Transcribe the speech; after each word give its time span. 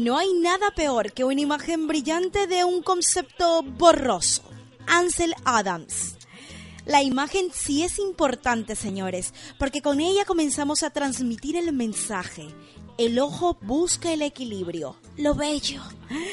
No 0.00 0.16
hay 0.16 0.32
nada 0.32 0.70
peor 0.70 1.12
que 1.12 1.24
una 1.24 1.42
imagen 1.42 1.86
brillante 1.86 2.46
de 2.46 2.64
un 2.64 2.82
concepto 2.82 3.62
borroso. 3.62 4.42
Ansel 4.86 5.34
Adams. 5.44 6.16
La 6.86 7.02
imagen 7.02 7.48
sí 7.52 7.84
es 7.84 7.98
importante, 7.98 8.76
señores, 8.76 9.34
porque 9.58 9.82
con 9.82 10.00
ella 10.00 10.24
comenzamos 10.24 10.84
a 10.84 10.88
transmitir 10.88 11.54
el 11.54 11.74
mensaje. 11.74 12.48
El 13.00 13.18
ojo 13.18 13.56
busca 13.62 14.12
el 14.12 14.20
equilibrio, 14.20 14.94
lo 15.16 15.34
bello. 15.34 15.80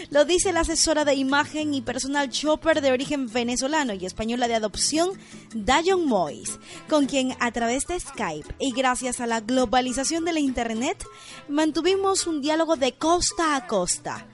Lo 0.10 0.26
dice 0.26 0.52
la 0.52 0.60
asesora 0.60 1.06
de 1.06 1.14
imagen 1.14 1.74
y 1.74 1.80
personal 1.80 2.28
shopper 2.28 2.82
de 2.82 2.92
origen 2.92 3.32
venezolano 3.32 3.94
y 3.94 4.06
española 4.06 4.50
de 4.50 4.56
adopción, 4.56 5.12
Dayon 5.56 6.06
Mois, 6.06 6.60
con 6.90 7.06
quien 7.06 7.38
a 7.40 7.54
través 7.54 7.88
de 7.88 7.98
Skype 7.98 8.54
y 8.60 8.74
gracias 8.74 9.22
a 9.22 9.28
la 9.28 9.40
globalización 9.40 10.26
de 10.26 10.34
la 10.34 10.42
Internet 10.42 11.06
mantuvimos 11.48 12.28
un 12.28 12.42
diálogo 12.42 12.76
de 12.76 12.92
costa 12.96 13.56
a 13.56 13.66
costa. 13.66 14.28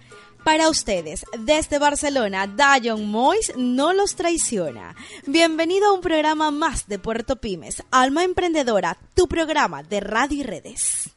Para 0.43 0.69
ustedes, 0.69 1.25
desde 1.37 1.77
Barcelona, 1.77 2.47
Dayon 2.47 3.11
Mois 3.11 3.53
no 3.57 3.93
los 3.93 4.15
traiciona. 4.15 4.95
Bienvenido 5.27 5.85
a 5.89 5.93
un 5.93 6.01
programa 6.01 6.49
más 6.49 6.87
de 6.87 6.97
Puerto 6.97 7.35
Pymes, 7.35 7.83
Alma 7.91 8.23
Emprendedora, 8.23 8.97
tu 9.13 9.27
programa 9.27 9.83
de 9.83 9.99
radio 9.99 10.39
y 10.39 10.43
redes. 10.43 11.13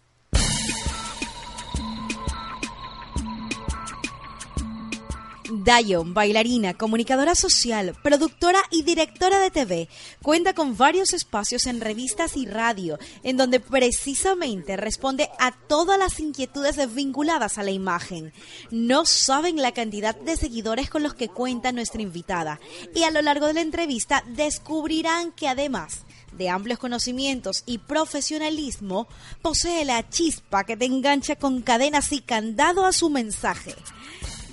Dayon, 5.64 6.12
bailarina, 6.12 6.74
comunicadora 6.74 7.34
social, 7.34 7.94
productora 8.02 8.60
y 8.70 8.82
directora 8.82 9.38
de 9.38 9.50
TV, 9.50 9.88
cuenta 10.20 10.54
con 10.54 10.76
varios 10.76 11.14
espacios 11.14 11.66
en 11.66 11.80
revistas 11.80 12.36
y 12.36 12.44
radio, 12.44 12.98
en 13.22 13.38
donde 13.38 13.60
precisamente 13.60 14.76
responde 14.76 15.30
a 15.38 15.52
todas 15.52 15.98
las 15.98 16.20
inquietudes 16.20 16.94
vinculadas 16.94 17.56
a 17.56 17.62
la 17.62 17.70
imagen. 17.70 18.34
No 18.70 19.06
saben 19.06 19.62
la 19.62 19.72
cantidad 19.72 20.14
de 20.14 20.36
seguidores 20.36 20.90
con 20.90 21.02
los 21.02 21.14
que 21.14 21.28
cuenta 21.28 21.72
nuestra 21.72 22.02
invitada, 22.02 22.60
y 22.94 23.04
a 23.04 23.10
lo 23.10 23.22
largo 23.22 23.46
de 23.46 23.54
la 23.54 23.62
entrevista 23.62 24.24
descubrirán 24.26 25.32
que 25.32 25.48
además 25.48 26.04
de 26.32 26.50
amplios 26.50 26.78
conocimientos 26.78 27.62
y 27.64 27.78
profesionalismo, 27.78 29.08
posee 29.40 29.86
la 29.86 30.06
chispa 30.10 30.64
que 30.64 30.76
te 30.76 30.84
engancha 30.84 31.36
con 31.36 31.62
cadenas 31.62 32.12
y 32.12 32.20
candado 32.20 32.84
a 32.84 32.92
su 32.92 33.08
mensaje. 33.08 33.74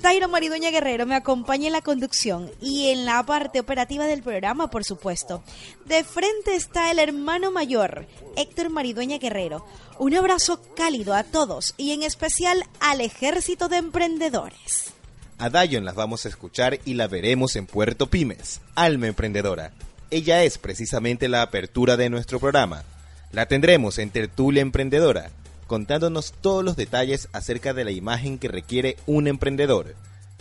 Tairo 0.04 0.28
Maridueña 0.28 0.70
Guerrero 0.70 1.06
me 1.06 1.16
acompaña 1.16 1.68
en 1.68 1.72
la 1.72 1.82
conducción 1.82 2.52
y 2.60 2.90
en 2.90 3.06
la 3.06 3.26
parte 3.26 3.62
operativa 3.62 4.06
del 4.06 4.22
programa, 4.22 4.70
por 4.70 4.84
supuesto. 4.84 5.42
De 5.86 6.04
frente 6.04 6.56
está 6.56 6.92
el 6.92 7.00
hermano 7.00 7.52
mayor, 7.52 8.06
Héctor 8.36 8.70
Maridueña 8.70 9.18
Guerrero. 9.18 9.66
Un 10.00 10.14
abrazo 10.14 10.60
cálido 10.76 11.14
a 11.14 11.24
todos 11.24 11.74
y 11.78 11.94
en 11.94 12.04
especial 12.04 12.66
al 12.82 13.00
ejército 13.00 13.70
de 13.70 13.78
emprendedores. 13.78 14.92
A 15.38 15.50
Dayon 15.50 15.86
las 15.86 15.96
vamos 15.96 16.26
a 16.26 16.30
escuchar 16.30 16.82
y 16.84 16.96
la 16.96 17.08
veremos 17.08 17.56
en 17.56 17.66
Puerto 17.66 18.08
Pymes, 18.08 18.60
Alma 18.76 19.08
Emprendedora. 19.08 19.72
Ella 20.12 20.44
es 20.44 20.58
precisamente 20.58 21.30
la 21.30 21.44
apertura 21.44 21.96
de 21.96 22.10
nuestro 22.10 22.42
programa. 22.42 22.84
La 23.32 23.46
tendremos 23.46 23.98
en 24.00 24.10
Tertulia 24.10 24.62
Emprendedora 24.62 25.32
contándonos 25.74 26.36
todos 26.40 26.64
los 26.64 26.76
detalles 26.76 27.30
acerca 27.34 27.74
de 27.74 27.84
la 27.84 27.90
imagen 27.90 28.38
que 28.38 28.48
requiere 28.48 28.96
un 29.08 29.26
emprendedor, 29.26 29.96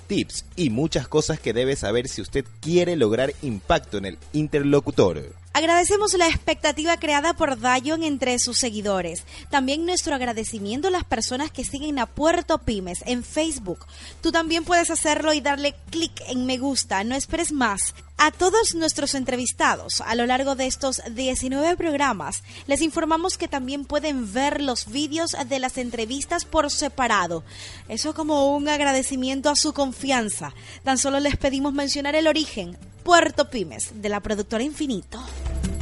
tips 0.07 0.45
y 0.57 0.69
muchas 0.69 1.09
cosas 1.09 1.41
que 1.41 1.55
debe 1.55 1.75
saber 1.75 2.07
si 2.07 2.21
usted 2.21 2.45
quiere 2.61 2.97
lograr 2.97 3.33
impacto 3.41 3.97
en 3.97 4.05
el 4.05 4.19
interlocutor. 4.35 5.35
Agradecemos 5.55 6.13
la 6.15 6.29
expectativa 6.29 6.99
creada 6.99 7.33
por 7.33 7.59
Dayon 7.59 8.03
entre 8.03 8.39
sus 8.39 8.59
seguidores. 8.59 9.25
También 9.49 9.87
nuestro 9.87 10.15
agradecimiento 10.15 10.89
a 10.89 10.91
las 10.91 11.05
personas 11.05 11.51
que 11.51 11.65
siguen 11.65 11.99
a 11.99 12.05
Puerto 12.05 12.59
Pymes 12.59 13.03
en 13.07 13.25
Facebook. 13.25 13.87
Tú 14.21 14.33
también 14.33 14.65
puedes 14.65 14.91
hacerlo 14.91 15.33
y 15.33 15.41
darle 15.41 15.75
clic 15.89 16.13
en 16.29 16.45
me 16.45 16.59
gusta. 16.59 17.05
No 17.05 17.15
esperes 17.15 17.53
más. 17.53 17.95
A 18.25 18.31
todos 18.31 18.77
nuestros 18.77 19.17
entrevistados 19.17 20.01
a 20.01 20.15
lo 20.15 20.27
largo 20.27 20.55
de 20.55 20.67
estos 20.67 21.03
19 21.11 21.77
programas, 21.77 22.45
les 22.69 22.81
informamos 22.81 23.37
que 23.37 23.49
también 23.49 23.85
pueden 23.85 24.33
ver 24.33 24.63
los 24.63 24.87
vídeos 24.87 25.35
de 25.49 25.59
las 25.59 25.77
entrevistas 25.77 26.45
por 26.45 26.71
separado. 26.71 27.43
Eso 27.89 28.15
como 28.15 28.55
un 28.55 28.69
agradecimiento 28.69 29.51
a 29.51 29.57
su 29.57 29.73
confianza. 29.73 30.55
Tan 30.85 30.99
solo 30.99 31.19
les 31.19 31.37
pedimos 31.37 31.73
mencionar 31.73 32.15
el 32.15 32.29
origen, 32.29 32.79
Puerto 33.03 33.51
Pymes, 33.51 33.91
de 34.01 34.09
la 34.09 34.21
productora 34.21 34.63
Infinito. 34.63 35.21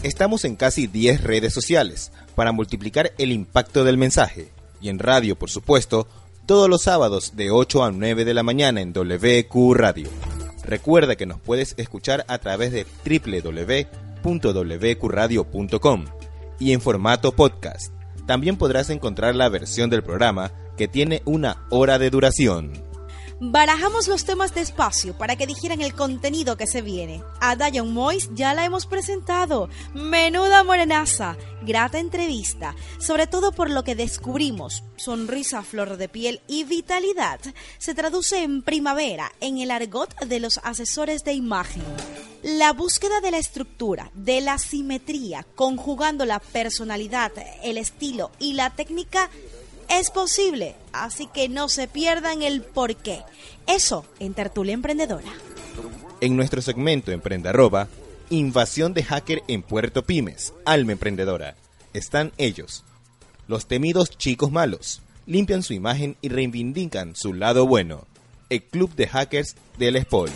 Estamos 0.02 0.46
en 0.46 0.56
casi 0.56 0.86
10 0.86 1.22
redes 1.22 1.52
sociales 1.52 2.10
para 2.34 2.52
multiplicar 2.52 3.12
el 3.18 3.32
impacto 3.32 3.84
del 3.84 3.98
mensaje. 3.98 4.48
Y 4.80 4.88
en 4.88 4.98
radio, 4.98 5.36
por 5.36 5.50
supuesto, 5.50 6.08
todos 6.46 6.70
los 6.70 6.84
sábados 6.84 7.36
de 7.36 7.50
8 7.50 7.84
a 7.84 7.90
9 7.90 8.24
de 8.24 8.32
la 8.32 8.42
mañana 8.42 8.80
en 8.80 8.94
WQ 8.94 9.74
Radio. 9.74 10.08
Recuerda 10.70 11.16
que 11.16 11.26
nos 11.26 11.40
puedes 11.40 11.74
escuchar 11.78 12.24
a 12.28 12.38
través 12.38 12.70
de 12.70 12.86
www.wqradio.com 14.22 16.04
y 16.60 16.72
en 16.72 16.80
formato 16.80 17.32
podcast. 17.32 17.92
También 18.24 18.56
podrás 18.56 18.88
encontrar 18.90 19.34
la 19.34 19.48
versión 19.48 19.90
del 19.90 20.04
programa 20.04 20.52
que 20.76 20.86
tiene 20.86 21.22
una 21.24 21.66
hora 21.70 21.98
de 21.98 22.10
duración. 22.10 22.89
Barajamos 23.42 24.06
los 24.06 24.26
temas 24.26 24.54
despacio 24.54 25.16
para 25.16 25.34
que 25.34 25.46
dijeran 25.46 25.80
el 25.80 25.94
contenido 25.94 26.58
que 26.58 26.66
se 26.66 26.82
viene. 26.82 27.22
A 27.40 27.56
Dayon 27.56 27.90
Mois 27.90 28.28
ya 28.34 28.52
la 28.52 28.66
hemos 28.66 28.84
presentado. 28.84 29.70
Menuda 29.94 30.62
morenaza. 30.62 31.38
Grata 31.62 31.98
entrevista. 31.98 32.76
Sobre 32.98 33.26
todo 33.26 33.52
por 33.52 33.70
lo 33.70 33.82
que 33.82 33.94
descubrimos. 33.94 34.84
Sonrisa, 34.96 35.62
flor 35.62 35.96
de 35.96 36.10
piel 36.10 36.42
y 36.48 36.64
vitalidad. 36.64 37.40
Se 37.78 37.94
traduce 37.94 38.42
en 38.42 38.60
primavera 38.60 39.32
en 39.40 39.56
el 39.56 39.70
argot 39.70 40.14
de 40.20 40.38
los 40.38 40.58
asesores 40.62 41.24
de 41.24 41.32
imagen. 41.32 41.82
La 42.42 42.74
búsqueda 42.74 43.22
de 43.22 43.30
la 43.30 43.38
estructura, 43.38 44.10
de 44.12 44.42
la 44.42 44.58
simetría, 44.58 45.46
conjugando 45.54 46.26
la 46.26 46.40
personalidad, 46.40 47.32
el 47.62 47.78
estilo 47.78 48.32
y 48.38 48.52
la 48.52 48.68
técnica 48.68 49.30
es 49.90 50.10
posible, 50.10 50.76
así 50.92 51.26
que 51.26 51.48
no 51.48 51.68
se 51.68 51.88
pierdan 51.88 52.42
el 52.42 52.62
porqué. 52.62 53.22
Eso 53.66 54.04
en 54.18 54.34
Tertulia 54.34 54.74
Emprendedora. 54.74 55.32
En 56.20 56.36
nuestro 56.36 56.62
segmento 56.62 57.12
Emprendarroba, 57.12 57.88
invasión 58.30 58.94
de 58.94 59.02
hacker 59.02 59.42
en 59.48 59.62
Puerto 59.62 60.02
Pymes, 60.02 60.54
Alma 60.64 60.92
Emprendedora. 60.92 61.56
Están 61.92 62.32
ellos, 62.38 62.84
los 63.48 63.66
temidos 63.66 64.10
chicos 64.16 64.52
malos, 64.52 65.02
limpian 65.26 65.62
su 65.62 65.74
imagen 65.74 66.16
y 66.20 66.28
reivindican 66.28 67.16
su 67.16 67.34
lado 67.34 67.66
bueno. 67.66 68.06
El 68.48 68.62
club 68.62 68.94
de 68.94 69.08
hackers 69.08 69.56
del 69.78 70.00
Spoil. 70.02 70.32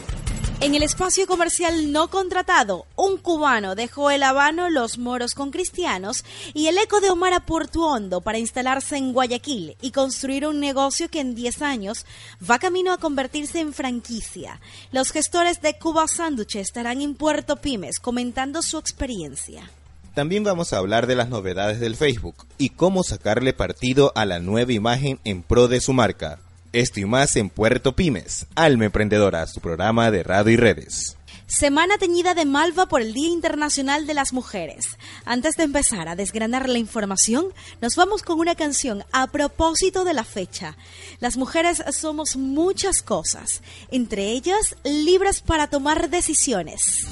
En 0.60 0.74
el 0.74 0.82
espacio 0.82 1.26
comercial 1.26 1.92
no 1.92 2.08
contratado, 2.08 2.86
un 2.96 3.18
cubano 3.18 3.74
dejó 3.74 4.10
el 4.10 4.22
Habano 4.22 4.70
Los 4.70 4.98
Moros 4.98 5.34
con 5.34 5.50
Cristianos 5.50 6.24
y 6.54 6.68
el 6.68 6.78
eco 6.78 7.00
de 7.00 7.10
Omar 7.10 7.32
a 7.34 7.44
Hondo 7.76 8.20
para 8.20 8.38
instalarse 8.38 8.96
en 8.96 9.12
Guayaquil 9.12 9.76
y 9.82 9.90
construir 9.90 10.46
un 10.46 10.60
negocio 10.60 11.10
que 11.10 11.20
en 11.20 11.34
10 11.34 11.62
años 11.62 12.06
va 12.48 12.58
camino 12.58 12.92
a 12.92 12.98
convertirse 12.98 13.60
en 13.60 13.72
franquicia. 13.72 14.60
Los 14.92 15.10
gestores 15.10 15.60
de 15.60 15.76
Cuba 15.78 16.06
Sándwich 16.08 16.56
estarán 16.56 17.02
en 17.02 17.14
Puerto 17.14 17.56
Pymes 17.56 17.98
comentando 17.98 18.62
su 18.62 18.78
experiencia. 18.78 19.68
También 20.14 20.44
vamos 20.44 20.72
a 20.72 20.78
hablar 20.78 21.08
de 21.08 21.16
las 21.16 21.28
novedades 21.28 21.80
del 21.80 21.96
Facebook 21.96 22.46
y 22.56 22.70
cómo 22.70 23.02
sacarle 23.02 23.52
partido 23.52 24.12
a 24.14 24.24
la 24.24 24.38
nueva 24.38 24.72
imagen 24.72 25.18
en 25.24 25.42
pro 25.42 25.66
de 25.66 25.80
su 25.80 25.92
marca. 25.92 26.38
Esto 26.74 26.98
y 26.98 27.04
más 27.04 27.36
en 27.36 27.50
Puerto 27.50 27.94
Pymes, 27.94 28.48
Alma 28.56 28.86
Emprendedora, 28.86 29.46
su 29.46 29.60
programa 29.60 30.10
de 30.10 30.24
radio 30.24 30.54
y 30.54 30.56
redes. 30.56 31.16
Semana 31.46 31.98
teñida 31.98 32.34
de 32.34 32.46
malva 32.46 32.86
por 32.86 33.00
el 33.00 33.14
Día 33.14 33.28
Internacional 33.28 34.08
de 34.08 34.14
las 34.14 34.32
Mujeres. 34.32 34.98
Antes 35.24 35.54
de 35.56 35.62
empezar 35.62 36.08
a 36.08 36.16
desgranar 36.16 36.68
la 36.68 36.78
información, 36.78 37.46
nos 37.80 37.94
vamos 37.94 38.24
con 38.24 38.40
una 38.40 38.56
canción 38.56 39.04
a 39.12 39.28
propósito 39.28 40.02
de 40.02 40.14
la 40.14 40.24
fecha. 40.24 40.76
Las 41.20 41.36
mujeres 41.36 41.80
somos 41.92 42.34
muchas 42.34 43.02
cosas, 43.02 43.62
entre 43.92 44.32
ellas 44.32 44.74
libres 44.82 45.42
para 45.42 45.68
tomar 45.68 46.10
decisiones. 46.10 47.06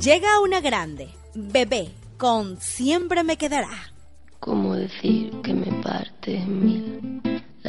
Llega 0.00 0.38
una 0.38 0.60
grande, 0.60 1.08
bebé, 1.34 1.90
con 2.16 2.60
Siempre 2.60 3.24
me 3.24 3.36
quedará. 3.36 3.92
¿Cómo 4.38 4.76
decir 4.76 5.32
que 5.42 5.52
me 5.52 5.82
parte 5.82 6.36
en 6.36 6.64
mil? 6.64 7.39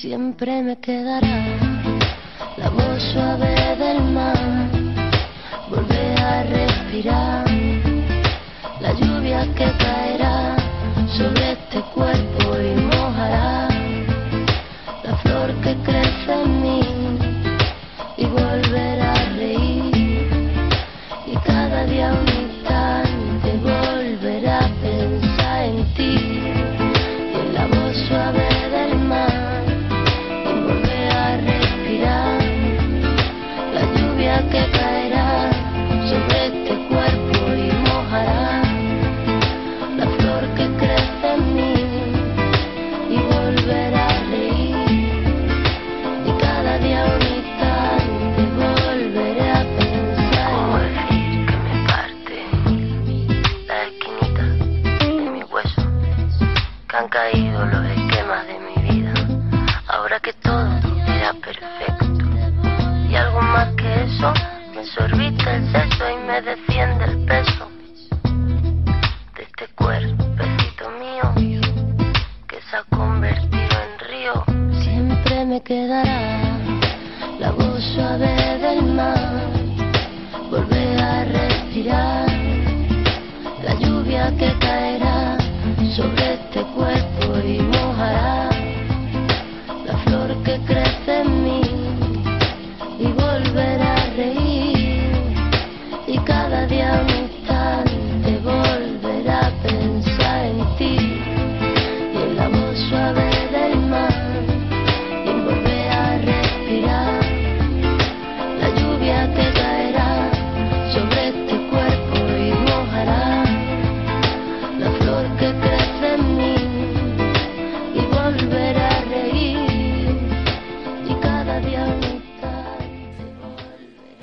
Siempre 0.00 0.62
me 0.62 0.76
quedará. 0.78 1.58
La 2.56 2.70
voz 2.70 3.02
suave 3.12 3.52
del 3.76 4.00
mar, 4.12 4.70
volver 5.68 6.20
a 6.20 6.44
respirar, 6.44 7.44
la 8.80 8.92
lluvia 8.92 9.42
que 9.56 9.72
caerá 9.76 10.56
sobre 11.16 11.50
este 11.50 11.77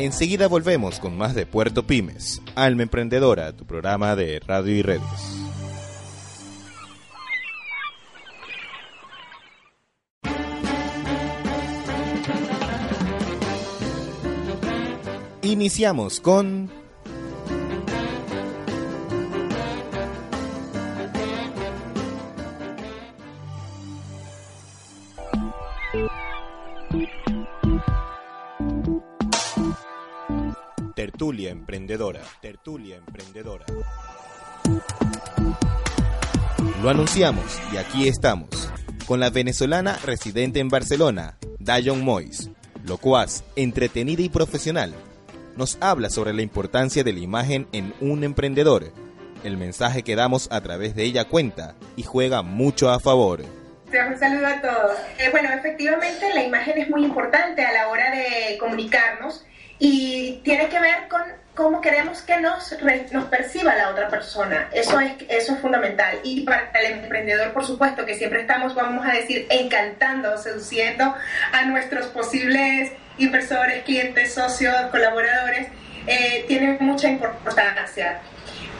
Enseguida 0.05 0.47
volvemos 0.47 0.99
con 0.99 1.17
más 1.17 1.33
de 1.33 1.47
Puerto 1.47 1.81
Pymes, 1.87 2.39
Alma 2.53 2.83
Emprendedora, 2.83 3.53
tu 3.53 3.65
programa 3.65 4.15
de 4.15 4.39
radio 4.39 4.75
y 4.75 4.83
redes. 4.83 5.01
Iniciamos 15.41 16.19
con 16.19 16.69
Tertulia 31.25 31.49
Emprendedora. 31.49 32.21
Tertulia 32.39 32.97
Emprendedora. 32.97 33.65
Lo 36.83 36.89
anunciamos 36.91 37.59
y 37.73 37.77
aquí 37.77 38.07
estamos, 38.07 38.47
con 39.07 39.19
la 39.19 39.31
venezolana 39.31 39.97
residente 40.05 40.59
en 40.59 40.69
Barcelona, 40.69 41.39
Dayon 41.57 42.05
Mois, 42.05 42.51
locuaz, 42.85 43.43
entretenida 43.55 44.21
y 44.21 44.29
profesional. 44.29 44.93
Nos 45.57 45.79
habla 45.81 46.11
sobre 46.11 46.31
la 46.31 46.43
importancia 46.43 47.03
de 47.03 47.13
la 47.13 47.21
imagen 47.21 47.67
en 47.71 47.95
un 48.01 48.23
emprendedor. 48.23 48.93
El 49.43 49.57
mensaje 49.57 50.03
que 50.03 50.15
damos 50.15 50.47
a 50.51 50.61
través 50.61 50.93
de 50.93 51.05
ella 51.05 51.25
cuenta 51.25 51.73
y 51.95 52.03
juega 52.03 52.43
mucho 52.43 52.91
a 52.91 52.99
favor. 52.99 53.41
Un 53.41 54.19
saludo 54.19 54.45
a 54.45 54.61
todos. 54.61 54.97
Eh, 55.17 55.29
bueno, 55.31 55.49
efectivamente 55.51 56.31
la 56.35 56.43
imagen 56.43 56.77
es 56.77 56.87
muy 56.87 57.03
importante 57.03 57.65
a 57.65 57.71
la 57.71 57.87
hora 57.87 58.11
de 58.11 58.59
comunicarnos 58.59 59.43
y 59.79 60.41
tiene 60.43 60.69
que 60.69 60.79
ver 60.79 61.07
con 61.09 61.21
cómo 61.55 61.81
queremos 61.81 62.21
que 62.21 62.39
nos, 62.39 62.75
nos 63.11 63.25
perciba 63.25 63.75
la 63.75 63.89
otra 63.89 64.09
persona. 64.09 64.69
Eso 64.73 64.99
es, 64.99 65.13
eso 65.29 65.53
es 65.53 65.59
fundamental. 65.59 66.19
Y 66.23 66.41
para 66.41 66.69
el 66.73 66.99
emprendedor, 66.99 67.53
por 67.53 67.65
supuesto, 67.65 68.05
que 68.05 68.15
siempre 68.15 68.41
estamos, 68.41 68.75
vamos 68.75 69.05
a 69.05 69.13
decir, 69.13 69.47
encantando, 69.49 70.37
seduciendo 70.37 71.15
a 71.51 71.65
nuestros 71.65 72.07
posibles 72.07 72.91
inversores, 73.17 73.83
clientes, 73.83 74.33
socios, 74.33 74.75
colaboradores, 74.91 75.67
eh, 76.07 76.45
tiene 76.47 76.77
mucha 76.79 77.09
importancia. 77.09 78.19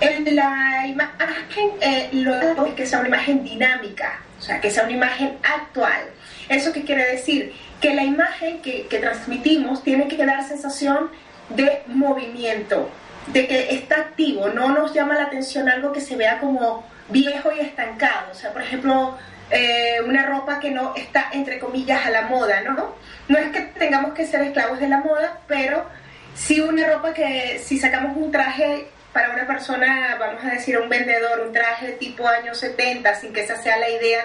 En 0.01 0.35
la 0.35 0.85
imagen, 0.87 1.71
eh, 1.79 2.09
lo 2.11 2.75
que 2.75 2.85
sea 2.85 2.99
una 2.99 3.07
imagen 3.07 3.43
dinámica, 3.43 4.19
o 4.37 4.41
sea, 4.41 4.59
que 4.59 4.69
sea 4.69 4.83
una 4.83 4.91
imagen 4.91 5.37
actual. 5.41 6.09
¿Eso 6.49 6.73
qué 6.73 6.83
quiere 6.83 7.11
decir? 7.11 7.53
Que 7.81 7.93
la 7.93 8.03
imagen 8.03 8.61
que, 8.61 8.87
transmitimos 8.89 9.83
tiene 9.83 10.07
que 10.07 10.25
dar 10.25 10.43
sensación 10.47 11.09
de 11.49 11.83
movimiento, 11.87 12.89
de 13.27 13.47
que 13.47 13.75
está 13.75 13.95
activo, 13.97 14.49
no 14.49 14.69
nos 14.69 14.93
llama 14.93 15.15
la 15.15 15.23
atención 15.23 15.69
algo 15.69 15.91
que 15.91 16.01
se 16.01 16.15
vea 16.15 16.39
como 16.39 16.83
viejo 17.09 17.51
y 17.51 17.59
estancado, 17.59 18.31
o 18.31 18.35
sea, 18.35 18.51
por 18.51 18.61
ejemplo, 18.61 19.17
eh, 19.51 19.97
una 20.05 20.25
ropa 20.25 20.59
que 20.59 20.71
no 20.71 20.95
está, 20.95 21.29
entre 21.33 21.59
comillas, 21.59 22.05
a 22.05 22.09
la 22.09 22.23
moda, 22.23 22.61
¿no? 22.61 22.95
No 23.27 23.37
es 23.37 23.51
que 23.51 23.61
tengamos 23.61 24.13
que 24.13 24.25
ser 24.25 24.41
esclavos 24.41 24.79
de 24.79 24.87
la 24.87 25.01
moda, 25.01 25.39
pero 25.47 25.85
sí 26.33 26.61
una 26.61 26.87
ropa 26.87 27.13
que 27.13 27.61
si 27.63 27.77
sacamos 27.77 28.17
un 28.17 28.31
traje 28.31 28.87
para 29.15 29.29
una 29.29 29.47
persona, 29.47 30.17
vamos 30.19 30.43
a 30.43 30.49
decir, 30.49 30.77
un 30.77 30.89
vendedor, 30.89 31.39
un 31.39 31.53
traje 31.53 31.93
tipo 31.93 32.27
años 32.27 32.57
70, 32.57 33.15
sin 33.15 33.31
que 33.31 33.43
esa 33.43 33.55
sea 33.55 33.77
la 33.77 33.89
idea 33.89 34.21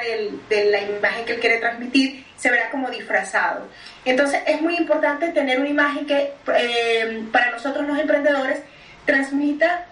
de 0.48 0.64
la 0.64 0.80
imagen 0.80 1.24
que 1.24 1.34
él 1.34 1.38
quiere 1.38 1.58
transmitir, 1.58 2.26
se 2.36 2.50
verá 2.50 2.70
como 2.70 2.90
disfrazado. 2.90 3.68
Entonces 4.04 4.40
es 4.48 4.60
muy 4.60 4.74
importante 4.74 5.28
tener 5.28 5.60
una 5.60 5.68
imagen 5.68 6.06
que 6.06 6.32
eh, 6.56 7.22
para 7.30 7.52
nosotros 7.52 7.86
los 7.86 8.00
emprendedores 8.00 8.62
transmita 9.04 9.86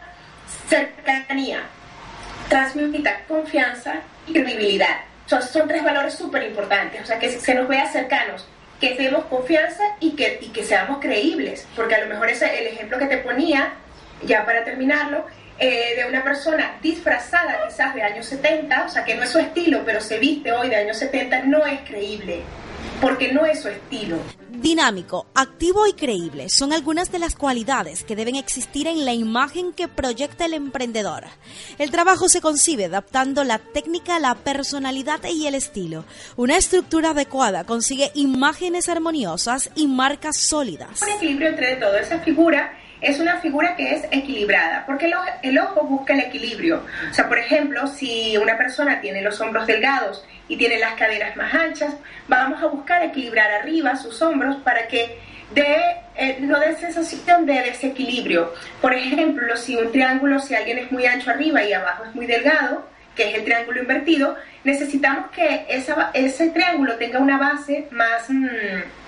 cercanía, 0.68 1.60
transmita 2.48 3.20
confianza 3.28 4.00
y 4.26 4.32
credibilidad. 4.32 4.96
son 5.28 5.68
tres 5.68 5.84
valores 5.84 6.14
súper 6.14 6.42
importantes, 6.42 7.02
o 7.02 7.06
sea, 7.06 7.20
que 7.20 7.28
se 7.28 7.54
nos 7.54 7.68
vea 7.68 7.86
cercanos, 7.86 8.48
que 8.80 8.96
demos 8.96 9.26
confianza 9.26 9.84
y 10.00 10.16
que, 10.16 10.40
que 10.52 10.64
seamos 10.64 10.98
creíbles, 10.98 11.68
porque 11.76 11.94
a 11.94 12.00
lo 12.00 12.06
mejor 12.06 12.30
ese, 12.30 12.58
el 12.58 12.66
ejemplo 12.66 12.98
que 12.98 13.06
te 13.06 13.18
ponía, 13.18 13.74
ya 14.22 14.44
para 14.44 14.64
terminarlo, 14.64 15.25
eh, 15.60 15.96
de 15.96 16.08
una 16.08 16.22
persona 16.22 16.78
disfrazada 16.80 17.66
quizás 17.66 17.92
de 17.92 18.02
años 18.02 18.26
70, 18.26 18.84
o 18.87 18.88
sea, 18.88 19.04
que 19.04 19.16
no 19.16 19.25
es 19.25 19.30
su 19.30 19.38
estilo, 19.38 19.82
pero 19.84 20.00
se 20.00 20.18
viste 20.18 20.52
hoy 20.52 20.68
de 20.68 20.76
años 20.76 20.96
70, 20.98 21.42
no 21.46 21.66
es 21.66 21.80
creíble, 21.80 22.42
porque 23.00 23.32
no 23.32 23.44
es 23.44 23.62
su 23.62 23.68
estilo. 23.68 24.18
Dinámico, 24.50 25.26
activo 25.34 25.87
y 25.88 25.94
creíble 25.94 26.48
son 26.48 26.72
algunas 26.72 27.10
de 27.10 27.18
las 27.18 27.34
cualidades 27.34 28.04
que 28.04 28.14
deben 28.14 28.37
existir 28.37 28.87
en 28.87 29.04
la 29.04 29.14
imagen 29.14 29.72
que 29.72 29.88
proyecta 29.88 30.44
el 30.44 30.54
emprendedor. 30.54 31.25
El 31.78 31.90
trabajo 31.90 32.28
se 32.28 32.40
concibe 32.40 32.84
adaptando 32.84 33.42
la 33.42 33.58
técnica 33.58 34.16
a 34.16 34.20
la 34.20 34.37
personalidad 34.37 35.20
y 35.25 35.48
el 35.48 35.56
estilo. 35.56 36.04
Una 36.37 36.56
estructura 36.56 37.10
adecuada 37.10 37.64
consigue 37.64 38.12
imágenes 38.14 38.88
armoniosas 38.88 39.70
y 39.75 39.88
marcas 39.88 40.37
sólidas. 40.38 41.02
Un 41.02 41.10
equilibrio 41.10 41.48
entre 41.48 41.76
todo, 41.76 41.96
esa 41.96 42.20
figura 42.20 42.78
es 43.00 43.20
una 43.20 43.40
figura 43.40 43.76
que 43.76 43.94
es 43.94 44.04
equilibrada, 44.10 44.84
porque 44.86 45.10
el 45.42 45.58
ojo, 45.58 45.82
busca 45.82 46.14
el 46.14 46.20
equilibrio. 46.20 46.82
O 47.10 47.14
sea, 47.14 47.28
por 47.28 47.38
ejemplo, 47.38 47.86
si 47.86 48.36
una 48.36 48.56
persona 48.56 49.00
tiene 49.00 49.22
los 49.22 49.40
hombros 49.40 49.66
delgados 49.66 50.24
y 50.48 50.56
tiene 50.56 50.78
las 50.78 50.94
caderas 50.94 51.36
más 51.36 51.54
anchas, 51.54 51.94
vamos 52.26 52.62
a 52.62 52.66
buscar 52.66 53.02
equilibrar 53.02 53.50
arriba 53.52 53.96
sus 53.96 54.20
hombros 54.22 54.56
para 54.56 54.88
que 54.88 55.18
de, 55.54 55.76
eh, 56.16 56.36
no 56.40 56.58
dé 56.60 56.76
sensación 56.76 57.46
de 57.46 57.62
desequilibrio. 57.62 58.52
Por 58.80 58.94
ejemplo, 58.94 59.56
si 59.56 59.76
un 59.76 59.92
triángulo, 59.92 60.38
si 60.40 60.54
alguien 60.54 60.78
es 60.78 60.92
muy 60.92 61.06
ancho 61.06 61.30
arriba 61.30 61.62
y 61.62 61.72
abajo 61.72 62.04
es 62.04 62.14
muy 62.14 62.26
delgado, 62.26 62.86
que 63.14 63.30
es 63.30 63.34
el 63.36 63.44
triángulo 63.44 63.80
invertido, 63.80 64.36
necesitamos 64.64 65.30
que 65.30 65.66
ese 65.68 66.48
triángulo 66.50 66.96
tenga 66.96 67.18
una 67.18 67.38
base 67.38 67.86
más... 67.90 68.28
Mmm, 68.28 69.07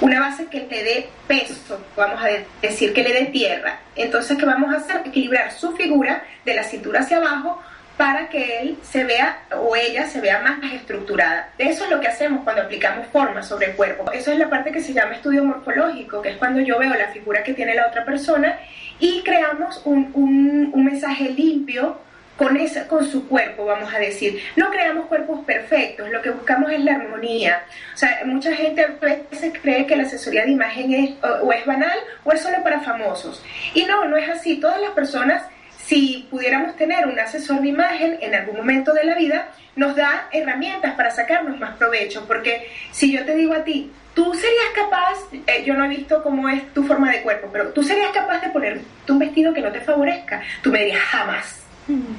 una 0.00 0.20
base 0.20 0.46
que 0.46 0.60
te 0.60 0.82
dé 0.82 1.08
peso, 1.26 1.80
vamos 1.96 2.22
a 2.22 2.28
decir, 2.62 2.92
que 2.92 3.02
le 3.02 3.12
dé 3.12 3.26
tierra. 3.26 3.80
Entonces, 3.96 4.38
¿qué 4.38 4.46
vamos 4.46 4.72
a 4.72 4.78
hacer? 4.78 5.02
Equilibrar 5.04 5.52
su 5.52 5.76
figura 5.76 6.24
de 6.44 6.54
la 6.54 6.64
cintura 6.64 7.00
hacia 7.00 7.18
abajo 7.18 7.62
para 7.96 8.30
que 8.30 8.60
él 8.60 8.78
se 8.82 9.04
vea 9.04 9.42
o 9.58 9.76
ella 9.76 10.06
se 10.06 10.22
vea 10.22 10.40
más 10.40 10.72
estructurada. 10.72 11.50
Eso 11.58 11.84
es 11.84 11.90
lo 11.90 12.00
que 12.00 12.08
hacemos 12.08 12.44
cuando 12.44 12.62
aplicamos 12.62 13.06
formas 13.08 13.46
sobre 13.46 13.66
el 13.66 13.76
cuerpo. 13.76 14.10
Eso 14.10 14.32
es 14.32 14.38
la 14.38 14.48
parte 14.48 14.72
que 14.72 14.80
se 14.80 14.94
llama 14.94 15.16
estudio 15.16 15.44
morfológico, 15.44 16.22
que 16.22 16.30
es 16.30 16.36
cuando 16.38 16.60
yo 16.60 16.78
veo 16.78 16.94
la 16.94 17.08
figura 17.08 17.42
que 17.42 17.52
tiene 17.52 17.74
la 17.74 17.88
otra 17.88 18.06
persona 18.06 18.58
y 18.98 19.22
creamos 19.22 19.82
un, 19.84 20.10
un, 20.14 20.70
un 20.72 20.84
mensaje 20.84 21.28
limpio 21.28 21.98
con, 22.40 22.56
esa, 22.56 22.88
con 22.88 23.06
su 23.06 23.28
cuerpo, 23.28 23.66
vamos 23.66 23.92
a 23.92 23.98
decir. 23.98 24.42
No 24.56 24.70
creamos 24.70 25.04
cuerpos 25.08 25.44
perfectos, 25.44 26.08
lo 26.08 26.22
que 26.22 26.30
buscamos 26.30 26.72
es 26.72 26.82
la 26.82 26.94
armonía. 26.94 27.64
O 27.92 27.98
sea, 27.98 28.22
mucha 28.24 28.56
gente 28.56 28.80
a 28.80 29.06
veces 29.30 29.52
cree 29.60 29.84
que 29.86 29.94
la 29.94 30.04
asesoría 30.04 30.46
de 30.46 30.52
imagen 30.52 30.90
es 30.94 31.10
o, 31.22 31.52
es 31.52 31.66
banal 31.66 31.98
o 32.24 32.32
es 32.32 32.40
solo 32.40 32.62
para 32.62 32.80
famosos. 32.80 33.44
Y 33.74 33.84
no, 33.84 34.06
no 34.06 34.16
es 34.16 34.26
así. 34.30 34.56
Todas 34.56 34.80
las 34.80 34.92
personas, 34.92 35.42
si 35.84 36.26
pudiéramos 36.30 36.76
tener 36.76 37.06
un 37.06 37.20
asesor 37.20 37.60
de 37.60 37.68
imagen 37.68 38.16
en 38.22 38.34
algún 38.34 38.56
momento 38.56 38.94
de 38.94 39.04
la 39.04 39.16
vida, 39.16 39.48
nos 39.76 39.94
da 39.94 40.26
herramientas 40.32 40.94
para 40.94 41.10
sacarnos 41.10 41.60
más 41.60 41.76
provecho. 41.76 42.24
Porque 42.26 42.70
si 42.90 43.12
yo 43.12 43.22
te 43.26 43.36
digo 43.36 43.52
a 43.52 43.64
ti, 43.64 43.92
tú 44.14 44.32
serías 44.32 44.70
capaz, 44.74 45.18
eh, 45.46 45.62
yo 45.66 45.74
no 45.74 45.84
he 45.84 45.88
visto 45.88 46.22
cómo 46.22 46.48
es 46.48 46.72
tu 46.72 46.84
forma 46.84 47.12
de 47.12 47.20
cuerpo, 47.20 47.50
pero 47.52 47.68
tú 47.74 47.82
serías 47.82 48.12
capaz 48.12 48.40
de 48.40 48.48
ponerte 48.48 49.12
un 49.12 49.18
vestido 49.18 49.52
que 49.52 49.60
no 49.60 49.70
te 49.70 49.82
favorezca. 49.82 50.40
Tú 50.62 50.70
me 50.70 50.78
dirías, 50.78 51.00
jamás 51.00 51.59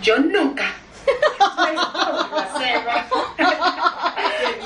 yo 0.02 0.20
nunca. 0.20 0.66
todos 1.06 2.32
lo 2.32 2.38
hacemos. 2.38 2.96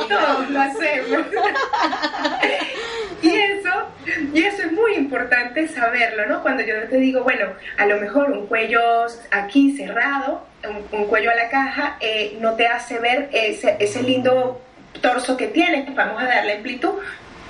todos 0.08 0.50
lo 0.50 0.62
hacemos. 0.62 1.26
y 3.22 3.30
eso, 3.30 3.70
y 4.34 4.44
eso 4.44 4.62
es 4.64 4.72
muy 4.72 4.96
importante 4.96 5.68
saberlo, 5.68 6.26
¿no? 6.28 6.42
Cuando 6.42 6.64
yo 6.64 6.76
te 6.90 6.98
digo, 6.98 7.24
bueno, 7.24 7.48
a 7.78 7.86
lo 7.86 8.00
mejor 8.00 8.32
un 8.32 8.48
cuello 8.48 8.82
aquí 9.32 9.76
cerrado, 9.76 10.46
un, 10.92 11.06
cuello 11.06 11.32
a 11.32 11.36
la 11.36 11.50
caja, 11.50 11.98
eh, 12.00 12.38
no 12.40 12.56
te 12.56 12.68
hace 12.68 13.00
ver 13.00 13.30
ese, 13.32 13.78
ese 13.80 14.04
lindo 14.04 14.62
torso 15.02 15.38
que 15.38 15.48
tienes, 15.48 15.94
vamos 15.94 16.22
a 16.22 16.26
darle 16.26 16.54
amplitud, 16.54 16.94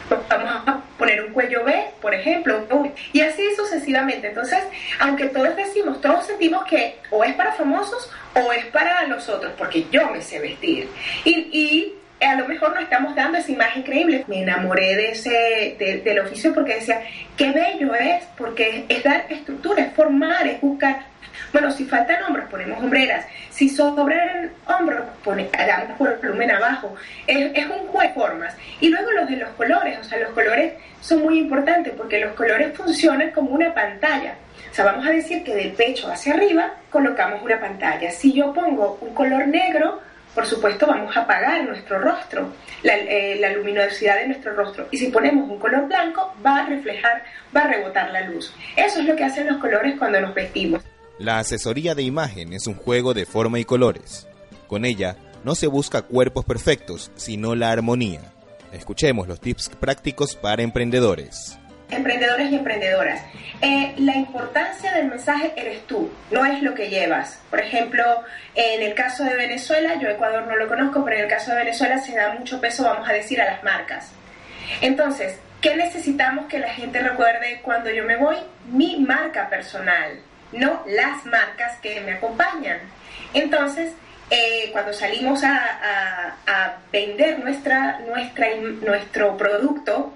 vamos 0.09 0.67
a 0.67 0.81
poner 0.97 1.23
un 1.23 1.33
cuello 1.33 1.63
B, 1.63 1.73
por 2.01 2.13
ejemplo, 2.13 2.65
y 3.13 3.21
así 3.21 3.43
sucesivamente. 3.55 4.27
Entonces, 4.27 4.59
aunque 4.99 5.25
todos 5.27 5.55
decimos, 5.55 6.01
todos 6.01 6.25
sentimos 6.25 6.65
que 6.65 6.99
o 7.09 7.23
es 7.23 7.33
para 7.35 7.53
famosos 7.53 8.09
o 8.33 8.51
es 8.51 8.65
para 8.67 9.05
nosotros, 9.07 9.53
porque 9.57 9.85
yo 9.91 10.09
me 10.09 10.21
sé 10.21 10.39
vestir. 10.39 10.89
Y, 11.23 11.93
a 12.25 12.35
lo 12.35 12.47
mejor 12.47 12.73
no 12.73 12.79
estamos 12.79 13.15
dando 13.15 13.37
esa 13.37 13.51
imagen 13.51 13.83
creíble. 13.83 14.25
Me 14.27 14.41
enamoré 14.41 14.95
de 14.95 15.11
ese, 15.11 16.01
del 16.03 16.19
oficio 16.19 16.53
porque 16.53 16.75
decía, 16.75 17.01
qué 17.37 17.51
bello 17.51 17.93
es, 17.95 18.23
porque 18.37 18.85
es 18.89 19.03
dar 19.03 19.25
estructura, 19.29 19.83
es 19.83 19.93
formar, 19.93 20.47
es 20.47 20.59
buscar 20.61 21.05
bueno, 21.51 21.71
si 21.71 21.85
faltan 21.85 22.21
hombros, 22.23 22.49
ponemos 22.49 22.83
hombreras. 22.83 23.25
Si 23.49 23.69
sobran 23.69 24.51
hombros, 24.67 25.05
pone, 25.23 25.49
hagamos 25.57 25.97
volumen 25.97 26.51
abajo. 26.51 26.95
Es, 27.27 27.51
es 27.53 27.65
un 27.65 27.87
juego 27.87 28.01
de 28.01 28.09
formas. 28.09 28.57
Y 28.81 28.89
luego 28.89 29.11
los 29.11 29.29
de 29.29 29.37
los 29.37 29.49
colores, 29.51 29.97
o 29.99 30.03
sea, 30.03 30.19
los 30.19 30.31
colores 30.31 30.73
son 31.01 31.21
muy 31.21 31.39
importantes 31.39 31.93
porque 31.95 32.19
los 32.19 32.33
colores 32.33 32.75
funcionan 32.75 33.31
como 33.31 33.51
una 33.51 33.73
pantalla. 33.73 34.35
O 34.69 34.73
sea, 34.75 34.83
vamos 34.83 35.07
a 35.07 35.11
decir 35.11 35.43
que 35.43 35.55
del 35.55 35.71
pecho 35.71 36.11
hacia 36.11 36.33
arriba 36.33 36.73
colocamos 36.89 37.41
una 37.41 37.59
pantalla. 37.59 38.11
Si 38.11 38.33
yo 38.33 38.53
pongo 38.53 38.97
un 38.99 39.13
color 39.13 39.47
negro, 39.47 40.01
por 40.35 40.45
supuesto 40.45 40.85
vamos 40.85 41.15
a 41.15 41.21
apagar 41.21 41.63
nuestro 41.63 41.97
rostro, 41.97 42.49
la, 42.83 42.97
eh, 42.97 43.37
la, 43.39 43.53
luminosidad 43.53 44.19
de 44.19 44.27
nuestro 44.27 44.53
rostro. 44.53 44.87
Y 44.91 44.97
si 44.97 45.07
ponemos 45.07 45.49
un 45.49 45.57
color 45.57 45.87
blanco, 45.87 46.35
va 46.45 46.57
a 46.57 46.65
reflejar, 46.65 47.23
va 47.55 47.61
a 47.61 47.67
rebotar 47.67 48.11
la 48.11 48.27
luz. 48.27 48.53
Eso 48.75 48.99
es 48.99 49.05
lo 49.05 49.15
que 49.15 49.23
hacen 49.23 49.47
los 49.47 49.57
colores 49.57 49.95
cuando 49.97 50.19
nos 50.19 50.35
vestimos. 50.35 50.83
La 51.17 51.39
asesoría 51.39 51.95
de 51.95 52.03
imagen 52.03 52.51
es 52.51 52.67
un 52.67 52.75
juego 52.75 53.13
de 53.13 53.25
forma 53.25 53.59
y 53.59 53.65
colores. 53.65 54.27
Con 54.67 54.83
ella 54.83 55.15
no 55.45 55.55
se 55.55 55.67
busca 55.67 56.01
cuerpos 56.01 56.43
perfectos, 56.43 57.11
sino 57.15 57.55
la 57.55 57.71
armonía. 57.71 58.21
Escuchemos 58.73 59.27
los 59.27 59.39
tips 59.39 59.69
prácticos 59.79 60.35
para 60.35 60.63
emprendedores. 60.63 61.57
Emprendedores 61.89 62.51
y 62.51 62.55
emprendedoras. 62.55 63.21
Eh, 63.61 63.93
la 63.97 64.15
importancia 64.15 64.91
del 64.93 65.07
mensaje 65.07 65.53
eres 65.55 65.85
tú, 65.87 66.11
no 66.31 66.45
es 66.45 66.61
lo 66.61 66.73
que 66.73 66.89
llevas. 66.89 67.41
Por 67.49 67.59
ejemplo, 67.59 68.03
en 68.53 68.81
el 68.81 68.93
caso 68.93 69.23
de 69.23 69.35
Venezuela, 69.35 69.95
yo 69.95 70.09
Ecuador 70.09 70.45
no 70.47 70.55
lo 70.55 70.67
conozco, 70.67 71.03
pero 71.03 71.17
en 71.17 71.23
el 71.23 71.29
caso 71.29 71.51
de 71.51 71.57
Venezuela 71.57 71.97
se 71.99 72.15
da 72.15 72.33
mucho 72.33 72.59
peso, 72.59 72.83
vamos 72.83 73.07
a 73.07 73.13
decir, 73.13 73.41
a 73.41 73.45
las 73.45 73.63
marcas. 73.63 74.11
Entonces, 74.81 75.39
¿qué 75.61 75.75
necesitamos 75.75 76.47
que 76.47 76.59
la 76.59 76.69
gente 76.69 76.99
recuerde 76.99 77.61
cuando 77.61 77.89
yo 77.91 78.03
me 78.03 78.17
voy? 78.17 78.37
Mi 78.67 78.97
marca 78.97 79.49
personal 79.49 80.19
no 80.51 80.83
las 80.87 81.25
marcas 81.25 81.77
que 81.81 82.01
me 82.01 82.13
acompañan. 82.13 82.79
Entonces, 83.33 83.93
eh, 84.29 84.69
cuando 84.71 84.93
salimos 84.93 85.43
a, 85.43 86.77
vender 86.91 87.39
nuestra, 87.39 87.99
nuestro 88.81 89.37
producto, 89.37 90.13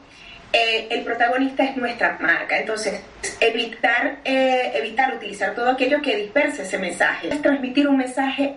eh, 0.52 0.88
el 0.90 1.04
protagonista 1.04 1.64
es 1.64 1.78
nuestra 1.78 2.18
marca. 2.20 2.60
Entonces, 2.60 3.02
evitar, 3.40 4.18
eh, 4.24 4.72
evitar 4.76 5.14
utilizar 5.14 5.54
todo 5.54 5.70
aquello 5.70 6.02
que 6.02 6.16
disperse 6.16 6.64
ese 6.64 6.78
mensaje. 6.78 7.30
Es 7.30 7.42
transmitir 7.42 7.88
un 7.88 7.98
mensaje 7.98 8.56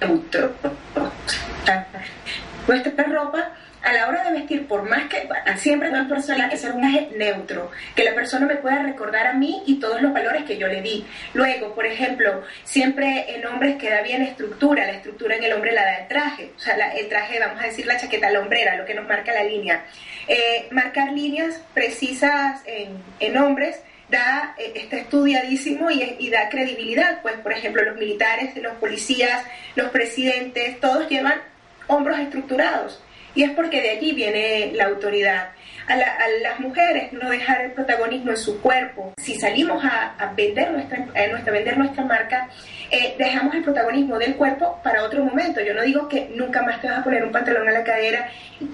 neutro. 0.00 0.54
Nuestra 2.66 3.04
ropa 3.04 3.52
a 3.88 3.92
la 3.94 4.06
hora 4.06 4.22
de 4.24 4.32
vestir, 4.32 4.66
por 4.66 4.82
más 4.82 5.08
que 5.08 5.26
siempre 5.56 5.90
no 5.90 6.06
persona 6.06 6.50
que 6.50 6.58
ser 6.58 6.72
un 6.72 6.84
eje 6.84 7.08
neutro, 7.16 7.70
que 7.96 8.04
la 8.04 8.14
persona 8.14 8.44
me 8.44 8.56
pueda 8.56 8.82
recordar 8.82 9.26
a 9.26 9.32
mí 9.32 9.62
y 9.66 9.80
todos 9.80 10.02
los 10.02 10.12
valores 10.12 10.44
que 10.44 10.58
yo 10.58 10.68
le 10.68 10.82
di. 10.82 11.06
Luego, 11.32 11.74
por 11.74 11.86
ejemplo, 11.86 12.42
siempre 12.64 13.34
en 13.34 13.46
hombres 13.46 13.76
queda 13.76 14.02
bien 14.02 14.20
estructura, 14.20 14.84
la 14.84 14.92
estructura 14.92 15.36
en 15.36 15.44
el 15.44 15.54
hombre 15.54 15.72
la 15.72 15.84
da 15.84 15.94
el 16.00 16.08
traje, 16.08 16.50
o 16.54 16.58
sea, 16.58 16.74
el 16.74 17.08
traje, 17.08 17.40
vamos 17.40 17.62
a 17.62 17.66
decir, 17.66 17.86
la 17.86 17.96
chaqueta, 17.96 18.30
la 18.30 18.40
hombrera, 18.40 18.76
lo 18.76 18.84
que 18.84 18.92
nos 18.92 19.08
marca 19.08 19.32
la 19.32 19.44
línea. 19.44 19.86
Eh, 20.26 20.68
marcar 20.70 21.12
líneas 21.12 21.62
precisas 21.72 22.60
en, 22.66 23.36
hombres 23.38 23.80
da, 24.10 24.54
eh, 24.58 24.72
está 24.74 24.98
estudiadísimo 24.98 25.90
y, 25.90 26.28
da 26.28 26.50
credibilidad. 26.50 27.22
Pues, 27.22 27.36
por 27.36 27.54
ejemplo, 27.54 27.82
los 27.84 27.96
militares, 27.96 28.54
los 28.56 28.74
policías, 28.74 29.46
los 29.76 29.88
presidentes, 29.88 30.78
todos 30.78 31.08
llevan 31.08 31.40
hombros 31.86 32.18
estructurados 32.18 33.02
y 33.38 33.44
es 33.44 33.52
porque 33.52 33.80
de 33.80 33.90
allí 33.90 34.10
viene 34.14 34.72
la 34.74 34.86
autoridad. 34.86 35.50
A, 35.86 35.94
las 36.42 36.58
mujeres 36.58 37.12
no 37.12 37.30
dejar 37.30 37.60
el 37.60 37.70
protagonismo 37.70 38.32
en 38.32 38.36
su 38.36 38.60
cuerpo. 38.60 39.12
Si 39.16 39.36
salimos 39.36 39.80
a, 39.84 40.32
vender, 40.34 40.72
nuestra, 40.72 41.06
nuestra, 41.30 41.52
vender 41.52 41.78
nuestra 41.78 42.04
marca, 42.04 42.48
eh, 42.90 43.14
dejamos 43.16 43.54
el 43.54 43.62
protagonismo 43.62 44.18
del 44.18 44.34
cuerpo 44.34 44.80
para 44.82 45.04
otro 45.04 45.22
momento. 45.22 45.60
Yo 45.60 45.72
no 45.72 45.82
digo 45.82 46.08
que 46.08 46.28
nunca 46.34 46.62
más 46.62 46.80
te 46.80 46.88
vas 46.88 46.98
a 46.98 47.04
poner 47.04 47.22
un 47.22 47.30
pantalón 47.30 47.68
a 47.68 47.70
la 47.70 47.84
cadera 47.84 48.28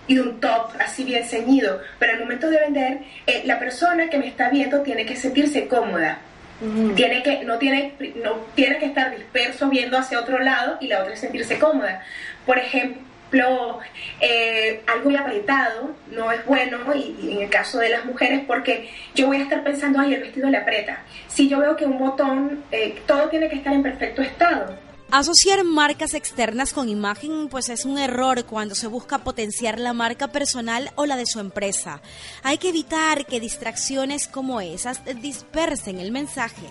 y 0.06 0.16
un 0.16 0.40
top 0.40 0.70
así 0.80 1.04
bien 1.04 1.26
ceñido, 1.26 1.82
pero 1.98 2.14
al 2.14 2.20
momento 2.20 2.48
de 2.48 2.58
vender, 2.60 3.00
eh, 3.26 3.42
la 3.44 3.58
persona 3.58 4.08
que 4.08 4.16
me 4.16 4.28
está 4.28 4.48
viendo 4.48 4.80
tiene 4.80 5.04
que 5.04 5.14
sentirse 5.14 5.68
cómoda. 5.68 6.20
Tiene 6.96 7.22
que, 7.22 7.44
no, 7.44 7.58
tiene, 7.58 7.92
no 8.24 8.36
tiene 8.54 8.78
que 8.78 8.86
estar 8.86 9.14
disperso 9.14 9.68
viendo 9.68 9.98
hacia 9.98 10.20
otro 10.20 10.38
lado 10.38 10.78
y 10.80 10.86
la 10.86 11.02
otra 11.02 11.14
sentirse 11.16 11.58
cómoda. 11.58 12.00
Por 12.46 12.56
ejemplo, 12.56 13.02
ejemplo, 13.34 13.78
eh, 14.20 14.82
algo 14.86 15.04
muy 15.04 15.16
apretado 15.16 15.90
no 16.10 16.30
es 16.32 16.44
bueno, 16.46 16.78
y, 16.94 17.32
en 17.32 17.42
el 17.42 17.50
caso 17.50 17.78
de 17.78 17.90
las 17.90 18.04
mujeres, 18.04 18.42
porque 18.46 18.90
yo 19.14 19.26
voy 19.26 19.38
a 19.38 19.42
estar 19.42 19.62
pensando, 19.62 20.00
ay, 20.00 20.14
el 20.14 20.22
vestido 20.22 20.48
le 20.48 20.58
aprieta. 20.58 21.02
Si 21.28 21.48
yo 21.48 21.58
veo 21.58 21.76
que 21.76 21.84
un 21.84 21.98
botón, 21.98 22.64
eh, 22.70 23.00
todo 23.06 23.28
tiene 23.28 23.48
que 23.48 23.56
estar 23.56 23.72
en 23.72 23.82
perfecto 23.82 24.22
estado. 24.22 24.76
Asociar 25.10 25.62
marcas 25.62 26.14
externas 26.14 26.72
con 26.72 26.88
imagen 26.88 27.48
pues 27.48 27.68
es 27.68 27.84
un 27.84 27.98
error 27.98 28.46
cuando 28.46 28.74
se 28.74 28.88
busca 28.88 29.18
potenciar 29.18 29.78
la 29.78 29.92
marca 29.92 30.28
personal 30.28 30.90
o 30.96 31.06
la 31.06 31.16
de 31.16 31.26
su 31.26 31.38
empresa. 31.38 32.00
Hay 32.42 32.58
que 32.58 32.70
evitar 32.70 33.24
que 33.26 33.38
distracciones 33.38 34.26
como 34.26 34.60
esas 34.60 35.02
dispersen 35.20 36.00
el 36.00 36.10
mensaje. 36.10 36.66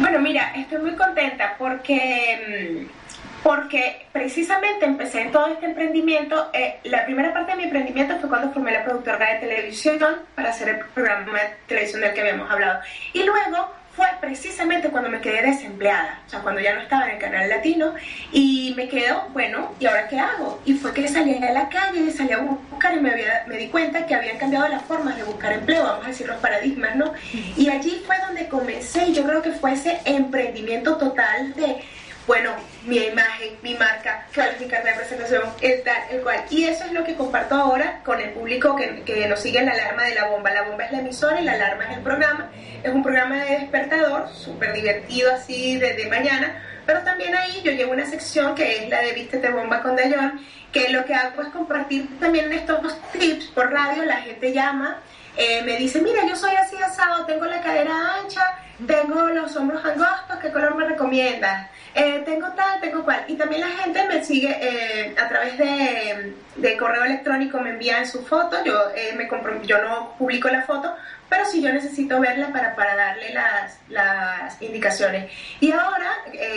Bueno, 0.00 0.20
mira, 0.20 0.52
estoy 0.54 0.78
muy 0.78 0.96
contenta 0.96 1.54
porque 1.58 2.84
mm, 2.88 3.01
porque 3.42 4.06
precisamente 4.12 4.84
empecé 4.84 5.22
en 5.22 5.32
todo 5.32 5.46
este 5.46 5.66
emprendimiento. 5.66 6.50
Eh, 6.52 6.78
la 6.84 7.04
primera 7.04 7.32
parte 7.32 7.52
de 7.52 7.56
mi 7.56 7.64
emprendimiento 7.64 8.18
fue 8.20 8.28
cuando 8.28 8.52
formé 8.52 8.72
la 8.72 8.84
productora 8.84 9.34
de 9.34 9.40
televisión 9.40 9.98
para 10.34 10.50
hacer 10.50 10.68
el 10.68 10.78
programa 10.94 11.38
de 11.40 11.50
televisión 11.66 12.02
del 12.02 12.14
que 12.14 12.20
habíamos 12.20 12.50
hablado. 12.50 12.80
Y 13.12 13.24
luego 13.24 13.68
fue 13.94 14.06
precisamente 14.20 14.88
cuando 14.88 15.10
me 15.10 15.20
quedé 15.20 15.42
desempleada, 15.42 16.22
o 16.26 16.30
sea, 16.30 16.40
cuando 16.40 16.62
ya 16.62 16.74
no 16.74 16.80
estaba 16.80 17.04
en 17.04 17.16
el 17.16 17.18
canal 17.18 17.48
latino 17.48 17.92
y 18.32 18.72
me 18.74 18.88
quedo, 18.88 19.28
bueno, 19.34 19.72
¿y 19.78 19.84
ahora 19.84 20.08
qué 20.08 20.18
hago? 20.18 20.62
Y 20.64 20.72
fue 20.74 20.94
que 20.94 21.06
salí 21.08 21.36
a 21.42 21.52
la 21.52 21.68
calle, 21.68 22.10
salí 22.10 22.32
a 22.32 22.38
buscar 22.38 22.96
y 22.96 23.00
me, 23.00 23.12
me 23.46 23.56
di 23.58 23.68
cuenta 23.68 24.06
que 24.06 24.14
habían 24.14 24.38
cambiado 24.38 24.66
las 24.68 24.82
formas 24.84 25.16
de 25.16 25.24
buscar 25.24 25.52
empleo, 25.52 25.82
vamos 25.82 26.06
a 26.06 26.08
decir 26.08 26.26
los 26.26 26.38
paradigmas, 26.38 26.96
¿no? 26.96 27.12
Y 27.56 27.68
allí 27.68 28.02
fue 28.06 28.16
donde 28.26 28.48
comencé 28.48 29.08
y 29.08 29.12
yo 29.12 29.24
creo 29.24 29.42
que 29.42 29.52
fue 29.52 29.74
ese 29.74 30.00
emprendimiento 30.06 30.96
total 30.96 31.52
de 31.54 31.82
bueno, 32.26 32.54
mi 32.84 32.98
imagen, 32.98 33.56
mi 33.62 33.74
marca, 33.74 34.26
carta 34.32 34.58
de 34.58 34.94
presentación, 34.94 35.42
el 35.60 35.82
tal, 35.82 36.02
el 36.10 36.20
cual. 36.20 36.44
Y 36.50 36.64
eso 36.64 36.84
es 36.84 36.92
lo 36.92 37.02
que 37.04 37.14
comparto 37.14 37.54
ahora 37.56 38.00
con 38.04 38.20
el 38.20 38.30
público 38.30 38.76
que, 38.76 39.02
que 39.02 39.26
nos 39.26 39.40
sigue 39.40 39.58
en 39.58 39.66
la 39.66 39.72
alarma 39.72 40.04
de 40.04 40.14
la 40.14 40.26
bomba. 40.26 40.52
La 40.52 40.62
bomba 40.62 40.84
es 40.84 40.92
la 40.92 40.98
emisora 41.00 41.40
y 41.40 41.44
la 41.44 41.52
alarma 41.52 41.84
es 41.84 41.96
el 41.96 42.02
programa. 42.02 42.50
Es 42.82 42.92
un 42.92 43.02
programa 43.02 43.36
de 43.44 43.58
despertador, 43.58 44.28
súper 44.28 44.72
divertido 44.72 45.32
así 45.32 45.78
desde 45.78 46.08
mañana, 46.08 46.62
pero 46.86 47.02
también 47.02 47.34
ahí 47.34 47.60
yo 47.62 47.72
llevo 47.72 47.92
una 47.92 48.06
sección 48.06 48.54
que 48.54 48.78
es 48.78 48.88
la 48.88 49.00
de 49.00 49.12
Vístete 49.12 49.50
Bomba 49.50 49.82
con 49.82 49.96
Dayon, 49.96 50.40
que 50.72 50.88
lo 50.88 51.04
que 51.04 51.14
hago 51.14 51.42
es 51.42 51.48
compartir 51.48 52.18
también 52.18 52.52
estos 52.52 52.80
tips 53.12 53.46
por 53.46 53.70
radio, 53.70 54.04
la 54.04 54.16
gente 54.16 54.52
llama, 54.52 54.98
eh, 55.36 55.62
me 55.62 55.76
dice, 55.76 56.00
mira, 56.00 56.26
yo 56.26 56.34
soy 56.34 56.54
así 56.56 56.76
asado, 56.76 57.24
tengo 57.26 57.46
la 57.46 57.60
cadera 57.60 58.16
ancha, 58.16 58.42
tengo 58.86 59.22
los 59.28 59.54
hombros 59.56 59.84
angostos, 59.84 60.38
¿qué 60.40 60.50
color 60.50 60.74
me 60.74 60.86
recomiendas? 60.86 61.70
Eh, 61.94 62.22
tengo 62.24 62.48
tal, 62.52 62.80
tengo 62.80 63.04
cual. 63.04 63.24
Y 63.28 63.34
también 63.36 63.60
la 63.60 63.68
gente 63.68 64.06
me 64.08 64.24
sigue 64.24 64.56
eh, 64.60 65.14
a 65.20 65.28
través 65.28 65.58
de, 65.58 66.76
correo 66.78 67.04
electrónico, 67.04 67.60
me 67.60 67.70
envían 67.70 68.06
su 68.06 68.24
foto, 68.24 68.56
yo, 68.64 68.90
eh, 68.96 69.14
me 69.14 69.28
yo 69.66 69.82
no 69.82 70.14
publico 70.16 70.48
la 70.48 70.62
foto, 70.62 70.94
pero 71.28 71.44
sí 71.44 71.62
yo 71.62 71.72
necesito 71.72 72.18
verla 72.18 72.48
para, 72.48 72.74
para 72.74 72.96
darle 72.96 73.34
las, 73.34 73.78
las 73.88 74.60
indicaciones. 74.62 75.30
Y 75.60 75.70
ahora, 75.72 76.10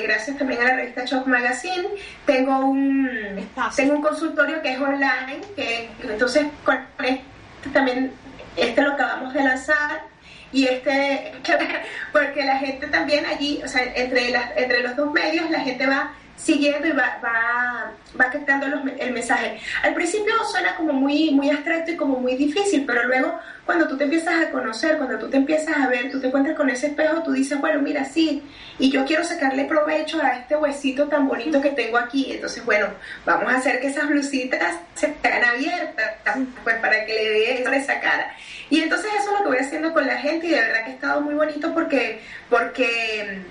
gracias 0.03 0.37
también 0.37 0.61
a 0.61 0.65
la 0.65 0.75
revista 0.77 1.05
Shock 1.05 1.27
Magazine, 1.27 1.87
tengo 2.25 2.59
un, 2.59 3.49
tengo 3.75 3.95
un 3.95 4.01
consultorio 4.01 4.61
que 4.61 4.73
es 4.73 4.79
online, 4.79 5.41
que 5.55 5.89
entonces 6.03 6.45
con 6.63 6.79
este 6.99 7.69
también, 7.73 8.11
este 8.55 8.81
lo 8.81 8.93
acabamos 8.93 9.33
de 9.33 9.43
lanzar 9.43 10.14
y 10.55 10.67
este, 10.67 11.33
porque 12.13 12.45
la 12.45 12.57
gente 12.59 12.87
también 12.87 13.25
allí, 13.25 13.61
o 13.61 13.67
sea, 13.67 13.83
entre, 13.93 14.29
las, 14.29 14.55
entre 14.55 14.81
los 14.81 14.95
dos 14.95 15.11
medios, 15.11 15.49
la 15.51 15.59
gente 15.59 15.85
va 15.85 16.13
siguiendo 16.37 16.87
y 16.87 16.91
va, 16.91 17.19
va, 17.21 17.91
va 18.19 18.29
captando 18.29 18.67
el 18.97 19.11
mensaje. 19.11 19.59
Al 19.83 19.93
principio 19.93 20.33
suena 20.49 20.75
como 20.77 20.93
muy, 20.93 21.31
muy 21.31 21.49
abstracto 21.49 21.91
y 21.91 21.97
como 21.97 22.19
muy 22.19 22.37
difícil, 22.37 22.85
pero 22.85 23.05
luego 23.05 23.37
cuando 23.65 23.87
tú 23.87 23.97
te 23.97 24.03
empiezas 24.03 24.35
a 24.35 24.51
conocer, 24.51 24.97
cuando 24.97 25.17
tú 25.17 25.27
te 25.27 25.37
empiezas 25.37 25.75
a 25.75 25.87
ver, 25.87 26.11
tú 26.11 26.19
te 26.19 26.27
encuentras 26.27 26.55
con 26.55 26.69
ese 26.69 26.87
espejo, 26.87 27.23
tú 27.23 27.31
dices, 27.31 27.59
bueno, 27.59 27.81
mira, 27.81 28.05
sí, 28.05 28.43
y 28.77 28.91
yo 28.91 29.05
quiero 29.05 29.23
sacarle 29.23 29.65
provecho 29.65 30.21
a 30.21 30.37
este 30.37 30.55
huesito 30.55 31.07
tan 31.07 31.27
bonito 31.27 31.59
que 31.59 31.71
tengo 31.71 31.97
aquí. 31.97 32.31
Entonces, 32.31 32.63
bueno, 32.63 32.87
vamos 33.25 33.51
a 33.51 33.57
hacer 33.57 33.79
que 33.79 33.87
esas 33.87 34.07
blusitas 34.07 34.75
se 34.93 35.15
hagan 35.23 35.45
abiertas, 35.45 36.15
pues 36.63 36.75
para 36.77 37.05
que 37.05 37.13
le 37.13 37.29
dé 37.29 37.77
esa 37.77 37.99
cara. 37.99 38.35
Y 38.69 38.81
entonces 38.81 39.11
eso 39.17 39.31
es 39.31 39.39
lo 39.39 39.43
que 39.43 39.49
voy 39.49 39.57
haciendo 39.57 39.93
con 39.93 40.05
la 40.05 40.17
gente 40.17 40.47
y 40.47 40.51
de 40.51 40.59
verdad 40.59 40.85
que 40.85 40.91
ha 40.91 40.93
estado 40.93 41.21
muy 41.21 41.33
bonito 41.33 41.73
porque, 41.73 42.21
porque, 42.49 43.41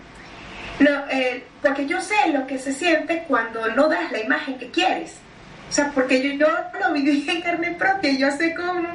no, 0.78 0.90
eh, 1.10 1.44
porque 1.60 1.86
yo 1.86 2.00
sé 2.00 2.14
lo 2.32 2.46
que 2.46 2.58
se 2.58 2.72
siente 2.72 3.24
cuando 3.26 3.68
no 3.74 3.88
das 3.88 4.12
la 4.12 4.20
imagen 4.20 4.58
que 4.58 4.70
quieres. 4.70 5.16
O 5.68 5.72
sea, 5.72 5.90
porque 5.92 6.22
yo, 6.22 6.34
yo 6.34 6.48
lo 6.80 6.92
viví 6.92 7.28
en 7.28 7.40
carne 7.42 7.72
propia, 7.72 8.12
yo 8.12 8.30
sé 8.30 8.54
cómo 8.54 8.94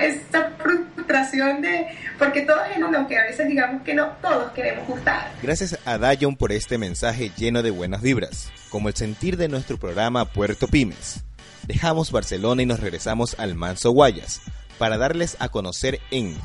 esa 0.00 0.50
frustración 0.58 1.62
de 1.62 1.86
porque 2.18 2.42
todos 2.42 2.62
en 2.74 2.82
aunque 2.82 3.18
a 3.18 3.22
veces 3.22 3.48
digamos 3.48 3.82
que 3.82 3.94
no, 3.94 4.08
todos 4.20 4.52
queremos 4.52 4.86
gustar. 4.86 5.32
Gracias 5.42 5.78
a 5.84 5.98
Dayon 5.98 6.36
por 6.36 6.52
este 6.52 6.78
mensaje 6.78 7.30
lleno 7.36 7.62
de 7.62 7.70
buenas 7.70 8.02
vibras, 8.02 8.52
como 8.70 8.88
el 8.88 8.94
sentir 8.94 9.36
de 9.36 9.48
nuestro 9.48 9.76
programa 9.76 10.24
Puerto 10.24 10.68
Pymes. 10.68 11.24
Dejamos 11.66 12.12
Barcelona 12.12 12.62
y 12.62 12.66
nos 12.66 12.80
regresamos 12.80 13.36
al 13.38 13.54
Manso 13.54 13.90
Guayas 13.90 14.42
para 14.78 14.98
darles 14.98 15.36
a 15.40 15.48
conocer 15.48 16.00
en 16.10 16.36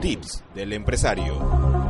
Tips 0.00 0.44
del 0.54 0.74
empresario. 0.74 1.83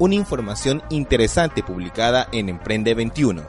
Una 0.00 0.14
información 0.14 0.80
interesante 0.90 1.64
publicada 1.64 2.28
en 2.30 2.48
Emprende 2.48 2.94
21. 2.94 3.42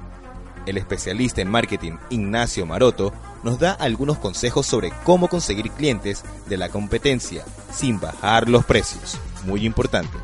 El 0.65 0.77
especialista 0.77 1.41
en 1.41 1.49
marketing 1.49 1.97
Ignacio 2.09 2.65
Maroto 2.65 3.13
nos 3.43 3.59
da 3.59 3.73
algunos 3.73 4.17
consejos 4.17 4.65
sobre 4.65 4.91
cómo 5.03 5.27
conseguir 5.27 5.69
clientes 5.69 6.23
de 6.47 6.57
la 6.57 6.69
competencia 6.69 7.45
sin 7.71 7.99
bajar 7.99 8.49
los 8.49 8.65
precios 8.65 9.19
muy 9.45 9.63
importante. 9.63 10.17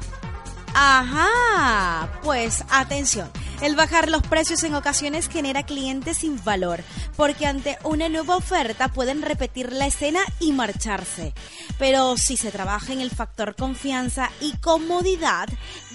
Ajá, 0.74 2.10
pues 2.24 2.66
atención, 2.72 3.30
el 3.62 3.76
bajar 3.76 4.10
los 4.10 4.24
precios 4.24 4.64
en 4.64 4.76
ocasiones 4.76 5.30
genera 5.30 5.64
clientes 5.64 6.18
sin 6.18 6.44
valor, 6.44 6.84
porque 7.16 7.46
ante 7.46 7.78
una 7.84 8.10
nueva 8.10 8.36
oferta 8.36 8.90
pueden 8.90 9.22
repetir 9.22 9.72
la 9.72 9.88
escena 9.88 10.20
y 10.40 10.52
marcharse. 10.52 11.34
Pero 11.78 12.18
si 12.18 12.38
se 12.38 12.52
trabaja 12.52 12.94
en 12.94 13.02
el 13.02 13.12
factor 13.12 13.56
confianza 13.56 14.30
y 14.42 14.58
comodidad, 14.58 15.48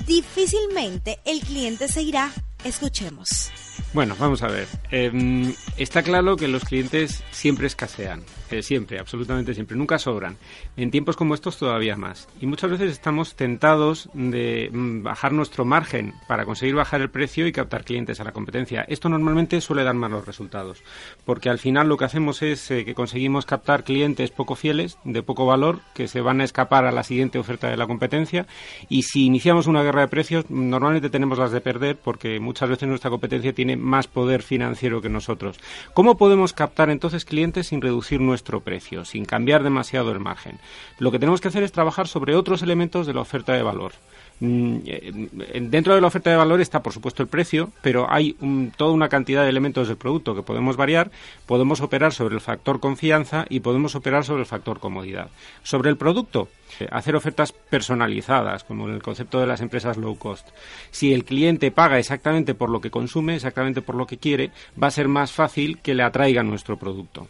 difícilmente 0.07 1.19
el 1.25 1.41
cliente 1.41 1.89
se 1.89 2.03
irá. 2.03 2.31
Escuchemos. 2.65 3.51
Bueno, 3.93 4.15
vamos 4.19 4.43
a 4.43 4.49
ver. 4.49 4.69
Em, 4.91 5.55
está 5.77 6.03
claro 6.03 6.37
que 6.37 6.49
los 6.49 6.65
clientes 6.65 7.23
siempre 7.31 7.67
escasean, 7.67 8.23
siempre, 8.63 8.99
absolutamente 8.99 9.55
siempre, 9.55 9.77
nunca 9.77 9.99
sobran. 9.99 10.37
En 10.77 10.91
tiempos 10.91 11.17
como 11.17 11.35
estos 11.35 11.57
todavía 11.57 11.97
más. 11.97 12.29
Y 12.41 12.47
muchas 12.47 12.71
veces 12.71 12.91
estamos 12.91 13.35
tentados 13.35 14.09
de 14.13 14.71
mm, 14.73 15.03
bajar 15.03 15.33
nuestro 15.33 15.65
margen 15.65 16.15
para 16.27 16.45
conseguir 16.45 16.75
bajar 16.75 17.01
el 17.01 17.11
precio 17.11 17.47
y 17.47 17.53
captar 17.53 17.85
clientes 17.85 18.21
a 18.21 18.25
la 18.25 18.33
competencia. 18.33 18.85
Esto 18.89 19.09
normalmente 19.09 19.61
suele 19.61 19.85
dar 19.85 19.95
malos 19.95 20.27
resultados, 20.27 20.83
porque 21.25 21.49
al 21.49 21.59
final 21.59 21.89
lo 21.89 21.97
que 21.97 22.05
hacemos 22.05 22.43
es 22.43 22.71
eh, 22.71 22.85
que 22.85 22.95
conseguimos 22.95 23.47
captar 23.47 23.85
clientes 23.85 24.31
poco 24.31 24.57
fieles, 24.57 24.99
de 25.05 25.23
poco 25.23 25.47
valor, 25.47 25.81
que 25.95 26.09
se 26.09 26.21
van 26.21 26.41
a 26.41 26.45
escapar 26.45 26.85
a 26.85 26.93
la 26.93 27.05
siguiente 27.05 27.39
oferta 27.39 27.69
de 27.69 27.77
la 27.77 27.87
competencia. 27.87 28.47
Y 28.89 29.03
si 29.03 29.27
iniciamos 29.27 29.67
una 29.67 29.83
guerra 29.83 30.03
de 30.03 30.09
precios, 30.09 30.51
normalmente 30.51 31.11
tenemos 31.11 31.39
las 31.39 31.53
de 31.53 31.61
perder, 31.61 31.97
porque 31.97 32.41
muchas 32.41 32.69
veces 32.69 32.89
nuestra 32.89 33.11
competencia 33.11 33.53
tiene 33.53 33.77
más 33.77 34.09
poder 34.09 34.43
financiero 34.43 35.01
que 35.01 35.09
nosotros. 35.09 35.59
¿Cómo 35.95 36.17
podemos 36.17 36.53
captar 36.53 36.91
entonces 36.91 37.25
clientes 37.25 37.69
sin 37.69 37.81
reducir 37.81 38.21
nuestro 38.21 38.40
precio, 38.43 39.05
sin 39.05 39.25
cambiar 39.25 39.63
demasiado 39.63 40.13
el 40.13 40.21
margen? 40.21 40.59
Lo 40.99 41.11
que 41.11 41.19
tenemos 41.19 41.41
que 41.41 41.49
hacer 41.49 41.63
es 41.63 41.73
trabajar 41.73 42.09
sobre 42.09 42.35
otros 42.35 42.63
elementos 42.63 43.07
de 43.07 43.15
la 43.15 43.21
oferta 43.21 43.53
de 43.53 43.63
valor. 43.63 43.93
Mm, 44.41 44.79
eh, 44.87 45.61
dentro 45.61 45.95
de 45.95 46.01
la 46.01 46.07
oferta 46.07 46.31
de 46.31 46.37
valor 46.37 46.61
está, 46.63 46.83
por 46.83 46.95
supuesto, 46.95 47.23
el 47.23 47.29
precio, 47.29 47.71
pero 47.83 48.11
hay 48.11 48.37
toda 48.77 48.93
una 48.93 49.11
cantidad 49.11 49.43
de 49.43 49.51
elementos 49.51 49.87
del 49.87 49.99
producto 49.99 50.35
que 50.35 50.43
podemos 50.43 50.77
variar. 50.77 51.11
Podemos 51.47 51.81
operar 51.83 52.13
sobre 52.13 52.35
el 52.35 52.41
factor 52.41 52.81
confianza 52.81 53.45
y 53.49 53.61
podemos 53.61 53.95
operar 53.95 54.25
sobre 54.25 54.41
el 54.41 54.47
factor 54.47 54.81
comodidad. 54.81 55.29
Sobre 55.63 55.91
el 55.91 55.99
producto, 55.99 56.49
eh, 56.81 56.89
hacer 56.91 57.17
ofertas 57.17 57.53
personalizadas, 57.53 58.65
como 58.65 58.89
en 58.89 58.95
el 58.95 59.03
concepto 59.03 59.41
de 59.41 59.47
las 59.47 59.61
empresas 59.61 59.99
low 59.99 60.17
cost. 60.17 60.49
Si 60.91 61.13
el 61.13 61.25
cliente 61.25 61.71
paga 61.71 61.99
exactamente 61.99 62.55
por 62.55 62.71
lo 62.71 62.81
que 62.81 62.91
consume, 62.91 63.37
exactamente 63.37 63.83
por 63.83 63.95
lo 63.95 64.07
que 64.07 64.19
quiere, 64.19 64.51
va 64.83 64.87
a 64.87 64.93
ser 64.93 65.09
más 65.09 65.33
fácil 65.33 65.79
que 65.79 65.95
le 65.95 66.03
atraiga 66.03 66.43
nuestro 66.43 66.79
producto. 66.79 67.29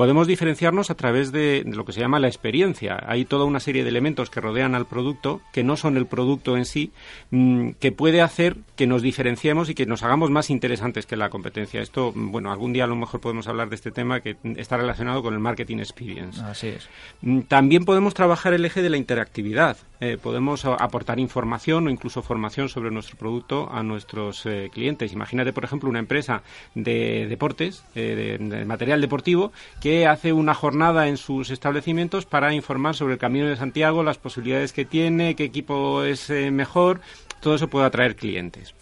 Podemos 0.00 0.26
diferenciarnos 0.26 0.88
a 0.88 0.94
través 0.94 1.30
de 1.30 1.62
lo 1.66 1.84
que 1.84 1.92
se 1.92 2.00
llama 2.00 2.18
la 2.18 2.26
experiencia. 2.26 2.98
Hay 3.06 3.26
toda 3.26 3.44
una 3.44 3.60
serie 3.60 3.82
de 3.82 3.90
elementos 3.90 4.30
que 4.30 4.40
rodean 4.40 4.74
al 4.74 4.86
producto, 4.86 5.42
que 5.52 5.62
no 5.62 5.76
son 5.76 5.98
el 5.98 6.06
producto 6.06 6.56
en 6.56 6.64
sí, 6.64 6.90
mm, 7.30 7.72
que 7.72 7.92
puede 7.92 8.22
hacer 8.22 8.56
que 8.76 8.86
nos 8.86 9.02
diferenciemos 9.02 9.68
y 9.68 9.74
que 9.74 9.84
nos 9.84 10.02
hagamos 10.02 10.30
más 10.30 10.48
interesantes 10.48 11.04
que 11.04 11.18
la 11.18 11.28
competencia. 11.28 11.82
Esto, 11.82 12.14
mm, 12.14 12.30
bueno, 12.30 12.50
algún 12.50 12.72
día 12.72 12.84
a 12.84 12.86
lo 12.86 12.96
mejor 12.96 13.20
podemos 13.20 13.46
hablar 13.46 13.68
de 13.68 13.74
este 13.74 13.90
tema 13.90 14.20
que 14.20 14.38
está 14.56 14.78
relacionado 14.78 15.22
con 15.22 15.34
el 15.34 15.40
marketing 15.40 15.80
experience. 15.80 16.40
Así 16.40 16.68
es. 16.68 16.88
Mm, 17.20 17.40
también 17.40 17.84
podemos 17.84 18.14
trabajar 18.14 18.54
el 18.54 18.64
eje 18.64 18.80
de 18.80 18.88
la 18.88 18.96
interactividad. 18.96 19.76
Eh, 20.00 20.16
podemos 20.16 20.64
aportar 20.64 21.20
información 21.20 21.86
o 21.86 21.90
incluso 21.90 22.22
formación 22.22 22.70
sobre 22.70 22.90
nuestro 22.90 23.18
producto 23.18 23.68
a 23.70 23.82
nuestros 23.82 24.46
eh, 24.46 24.70
clientes. 24.72 25.12
Imagínate, 25.12 25.52
por 25.52 25.64
ejemplo, 25.64 25.90
una 25.90 25.98
empresa 25.98 26.42
de 26.74 27.26
deportes, 27.28 27.84
eh, 27.94 28.38
de, 28.40 28.64
material 28.64 29.02
deportivo, 29.02 29.52
que 29.80 30.06
hace 30.06 30.32
una 30.32 30.54
jornada 30.54 31.08
en 31.08 31.18
sus 31.18 31.50
establecimientos 31.50 32.24
para 32.24 32.54
informar 32.54 32.94
sobre 32.94 33.14
el 33.14 33.18
Camino 33.18 33.46
de 33.46 33.56
Santiago, 33.56 34.02
las 34.02 34.16
posibilidades 34.16 34.72
que 34.72 34.86
tiene, 34.86 35.36
qué 35.36 35.44
equipo 35.44 36.02
es 36.02 36.30
mejor. 36.30 37.02
Todo 37.40 37.54
eso 37.54 37.68
puede 37.68 37.86
atraer 37.86 38.16
clientes. 38.16 38.74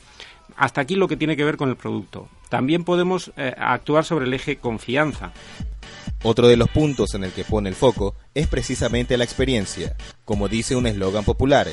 Hasta 0.56 0.80
aquí 0.80 0.94
lo 0.94 1.08
que 1.08 1.16
tiene 1.16 1.36
que 1.36 1.44
ver 1.44 1.56
con 1.56 1.68
el 1.68 1.76
producto. 1.76 2.28
También 2.48 2.84
podemos 2.84 3.32
actuar 3.36 4.04
sobre 4.04 4.26
el 4.26 4.34
eje 4.34 4.56
confianza. 4.56 5.32
Otro 6.22 6.48
de 6.48 6.56
los 6.56 6.68
puntos 6.68 7.14
en 7.14 7.24
el 7.24 7.32
que 7.32 7.44
pone 7.44 7.68
el 7.68 7.76
foco 7.76 8.14
es 8.34 8.48
precisamente 8.48 9.16
la 9.16 9.24
experiencia, 9.24 9.96
como 10.24 10.48
dice 10.48 10.74
un 10.74 10.86
eslogan 10.86 11.24
popular, 11.24 11.68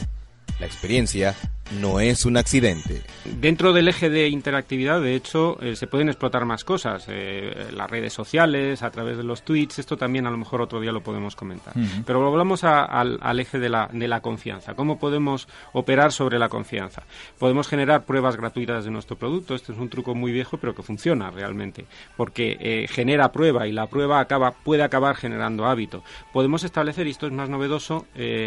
la 0.59 0.65
experiencia 0.65 1.35
no 1.71 1.99
es 1.99 2.25
un 2.25 2.37
accidente. 2.37 3.01
Dentro 3.25 3.73
del 3.73 3.87
eje 3.87 4.09
de 4.09 4.29
interactividad, 4.29 5.01
de 5.01 5.15
hecho, 5.15 5.59
eh, 5.61 5.75
se 5.75 5.87
pueden 5.87 6.09
explotar 6.09 6.45
más 6.45 6.63
cosas. 6.63 7.05
Eh, 7.09 7.69
las 7.73 7.89
redes 7.89 8.13
sociales, 8.13 8.83
a 8.83 8.91
través 8.91 9.17
de 9.17 9.23
los 9.23 9.43
tweets, 9.43 9.79
esto 9.79 9.97
también 9.97 10.27
a 10.27 10.31
lo 10.31 10.37
mejor 10.37 10.61
otro 10.61 10.79
día 10.79 10.91
lo 10.91 11.01
podemos 11.01 11.35
comentar. 11.35 11.73
Pero 12.05 12.29
volvamos 12.29 12.63
al, 12.63 13.39
eje 13.39 13.59
de 13.59 13.69
la, 13.69 13.89
de 13.91 14.07
la 14.07 14.21
confianza. 14.21 14.75
¿Cómo 14.75 14.99
podemos 14.99 15.47
operar 15.73 16.11
sobre 16.11 16.37
la 16.37 16.49
confianza? 16.49 17.03
Podemos 17.39 17.67
generar 17.67 18.05
pruebas 18.05 18.37
gratuitas 18.37 18.85
de 18.85 18.91
nuestro 18.91 19.17
producto. 19.17 19.55
Este 19.55 19.71
es 19.71 19.79
un 19.79 19.89
truco 19.89 20.13
muy 20.13 20.31
viejo, 20.31 20.57
pero 20.57 20.75
que 20.75 20.83
funciona 20.83 21.31
realmente, 21.31 21.85
porque 22.15 22.57
eh, 22.59 22.87
genera 22.89 23.31
prueba 23.31 23.67
y 23.67 23.71
la 23.71 23.87
prueba 23.87 24.19
acaba, 24.19 24.51
puede 24.51 24.83
acabar 24.83 25.15
generando 25.15 25.65
hábito. 25.65 26.03
Podemos 26.31 26.63
establecer, 26.63 27.07
y 27.07 27.11
esto 27.11 27.25
es 27.25 27.33
más 27.33 27.49
novedoso, 27.49 28.05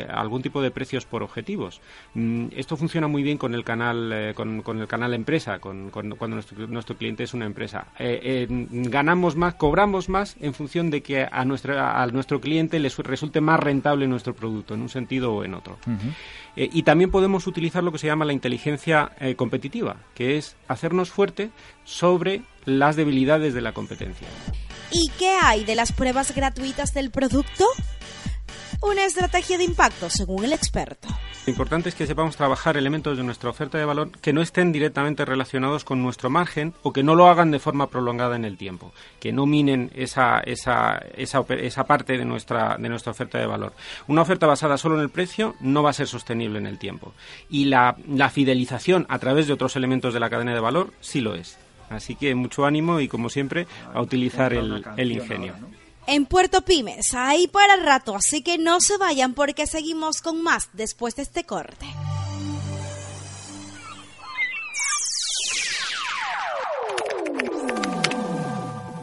algún 0.09 0.43
tipo 0.43 0.63
de 0.63 0.71
precios 0.71 1.05
por 1.05 1.23
objetivos. 1.23 1.81
Mm, 2.15 2.47
esto 2.57 2.77
funciona 2.77 3.08
muy 3.09 3.23
bien 3.23 3.39
con 3.39 3.55
el 3.55 3.65
canal, 3.65 4.13
eh, 4.13 4.35
con, 4.35 4.63
el 4.81 4.87
canal 4.87 5.15
empresa, 5.15 5.59
con, 5.59 5.91
cuando 5.91 6.17
nuestro, 6.69 6.97
cliente 6.97 7.25
es 7.25 7.35
una 7.35 7.47
empresa. 7.47 7.89
Eh, 7.99 8.47
ganamos 8.49 9.37
más, 9.37 9.55
cobramos 9.55 10.09
más 10.09 10.37
en 10.41 10.55
función 10.55 10.91
de 10.91 11.03
que 11.03 11.27
a, 11.31 11.45
nuestra, 11.45 12.03
a 12.03 12.07
nuestro 12.07 12.41
cliente 12.41 12.79
le 12.79 12.89
resulte 12.89 13.41
más 13.41 13.59
rentable 13.61 14.07
nuestro 14.07 14.35
producto, 14.35 14.75
en 14.75 14.83
un 14.83 14.89
sentido 14.89 15.33
o 15.33 15.45
en 15.45 15.55
otro. 15.55 15.79
Eh, 16.57 16.69
y 16.73 16.83
también 16.83 17.11
podemos 17.11 17.47
utilizar 17.47 17.83
lo 17.83 17.93
que 17.93 17.99
se 17.99 18.07
llama 18.07 18.25
la 18.25 18.33
inteligencia 18.33 19.13
competitiva, 19.37 19.97
que 20.15 20.37
es 20.37 20.57
hacernos 20.69 21.11
fuerte 21.11 21.51
sobre 21.85 22.43
las 22.65 22.97
debilidades 22.97 23.55
de 23.55 23.61
la 23.61 23.73
competencia. 23.73 24.29
¿Y 24.91 25.11
qué 25.19 25.37
hay 25.43 25.65
de 25.65 25.75
las 25.75 25.93
pruebas 25.93 26.35
gratuitas 26.35 26.95
del 26.95 27.11
producto? 27.11 27.65
Una 28.81 29.05
estrategia 29.05 29.59
de 29.59 29.65
impacto, 29.65 30.09
según 30.09 30.45
el 30.45 30.53
experto. 30.53 31.09
Lo 31.47 31.51
importante 31.51 31.89
es 31.89 31.97
que 31.97 32.07
sepamos 32.07 32.37
trabajar 32.37 32.77
elementos 32.77 33.17
de 33.17 33.25
nuestra 33.25 33.51
oferta 33.51 33.77
de 33.77 33.85
valor 33.85 34.11
que 34.21 34.33
no 34.33 34.41
estén 34.41 34.71
directamente 34.71 35.25
relacionados 35.25 35.83
con 35.83 36.01
nuestro 36.01 36.31
margen 36.31 36.75
o 36.83 36.93
que 36.93 37.03
no 37.03 37.17
lo 37.17 37.29
hagan 37.29 37.51
de 37.51 37.59
forma 37.59 37.89
prolongada 37.89 38.37
en 38.37 38.45
el 38.45 38.57
tiempo, 38.57 38.93
que 39.19 39.33
no 39.33 39.47
minen 39.47 39.91
esa, 39.97 40.41
esa, 40.41 40.99
esa, 41.17 41.45
esa 41.49 41.85
parte 41.85 42.17
de 42.19 42.25
nuestra, 42.25 42.77
de 42.79 42.89
nuestra 42.89 43.13
oferta 43.13 43.39
de 43.39 43.47
valor. 43.47 43.73
Una 44.07 44.23
oferta 44.23 44.47
basada 44.47 44.79
solo 44.79 44.95
en 44.97 45.03
el 45.03 45.11
precio 45.11 45.57
no 45.61 45.83
va 45.83 45.91
a 45.91 45.95
ser 45.95 46.07
sostenible 46.07 46.59
en 46.59 46.67
el 46.67 46.79
tiempo. 46.79 47.15
Y 47.51 47.65
la, 47.65 47.97
la 48.07 48.31
fidelización 48.31 49.07
a 49.09 49.19
través 49.19 49.49
de 49.49 49.55
otros 49.55 49.75
elementos 49.75 50.15
de 50.15 50.21
la 50.21 50.31
cadena 50.31 50.55
de 50.55 50.61
valor 50.61 50.93
sí 51.01 51.21
lo 51.21 51.35
es. 51.35 51.59
Así 51.91 52.15
que 52.15 52.35
mucho 52.35 52.67
ánimo 52.67 53.01
y, 53.01 53.09
como 53.09 53.29
siempre, 53.29 53.67
a 53.93 54.01
utilizar 54.03 54.53
el, 54.53 54.85
el 54.97 55.13
ingenio 55.13 55.55
en 56.09 56.25
Puerto 56.25 56.63
Pymes, 56.63 57.13
ahí 57.13 57.49
para 57.49 57.75
el 57.75 57.85
rato, 57.85 58.17
así 58.17 58.43
que 58.43 58.57
no 58.57 58.81
se 58.81 58.97
vayan 58.97 59.35
porque 59.35 59.67
seguimos 59.67 60.23
con 60.23 60.43
más 60.43 60.71
después 60.73 61.15
de 61.17 61.23
este 61.23 61.45
corte. 61.45 61.85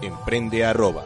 Emprende 0.01 0.65
arroba. 0.65 1.05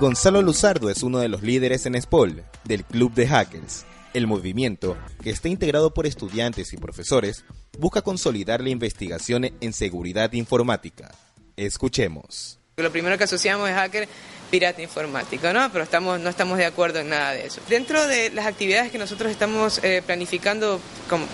Gonzalo 0.00 0.42
Luzardo 0.42 0.90
es 0.90 1.04
uno 1.04 1.20
de 1.20 1.28
los 1.28 1.42
líderes 1.42 1.86
en 1.86 2.00
SPOL, 2.02 2.42
del 2.64 2.84
Club 2.84 3.14
de 3.14 3.28
Hackers. 3.28 3.86
El 4.14 4.26
movimiento, 4.26 4.96
que 5.22 5.30
está 5.30 5.48
integrado 5.48 5.94
por 5.94 6.06
estudiantes 6.06 6.72
y 6.72 6.76
profesores, 6.76 7.44
busca 7.78 8.02
consolidar 8.02 8.60
la 8.62 8.70
investigación 8.70 9.44
en 9.60 9.72
seguridad 9.72 10.32
informática 10.32 11.14
Escuchemos. 11.56 12.58
Lo 12.76 12.92
primero 12.92 13.16
que 13.16 13.24
asociamos 13.24 13.68
es 13.70 13.74
hacker 13.74 14.08
pirata 14.50 14.82
informático, 14.82 15.52
¿no? 15.52 15.70
Pero 15.72 15.84
estamos, 15.84 16.20
no 16.20 16.30
estamos 16.30 16.58
de 16.58 16.66
acuerdo 16.66 17.00
en 17.00 17.08
nada 17.08 17.32
de 17.32 17.46
eso. 17.46 17.60
Dentro 17.68 18.06
de 18.06 18.30
las 18.30 18.46
actividades 18.46 18.92
que 18.92 18.98
nosotros 18.98 19.30
estamos 19.30 19.82
eh, 19.82 20.02
planificando 20.04 20.80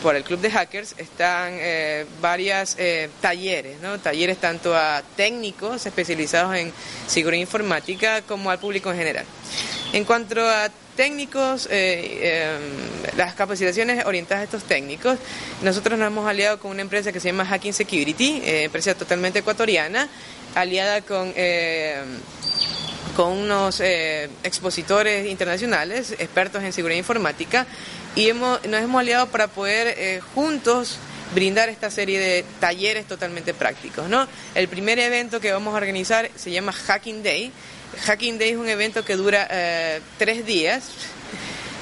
por 0.03 0.17
el 0.17 0.25
Club 0.25 0.41
de 0.41 0.51
Hackers 0.51 0.95
están 0.99 1.53
eh, 1.55 2.07
varias 2.21 2.77
eh, 2.79 3.11
talleres, 3.21 3.81
¿no? 3.81 3.99
Talleres 3.99 4.39
tanto 4.39 4.75
a 4.77 5.03
técnicos 5.17 5.85
especializados 5.85 6.57
en 6.57 6.73
seguridad 7.07 7.41
informática 7.41 8.23
como 8.23 8.51
al 8.51 8.59
público 8.59 8.91
en 8.91 8.99
general. 8.99 9.25
En 9.93 10.05
cuanto 10.05 10.41
a 10.49 10.71
técnicos, 10.93 11.69
em, 11.71 12.61
las 13.17 13.35
capacitaciones 13.35 14.05
orientadas 14.07 14.43
a 14.43 14.45
estos 14.45 14.65
técnicos, 14.65 15.19
nosotros 15.63 15.99
nos 15.99 16.07
hemos 16.09 16.29
aliado 16.29 16.59
con 16.59 16.71
una 16.71 16.83
empresa 16.83 17.13
que 17.13 17.21
se 17.21 17.29
llama 17.29 17.45
Hacking 17.45 17.73
Security, 17.73 18.43
empresa 18.45 18.95
totalmente 18.95 19.41
ecuatoriana, 19.41 20.09
aliada 20.55 21.01
con 21.01 21.33
eh, 21.37 22.03
con 23.17 23.33
unos 23.33 23.81
eh, 23.81 24.29
expositores 24.43 25.27
internacionales, 25.27 26.13
expertos 26.19 26.63
en 26.63 26.73
seguridad 26.73 26.99
informática, 26.99 27.67
y 28.15 28.29
hemos, 28.29 28.65
nos 28.67 28.83
hemos 28.83 29.01
aliado 29.01 29.27
para 29.29 29.49
poder 29.49 29.95
eh, 29.97 30.21
juntos 30.35 30.99
brindar 31.35 31.69
esta 31.69 31.91
serie 31.91 32.19
de 32.19 32.45
talleres 32.61 33.07
totalmente 33.07 33.55
prácticos. 33.55 34.09
¿no? 34.09 34.27
El 34.55 34.69
primer 34.69 34.99
evento 34.99 35.41
que 35.41 35.53
vamos 35.53 35.75
a 35.75 35.79
organizar 35.79 36.31
se 36.37 36.51
llama 36.51 36.73
Hacking 36.73 37.23
Day. 37.23 37.53
Hacking 38.01 38.39
Day 38.39 38.51
es 38.51 38.57
un 38.57 38.69
evento 38.69 39.05
que 39.05 39.17
dura 39.17 39.49
tres 40.19 40.45
días 40.47 40.93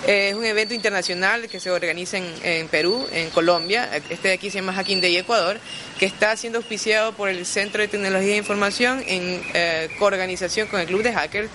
es 0.07 0.35
un 0.35 0.44
evento 0.44 0.73
internacional 0.73 1.49
que 1.49 1.61
se 1.61 1.70
organiza 1.70 2.16
en, 2.16 2.68
Perú, 2.68 3.07
en 3.12 3.31
Colombia. 3.31 3.88
Este 4.09 4.29
de 4.29 4.35
aquí 4.35 4.51
se 4.51 4.59
llama 4.59 4.73
Hacking 4.73 5.01
Day 5.01 5.16
Ecuador, 5.16 5.61
que 5.99 6.07
está 6.07 6.37
siendo 6.37 6.59
auspiciado 6.59 7.12
por 7.12 7.29
el 7.29 7.44
Centro 7.44 7.83
de 7.83 7.88
Tecnología 7.88 8.35
e 8.35 8.38
Información 8.38 9.05
en 9.07 9.42
eh, 9.53 9.90
coorganización 9.99 10.68
con 10.68 10.81
el 10.81 10.87
Club 10.87 11.03
de 11.03 11.12
Hackers. 11.12 11.51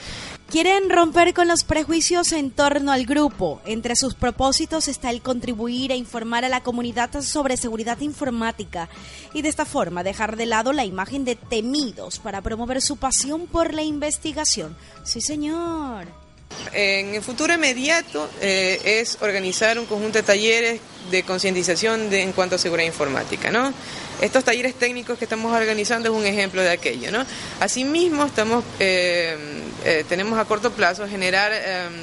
Quieren 0.56 0.89
romper 0.89 1.34
con 1.34 1.50
los 1.50 1.65
prejuicios 1.65 2.32
en 2.32 2.50
torno 2.50 2.94
al 2.94 3.06
grupo. 3.06 3.60
Entre 3.65 3.98
sus 3.98 4.13
propósitos 4.13 4.88
está 4.88 5.10
el 5.10 5.22
contribuir 5.22 5.91
a 5.91 5.96
informar 5.96 6.46
a 6.46 6.50
la 6.50 6.63
comunidad 6.63 7.22
sobre 7.22 7.58
seguridad 7.58 8.00
informática 8.00 8.88
y 9.34 9.41
de 9.41 9.50
esta 9.50 9.65
forma 9.65 10.02
dejar 10.02 10.38
de 10.38 10.46
lado 10.46 10.72
la 10.72 10.86
imagen 10.86 11.26
de 11.26 11.36
temidos 11.36 12.20
para 12.20 12.39
promover 12.39 12.82
su 12.82 12.96
pasión 12.96 13.48
por 13.48 13.74
la 13.74 13.84
investigación. 13.84 14.78
Sí, 15.04 15.20
señor. 15.20 16.25
En 16.74 17.15
el 17.15 17.22
futuro 17.22 17.54
inmediato 17.54 18.30
eh, 18.41 19.00
es 19.00 19.18
organizar 19.22 19.80
un 19.80 19.86
conjunto 19.86 20.18
de 20.18 20.24
talleres 20.24 20.82
de 21.10 21.24
concientización 21.24 22.12
en 22.13 22.34
cuanto 22.34 22.56
a 22.56 22.58
seguridad 22.58 22.88
informática. 22.88 23.52
¿no? 23.52 23.74
Estos 24.20 24.44
talleres 24.44 24.76
técnicos 24.76 25.18
que 25.18 25.26
estamos 25.26 25.56
organizando 25.56 26.10
es 26.10 26.15
un 26.15 26.26
ejemplo 26.26 26.62
de 26.62 26.72
aquello. 26.72 27.12
¿no? 27.12 27.26
Asimismo, 27.60 28.26
estamos, 28.26 28.63
eh, 28.80 29.38
eh, 29.86 30.06
tenemos 30.10 30.38
a 30.38 30.46
corto 30.46 30.72
plazo 30.72 31.08
generar, 31.08 31.54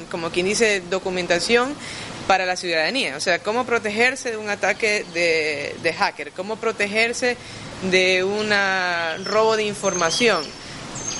como 0.09 0.31
quien 0.31 0.47
dice, 0.47 0.81
documentación 0.89 1.75
para 2.27 2.45
la 2.45 2.55
ciudadanía. 2.55 3.17
O 3.17 3.19
sea, 3.19 3.39
cómo 3.39 3.65
protegerse 3.65 4.31
de 4.31 4.37
un 4.37 4.49
ataque 4.49 5.05
de, 5.13 5.75
de 5.83 5.93
hacker, 5.93 6.31
cómo 6.31 6.55
protegerse 6.55 7.37
de 7.91 8.23
un 8.23 8.49
robo 9.25 9.57
de 9.57 9.63
información 9.65 10.45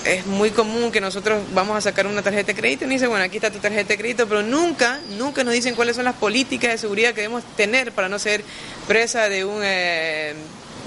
es 0.06 0.26
muy 0.26 0.52
común 0.52 0.92
que 0.92 1.02
nosotros 1.02 1.42
vamos 1.54 1.78
a 1.78 1.82
sacar 1.82 2.08
una 2.08 2.22
tarjeta 2.22 2.48
de 2.48 2.60
crédito 2.60 2.84
y 2.84 2.88
nos 2.88 2.94
dicen, 2.94 3.10
bueno, 3.10 3.26
aquí 3.26 3.38
está 3.38 3.52
tu 3.52 3.60
tarjeta 3.60 3.90
de 3.90 3.98
crédito, 3.98 4.28
pero 4.28 4.42
nunca, 4.42 5.00
nunca 5.18 5.44
nos 5.44 5.54
dicen 5.54 5.76
cuáles 5.76 5.96
son 5.96 6.06
las 6.06 6.16
políticas 6.16 6.72
de 6.72 6.78
seguridad 6.78 7.10
que 7.10 7.22
debemos 7.22 7.44
tener 7.56 7.92
para 7.92 8.10
no 8.10 8.20
ser 8.20 8.44
presa 8.88 9.30
de 9.30 9.46
un, 9.46 9.62
eh, 9.64 10.34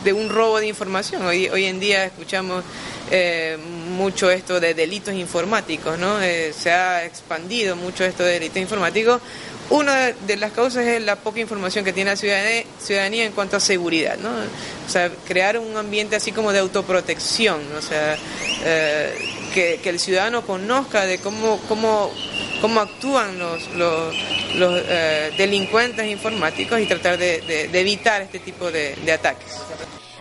de 0.04 0.12
un 0.12 0.28
robo 0.28 0.60
de 0.60 0.66
información. 0.66 1.24
Hoy, 1.24 1.48
hoy 1.48 1.64
en 1.64 1.80
día 1.80 2.04
escuchamos 2.04 2.64
eh, 3.10 3.56
mucho 3.90 4.30
esto 4.30 4.60
de 4.60 4.74
delitos 4.74 5.14
informáticos, 5.14 5.98
¿no? 5.98 6.20
Eh, 6.20 6.52
se 6.52 6.70
ha 6.70 7.04
expandido 7.04 7.76
mucho 7.76 8.04
esto 8.04 8.22
de 8.22 8.32
delitos 8.32 8.58
informáticos. 8.58 9.20
Una 9.68 10.12
de 10.12 10.36
las 10.36 10.52
causas 10.52 10.86
es 10.86 11.02
la 11.02 11.16
poca 11.16 11.40
información 11.40 11.84
que 11.84 11.92
tiene 11.92 12.10
la 12.10 12.16
ciudadanía, 12.16 13.24
en 13.24 13.32
cuanto 13.32 13.56
a 13.56 13.60
seguridad, 13.60 14.16
¿no? 14.16 14.30
O 14.30 14.88
sea, 14.88 15.10
crear 15.26 15.58
un 15.58 15.76
ambiente 15.76 16.14
así 16.14 16.30
como 16.30 16.52
de 16.52 16.60
autoprotección, 16.60 17.60
o 17.76 17.82
sea, 17.82 18.16
eh, 18.64 19.12
que, 19.52 19.80
el 19.82 19.98
ciudadano 19.98 20.42
conozca 20.42 21.04
de 21.04 21.18
cómo, 21.18 21.58
cómo, 21.68 22.12
cómo 22.60 22.80
actúan 22.80 23.38
los, 23.40 23.68
los, 23.74 24.14
eh, 24.56 25.32
delincuentes 25.36 26.06
informáticos 26.06 26.80
y 26.80 26.86
tratar 26.86 27.18
de, 27.18 27.68
evitar 27.72 28.22
este 28.22 28.38
tipo 28.38 28.70
de, 28.70 28.94
de 28.94 29.12
ataques. 29.12 29.52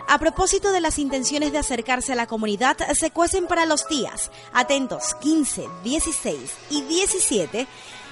A 0.08 0.18
propósito 0.18 0.70
de 0.70 0.80
las 0.80 0.98
intenciones 0.98 1.52
de 1.52 1.58
acercarse 1.58 2.12
a 2.12 2.16
la 2.16 2.26
comunidad, 2.26 2.76
se 2.94 3.10
cuecen 3.10 3.46
para 3.46 3.66
los 3.66 3.88
días, 3.88 4.30
atentos, 4.52 5.14
15, 5.20 5.66
16 5.82 6.38
y 6.70 6.82
17 6.82 7.66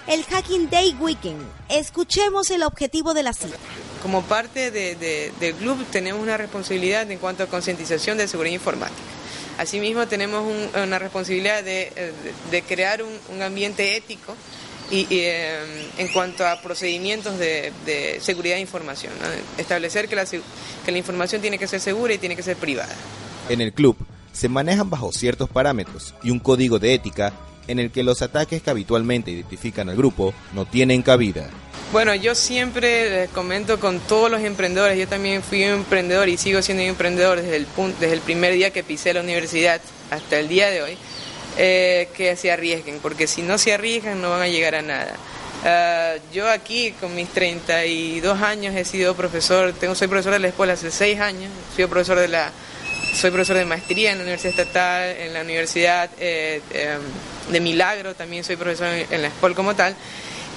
el 0.06 0.24
Hacking 0.24 0.68
Day 0.70 0.96
Weekend. 1.00 1.42
Escuchemos 1.68 2.50
el 2.50 2.62
objetivo 2.62 3.14
de 3.14 3.22
la 3.22 3.32
cita. 3.32 3.56
Como 4.02 4.22
parte 4.22 4.70
del 4.70 5.54
club 5.54 5.84
tenemos 5.90 6.22
una 6.22 6.36
responsabilidad 6.36 7.10
en 7.10 7.18
cuanto 7.18 7.42
a 7.42 7.46
concientización 7.46 8.18
de 8.18 8.28
seguridad 8.28 8.54
informática. 8.54 9.00
Asimismo 9.58 10.06
tenemos 10.06 10.44
una 10.74 10.98
responsabilidad 10.98 11.62
de, 11.62 12.64
crear 12.68 13.02
un, 13.02 13.42
ambiente 13.42 13.96
ético 13.96 14.34
y, 14.90 15.06
eh, 15.10 15.90
en 15.96 16.08
cuanto 16.08 16.46
a 16.46 16.60
procedimientos 16.60 17.38
de, 17.38 18.18
seguridad 18.20 18.56
de 18.56 18.60
información. 18.60 19.12
Establecer 19.56 20.08
que 20.08 20.16
la, 20.16 20.26
que 20.26 20.92
la 20.92 20.98
información 20.98 21.40
tiene 21.40 21.58
que 21.58 21.66
ser 21.66 21.80
segura 21.80 22.12
y 22.12 22.18
tiene 22.18 22.36
que 22.36 22.42
ser 22.42 22.56
privada. 22.56 22.94
En 23.48 23.60
el 23.60 23.72
club 23.72 23.96
se 24.32 24.48
manejan 24.48 24.90
bajo 24.90 25.12
ciertos 25.12 25.48
parámetros 25.48 26.14
y 26.22 26.30
un 26.30 26.40
código 26.40 26.78
de 26.78 26.92
ética 26.92 27.32
en 27.68 27.78
el 27.78 27.90
que 27.90 28.02
los 28.02 28.22
ataques 28.22 28.62
que 28.62 28.70
habitualmente 28.70 29.30
identifican 29.30 29.88
al 29.88 29.96
grupo 29.96 30.34
no 30.52 30.66
tienen 30.66 31.02
cabida. 31.02 31.48
Bueno, 31.92 32.14
yo 32.14 32.34
siempre 32.34 33.28
comento 33.34 33.78
con 33.78 34.00
todos 34.00 34.30
los 34.30 34.40
emprendedores, 34.40 34.98
yo 34.98 35.06
también 35.06 35.42
fui 35.42 35.62
emprendedor 35.62 36.28
y 36.28 36.36
sigo 36.36 36.60
siendo 36.60 36.82
emprendedor 36.82 37.40
desde 37.40 37.56
el, 37.56 37.66
punto, 37.66 37.98
desde 38.00 38.14
el 38.14 38.20
primer 38.20 38.54
día 38.54 38.72
que 38.72 38.82
pisé 38.82 39.14
la 39.14 39.20
universidad 39.20 39.80
hasta 40.10 40.40
el 40.40 40.48
día 40.48 40.70
de 40.70 40.82
hoy, 40.82 40.96
eh, 41.56 42.08
que 42.16 42.34
se 42.34 42.50
arriesguen, 42.50 42.98
porque 43.00 43.28
si 43.28 43.42
no 43.42 43.58
se 43.58 43.72
arriesgan 43.72 44.20
no 44.20 44.30
van 44.30 44.42
a 44.42 44.48
llegar 44.48 44.74
a 44.74 44.82
nada. 44.82 45.14
Ah, 45.64 46.14
yo 46.32 46.50
aquí 46.50 46.92
con 47.00 47.14
mis 47.14 47.28
32 47.28 48.42
años 48.42 48.74
he 48.74 48.84
sido 48.84 49.14
profesor, 49.14 49.72
tengo, 49.72 49.94
soy 49.94 50.08
profesor 50.08 50.32
de 50.32 50.40
la 50.40 50.48
escuela 50.48 50.72
hace 50.72 50.90
6 50.90 51.20
años, 51.20 51.50
soy 51.74 51.86
profesor 51.86 52.18
de 52.18 52.28
la 52.28 52.50
soy 53.14 53.30
profesor 53.30 53.56
de 53.56 53.64
maestría 53.64 54.12
en 54.12 54.18
la 54.18 54.24
Universidad 54.24 54.58
Estatal, 54.58 55.08
en 55.18 55.32
la 55.32 55.42
Universidad 55.42 56.10
eh, 56.18 56.60
em, 56.72 57.00
de 57.52 57.60
Milagro, 57.60 58.14
también 58.14 58.44
soy 58.44 58.56
profesor 58.56 58.88
en, 58.88 59.22
la 59.22 59.28
escuela 59.28 59.54
como 59.54 59.74
tal. 59.74 59.94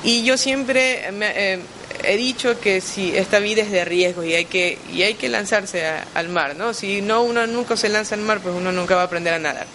Y 0.03 0.23
yo 0.23 0.37
siempre 0.37 1.03
eh, 1.07 1.59
he 2.03 2.17
dicho 2.17 2.59
que 2.59 2.81
si 2.81 3.15
esta 3.15 3.39
vida 3.39 3.61
es 3.61 3.71
de 3.71 3.85
riesgo 3.85 4.23
y 4.23 4.33
hay 4.33 4.45
que, 4.45 4.77
y 4.91 5.03
hay 5.03 5.15
que 5.15 5.29
lanzarse 5.29 5.83
al 6.13 6.29
mar, 6.29 6.55
¿no? 6.55 6.73
Si 6.73 7.01
no 7.01 7.23
uno 7.23 7.45
nunca 7.47 7.77
se 7.77 7.89
lanza 7.89 8.15
al 8.15 8.21
mar, 8.21 8.39
pues 8.39 8.55
uno 8.55 8.71
nunca 8.71 8.95
va 8.95 9.01
a 9.03 9.05
aprender 9.05 9.33
a 9.33 9.39
nadar. 9.39 9.67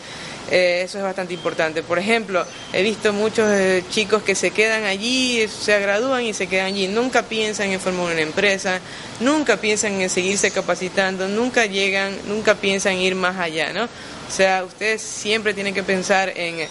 Eh, 0.55 0.83
eso 0.85 0.99
es 0.99 1.05
bastante 1.05 1.33
importante. 1.33 1.83
Por 1.83 1.99
ejemplo, 1.99 2.45
he 2.75 2.83
visto 2.83 3.11
muchos 3.15 3.51
eh, 3.51 3.83
chicos 3.89 4.23
que 4.23 4.35
se 4.35 4.51
quedan 4.51 4.85
allí, 4.85 5.49
se 5.49 5.81
gradúan 5.81 6.27
y 6.27 6.35
se 6.35 6.47
quedan 6.47 6.67
allí. 6.67 6.89
Nunca 6.89 7.23
piensan 7.23 7.71
en 7.71 7.81
formar 7.81 8.13
una 8.13 8.21
empresa, 8.21 8.79
nunca 9.21 9.57
piensan 9.57 9.99
en 10.03 10.11
seguirse 10.11 10.51
capacitando, 10.51 11.27
nunca 11.27 11.65
llegan, 11.65 12.15
nunca 12.27 12.55
piensan 12.55 12.93
en 12.93 12.99
ir 12.99 13.15
más 13.15 13.39
allá, 13.39 13.73
¿no? 13.73 13.85
O 13.85 14.31
sea, 14.31 14.63
ustedes 14.65 15.01
siempre 15.01 15.55
tienen 15.55 15.73
que 15.73 15.83
pensar 15.83 16.31
en, 16.37 16.69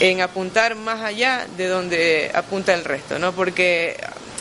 en 0.00 0.20
apuntar 0.22 0.74
más 0.74 1.00
allá 1.00 1.46
de 1.56 1.68
donde 1.68 2.32
apunta 2.34 2.74
el 2.74 2.84
resto, 2.84 3.20
¿no? 3.20 3.30
Porque 3.30 3.96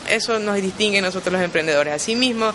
eso 0.09 0.39
nos 0.39 0.55
distingue 0.55 0.97
a 0.97 1.01
nosotros 1.03 1.31
los 1.31 1.43
emprendedores. 1.43 1.93
Asimismo, 1.93 2.51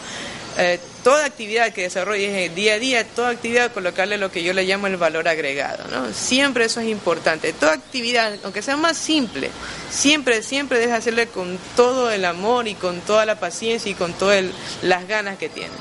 eh, 0.56 0.78
toda 1.02 1.24
actividad 1.24 1.72
que 1.72 1.82
desarrolles 1.82 2.54
día 2.54 2.74
a 2.74 2.78
día, 2.78 3.04
toda 3.04 3.30
actividad 3.30 3.72
colocarle 3.72 4.18
lo 4.18 4.30
que 4.30 4.42
yo 4.42 4.52
le 4.52 4.64
llamo 4.64 4.86
el 4.86 4.96
valor 4.96 5.26
agregado, 5.26 5.84
¿no? 5.90 6.12
Siempre 6.12 6.66
eso 6.66 6.80
es 6.80 6.88
importante. 6.88 7.52
Toda 7.52 7.72
actividad, 7.72 8.34
aunque 8.44 8.62
sea 8.62 8.76
más 8.76 8.96
simple, 8.96 9.50
siempre, 9.90 10.42
siempre 10.42 10.78
deja 10.78 10.96
hacerle 10.96 11.26
con 11.26 11.58
todo 11.76 12.10
el 12.10 12.24
amor 12.24 12.68
y 12.68 12.74
con 12.74 13.00
toda 13.00 13.26
la 13.26 13.40
paciencia 13.40 13.90
y 13.90 13.94
con 13.94 14.12
todas 14.12 14.44
las 14.82 15.08
ganas 15.08 15.38
que 15.38 15.48
tiene. 15.48 15.72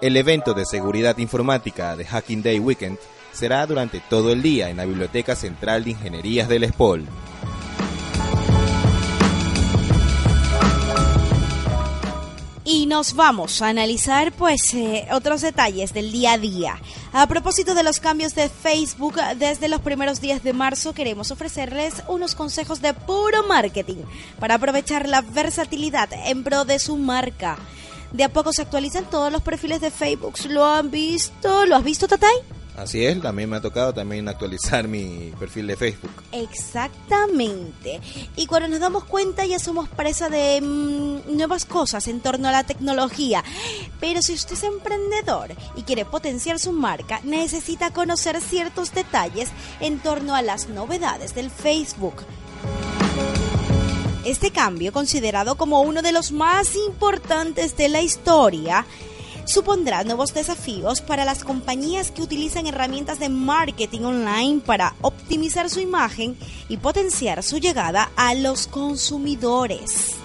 El 0.00 0.16
evento 0.16 0.54
de 0.54 0.64
seguridad 0.64 1.16
informática 1.18 1.96
de 1.96 2.04
Hacking 2.04 2.42
Day 2.42 2.58
Weekend 2.58 2.98
será 3.32 3.66
durante 3.66 4.00
todo 4.00 4.32
el 4.32 4.40
día 4.40 4.70
en 4.70 4.78
la 4.78 4.86
Biblioteca 4.86 5.36
Central 5.36 5.84
de 5.84 5.90
Ingenierías 5.90 6.48
del 6.48 6.64
ESPOL. 6.64 7.06
Y 12.68 12.86
nos 12.86 13.14
vamos 13.14 13.62
a 13.62 13.68
analizar 13.68 14.32
pues 14.32 14.74
eh, 14.74 15.06
otros 15.12 15.40
detalles 15.40 15.94
del 15.94 16.10
día 16.10 16.32
a 16.32 16.38
día. 16.38 16.80
A 17.12 17.28
propósito 17.28 17.76
de 17.76 17.84
los 17.84 18.00
cambios 18.00 18.34
de 18.34 18.48
Facebook, 18.48 19.14
desde 19.38 19.68
los 19.68 19.80
primeros 19.82 20.20
días 20.20 20.42
de 20.42 20.52
marzo 20.52 20.92
queremos 20.92 21.30
ofrecerles 21.30 22.02
unos 22.08 22.34
consejos 22.34 22.82
de 22.82 22.92
puro 22.92 23.46
marketing 23.46 24.02
para 24.40 24.56
aprovechar 24.56 25.08
la 25.08 25.20
versatilidad 25.20 26.08
en 26.12 26.42
pro 26.42 26.64
de 26.64 26.80
su 26.80 26.96
marca. 26.96 27.56
De 28.10 28.24
a 28.24 28.32
poco 28.32 28.52
se 28.52 28.62
actualizan 28.62 29.08
todos 29.08 29.30
los 29.30 29.42
perfiles 29.42 29.80
de 29.80 29.92
Facebook. 29.92 30.34
¿Lo 30.48 30.66
han 30.66 30.90
visto? 30.90 31.66
¿Lo 31.66 31.76
has 31.76 31.84
visto, 31.84 32.08
Tatay? 32.08 32.34
Así 32.76 33.06
es, 33.06 33.22
también 33.22 33.48
me 33.48 33.56
ha 33.56 33.60
tocado 33.62 33.94
también 33.94 34.28
actualizar 34.28 34.86
mi 34.86 35.32
perfil 35.38 35.66
de 35.66 35.76
Facebook. 35.76 36.10
Exactamente. 36.32 38.02
Y 38.36 38.46
cuando 38.46 38.68
nos 38.68 38.80
damos 38.80 39.04
cuenta 39.04 39.46
ya 39.46 39.58
somos 39.58 39.88
presa 39.88 40.28
de 40.28 40.60
mm, 40.60 41.36
nuevas 41.36 41.64
cosas 41.64 42.06
en 42.06 42.20
torno 42.20 42.48
a 42.48 42.52
la 42.52 42.64
tecnología. 42.64 43.42
Pero 43.98 44.20
si 44.20 44.34
usted 44.34 44.52
es 44.54 44.62
emprendedor 44.62 45.54
y 45.74 45.82
quiere 45.84 46.04
potenciar 46.04 46.58
su 46.58 46.72
marca, 46.72 47.20
necesita 47.24 47.92
conocer 47.92 48.42
ciertos 48.42 48.92
detalles 48.92 49.48
en 49.80 49.98
torno 49.98 50.34
a 50.34 50.42
las 50.42 50.68
novedades 50.68 51.34
del 51.34 51.50
Facebook. 51.50 52.24
Este 54.26 54.50
cambio, 54.50 54.92
considerado 54.92 55.54
como 55.54 55.80
uno 55.80 56.02
de 56.02 56.12
los 56.12 56.30
más 56.32 56.74
importantes 56.74 57.76
de 57.76 57.88
la 57.88 58.02
historia, 58.02 58.84
supondrá 59.46 60.04
nuevos 60.04 60.34
desafíos 60.34 61.00
para 61.00 61.24
las 61.24 61.44
compañías 61.44 62.10
que 62.10 62.20
utilizan 62.20 62.66
herramientas 62.66 63.18
de 63.18 63.28
marketing 63.28 64.00
online 64.00 64.60
para 64.64 64.94
optimizar 65.00 65.70
su 65.70 65.80
imagen 65.80 66.36
y 66.68 66.76
potenciar 66.76 67.42
su 67.42 67.58
llegada 67.58 68.10
a 68.16 68.34
los 68.34 68.66
consumidores. 68.66 70.16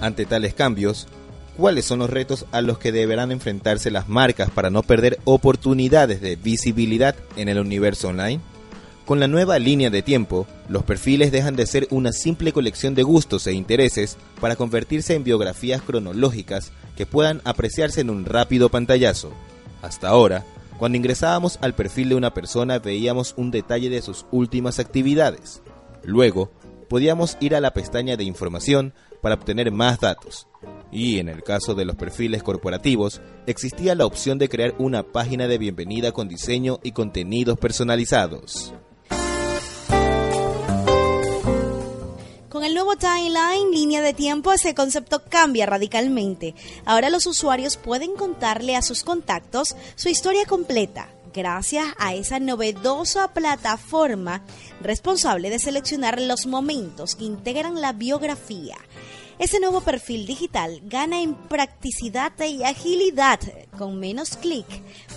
Ante 0.00 0.26
tales 0.26 0.52
cambios, 0.54 1.08
¿cuáles 1.56 1.84
son 1.86 2.00
los 2.00 2.10
retos 2.10 2.44
a 2.52 2.60
los 2.60 2.78
que 2.78 2.92
deberán 2.92 3.32
enfrentarse 3.32 3.90
las 3.90 4.08
marcas 4.08 4.50
para 4.50 4.68
no 4.70 4.82
perder 4.82 5.18
oportunidades 5.24 6.20
de 6.20 6.36
visibilidad 6.36 7.14
en 7.36 7.48
el 7.48 7.58
universo 7.58 8.08
online? 8.08 8.40
Con 9.06 9.18
la 9.18 9.28
nueva 9.28 9.58
línea 9.58 9.90
de 9.90 10.02
tiempo, 10.02 10.46
los 10.68 10.84
perfiles 10.84 11.32
dejan 11.32 11.56
de 11.56 11.66
ser 11.66 11.88
una 11.90 12.12
simple 12.12 12.52
colección 12.52 12.94
de 12.94 13.02
gustos 13.02 13.46
e 13.46 13.52
intereses 13.52 14.16
para 14.40 14.54
convertirse 14.54 15.14
en 15.14 15.24
biografías 15.24 15.82
cronológicas 15.82 16.70
puedan 17.06 17.40
apreciarse 17.44 18.00
en 18.00 18.10
un 18.10 18.24
rápido 18.24 18.68
pantallazo. 18.68 19.32
Hasta 19.82 20.08
ahora, 20.08 20.44
cuando 20.78 20.96
ingresábamos 20.96 21.58
al 21.60 21.74
perfil 21.74 22.10
de 22.10 22.14
una 22.16 22.34
persona 22.34 22.78
veíamos 22.78 23.34
un 23.36 23.50
detalle 23.50 23.90
de 23.90 24.02
sus 24.02 24.26
últimas 24.30 24.78
actividades. 24.78 25.62
Luego, 26.04 26.50
podíamos 26.88 27.36
ir 27.40 27.54
a 27.54 27.60
la 27.60 27.72
pestaña 27.72 28.16
de 28.16 28.24
información 28.24 28.92
para 29.20 29.36
obtener 29.36 29.70
más 29.70 30.00
datos. 30.00 30.48
Y 30.90 31.18
en 31.18 31.28
el 31.28 31.42
caso 31.42 31.74
de 31.74 31.84
los 31.84 31.96
perfiles 31.96 32.42
corporativos, 32.42 33.22
existía 33.46 33.94
la 33.94 34.04
opción 34.04 34.38
de 34.38 34.48
crear 34.48 34.74
una 34.78 35.02
página 35.04 35.48
de 35.48 35.56
bienvenida 35.56 36.12
con 36.12 36.28
diseño 36.28 36.80
y 36.82 36.92
contenidos 36.92 37.58
personalizados. 37.58 38.74
Con 42.62 42.68
el 42.68 42.74
nuevo 42.74 42.94
timeline, 42.94 43.72
línea 43.72 44.00
de 44.02 44.14
tiempo, 44.14 44.52
ese 44.52 44.72
concepto 44.72 45.24
cambia 45.24 45.66
radicalmente. 45.66 46.54
Ahora 46.84 47.10
los 47.10 47.26
usuarios 47.26 47.76
pueden 47.76 48.14
contarle 48.14 48.76
a 48.76 48.82
sus 48.82 49.02
contactos 49.02 49.74
su 49.96 50.08
historia 50.08 50.44
completa, 50.44 51.08
gracias 51.34 51.86
a 51.98 52.14
esa 52.14 52.38
novedosa 52.38 53.34
plataforma 53.34 54.44
responsable 54.80 55.50
de 55.50 55.58
seleccionar 55.58 56.20
los 56.20 56.46
momentos 56.46 57.16
que 57.16 57.24
integran 57.24 57.80
la 57.80 57.92
biografía. 57.94 58.76
Ese 59.40 59.58
nuevo 59.58 59.80
perfil 59.80 60.24
digital 60.24 60.82
gana 60.84 61.20
en 61.20 61.34
practicidad 61.34 62.32
y 62.38 62.62
agilidad. 62.62 63.40
Con 63.76 63.98
menos 63.98 64.36
clic 64.36 64.68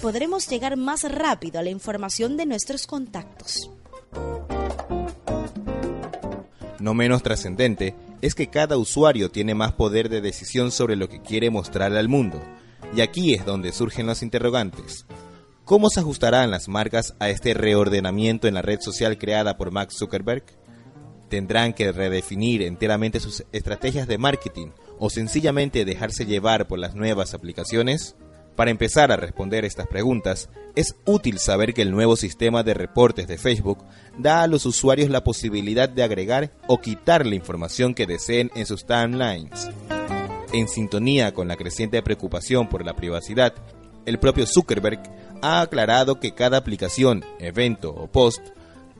podremos 0.02 0.48
llegar 0.50 0.78
más 0.78 1.04
rápido 1.04 1.60
a 1.60 1.64
la 1.64 1.70
información 1.70 2.38
de 2.38 2.48
nuestros 2.48 2.88
contactos. 2.88 3.70
No 6.86 6.94
menos 6.94 7.24
trascendente 7.24 7.96
es 8.22 8.36
que 8.36 8.52
cada 8.52 8.78
usuario 8.78 9.32
tiene 9.32 9.56
más 9.56 9.74
poder 9.74 10.08
de 10.08 10.22
decisión 10.22 10.72
sobre 10.72 10.96
lo 10.96 11.10
que 11.10 11.20
quiere 11.20 11.50
mostrarle 11.50 11.98
al 11.98 12.10
mundo. 12.10 12.40
Y 12.96 13.02
aquí 13.02 13.34
es 13.34 13.44
donde 13.44 13.72
surgen 13.72 14.06
los 14.06 14.22
interrogantes. 14.22 15.08
¿Cómo 15.64 15.90
se 15.90 16.02
ajustarán 16.02 16.52
las 16.52 16.68
marcas 16.68 17.16
a 17.18 17.32
este 17.32 17.56
reordenamiento 17.56 18.48
en 18.48 18.54
la 18.54 18.62
red 18.62 18.82
social 18.82 19.18
creada 19.18 19.58
por 19.58 19.72
Max 19.72 19.96
Zuckerberg? 19.98 20.44
¿Tendrán 21.28 21.74
que 21.74 21.92
redefinir 21.92 22.62
enteramente 22.62 23.20
sus 23.20 23.44
estrategias 23.52 24.08
de 24.08 24.20
marketing 24.20 24.68
o 25.00 25.10
sencillamente 25.10 25.86
dejarse 25.86 26.28
llevar 26.28 26.68
por 26.68 26.78
las 26.78 26.94
nuevas 26.94 27.34
aplicaciones? 27.34 28.16
Para 28.56 28.70
empezar 28.70 29.12
a 29.12 29.18
responder 29.18 29.66
estas 29.66 29.88
preguntas, 29.88 30.50
es 30.76 30.96
útil 31.06 31.40
saber 31.40 31.74
que 31.74 31.82
el 31.82 31.92
nuevo 31.92 32.16
sistema 32.16 32.64
de 32.64 32.74
reportes 32.74 33.28
de 33.28 33.38
Facebook 33.38 33.80
da 34.18 34.44
a 34.44 34.48
los 34.48 34.66
usuarios 34.66 35.10
la 35.10 35.24
posibilidad 35.24 35.90
de 35.90 36.04
agregar 36.04 36.52
o 36.68 36.80
quitar 36.80 37.26
la 37.26 37.36
información 37.36 37.94
que 37.94 38.06
deseen 38.06 38.52
en 38.56 38.66
sus 38.66 38.86
timelines. 38.86 39.70
En 40.54 40.68
sintonía 40.68 41.34
con 41.34 41.48
la 41.48 41.56
creciente 41.56 42.02
preocupación 42.02 42.70
por 42.70 42.86
la 42.86 42.96
privacidad, 42.96 43.54
el 44.06 44.20
propio 44.20 44.46
Zuckerberg 44.46 45.02
ha 45.42 45.62
aclarado 45.62 46.20
que 46.20 46.34
cada 46.34 46.58
aplicación, 46.58 47.24
evento 47.40 47.92
o 47.92 48.08
post 48.08 48.42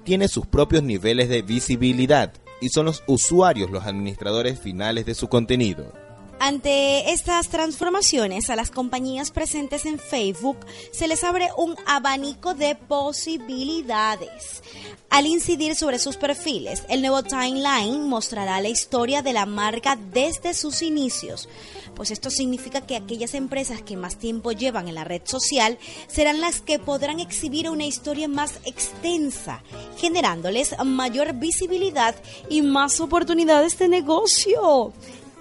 tiene 0.04 0.28
sus 0.28 0.46
propios 0.46 0.84
niveles 0.84 1.30
de 1.30 1.42
visibilidad 1.42 2.34
y 2.62 2.70
son 2.70 2.86
los 2.86 3.04
usuarios 3.08 3.70
los 3.70 3.86
administradores 3.86 4.60
finales 4.60 5.06
de 5.06 5.16
su 5.16 5.28
contenido. 5.28 6.05
Ante 6.40 7.12
estas 7.12 7.48
transformaciones 7.48 8.50
a 8.50 8.56
las 8.56 8.70
compañías 8.70 9.32
presentes 9.32 9.86
en 9.86 9.98
Facebook 9.98 10.58
se 10.92 11.08
les 11.08 11.24
abre 11.24 11.50
un 11.58 11.76
abanico 11.86 12.54
de 12.54 12.76
posibilidades. 12.76 14.62
Al 15.10 15.28
incidir 15.28 15.76
sobre 15.76 15.98
sus 15.98 16.18
perfiles, 16.18 16.84
el 16.90 17.02
nuevo 17.02 17.24
timeline 17.24 18.08
mostrará 18.08 18.60
la 18.60 18.68
historia 18.68 19.22
de 19.22 19.32
la 19.32 19.46
marca 19.46 19.98
desde 20.14 20.54
sus 20.54 20.82
inicios, 20.82 21.48
pues 21.96 22.12
esto 22.12 22.30
significa 22.30 22.82
que 22.82 22.98
aquellas 22.98 23.34
empresas 23.34 23.82
que 23.82 23.96
más 23.96 24.18
tiempo 24.18 24.52
llevan 24.52 24.90
en 24.90 24.96
la 24.96 25.06
red 25.06 25.22
social 25.24 25.80
serán 26.08 26.42
las 26.42 26.60
que 26.60 26.80
podrán 26.80 27.22
exhibir 27.22 27.70
una 27.70 27.86
historia 27.86 28.28
más 28.28 28.60
extensa, 28.66 29.64
generándoles 29.98 30.76
mayor 30.84 31.34
visibilidad 31.34 32.14
y 32.50 32.62
más 32.62 33.00
oportunidades 33.00 33.80
de 33.80 33.88
negocio 33.88 34.94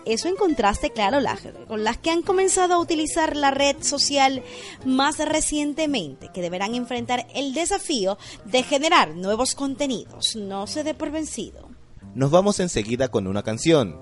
eso 0.07 0.29
en 0.29 0.37
contraste, 0.37 0.91
claro, 0.91 1.19
con 1.67 1.85
las 1.85 1.99
que 1.99 2.11
han 2.11 2.23
comenzado 2.23 2.75
a 2.75 2.79
utilizar 2.79 3.37
la 3.37 3.51
red 3.51 3.77
social 3.81 4.43
más 4.85 5.19
recientemente, 5.19 6.31
que 6.33 6.43
deberán 6.43 6.75
enfrentar 6.75 7.27
el 7.35 7.55
desafío 7.55 8.19
de 8.45 8.63
generar 8.63 9.15
nuevos 9.17 9.55
contenidos. 9.55 10.37
No 10.37 10.67
se 10.67 10.85
dé 10.85 10.95
por 10.95 11.11
vencido. 11.11 11.69
Nos 12.15 12.31
vamos 12.31 12.61
enseguida 12.61 13.09
con 13.09 13.27
una 13.27 13.43
canción. 13.43 13.99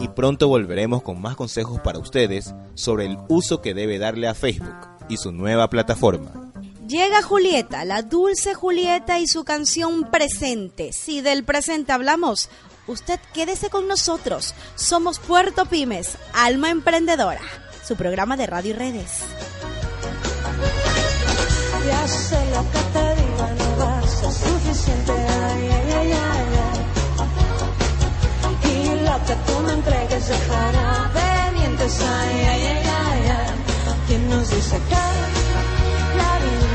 Y 0.00 0.08
pronto 0.08 0.48
volveremos 0.48 1.02
con 1.02 1.20
más 1.20 1.36
consejos 1.36 1.80
para 1.80 1.98
ustedes 1.98 2.54
sobre 2.74 3.06
el 3.06 3.18
uso 3.28 3.62
que 3.62 3.74
debe 3.74 3.98
darle 3.98 4.28
a 4.28 4.34
Facebook 4.34 4.76
y 5.08 5.16
su 5.16 5.32
nueva 5.32 5.70
plataforma. 5.70 6.45
Llega 6.86 7.20
Julieta, 7.20 7.84
la 7.84 8.02
dulce 8.02 8.54
Julieta 8.54 9.18
y 9.18 9.26
su 9.26 9.42
canción 9.44 10.08
Presente. 10.08 10.92
Si 10.92 11.20
del 11.20 11.42
presente 11.42 11.90
hablamos, 11.90 12.48
usted 12.86 13.18
quédese 13.34 13.70
con 13.70 13.88
nosotros. 13.88 14.54
Somos 14.76 15.18
Puerto 15.18 15.66
Pymes, 15.66 16.16
Alma 16.32 16.70
Emprendedora, 16.70 17.40
su 17.84 17.96
programa 17.96 18.36
de 18.36 18.46
radio 18.46 18.70
y 18.70 18.74
redes. 18.74 19.10
Ya 21.86 22.06
sé 22.06 22.38
lo 22.50 22.62
que 22.70 22.78
te 22.92 23.16
digo, 23.20 23.48
no 23.58 23.84
va 23.84 23.98
a 23.98 24.06
ser 24.06 24.30
suficiente. 24.32 25.12
Ay, 25.12 25.68
ay, 25.72 25.92
ay, 25.92 26.12
ay, 26.12 26.80
Y 28.70 29.00
lo 29.04 29.24
que 29.24 29.34
tú 29.46 29.60
me 29.60 29.72
entregues 29.72 30.28
dejará 30.28 31.10
pendientes. 31.12 32.00
Ay, 32.00 32.40
ay, 32.40 32.62
ay, 32.62 32.86
ay, 32.86 33.28
ay. 33.28 33.54
¿Quién 34.06 34.30
nos 34.30 34.48
dice 34.50 34.78
que 34.88 35.35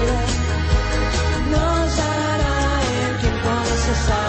la 0.06 0.20
vida 0.26 1.40
nos 1.52 1.98
dará 1.98 2.82
el 3.08 3.18
tiempo 3.20 3.50
necesario. 3.70 4.21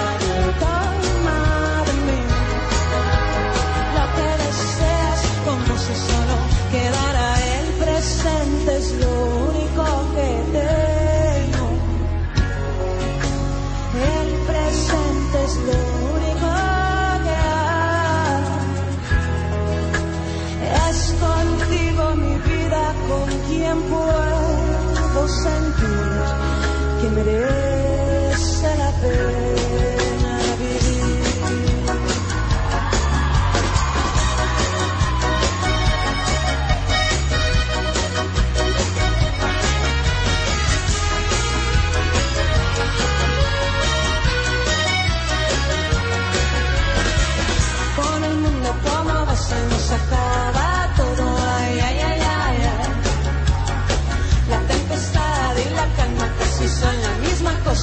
Que 27.14 27.61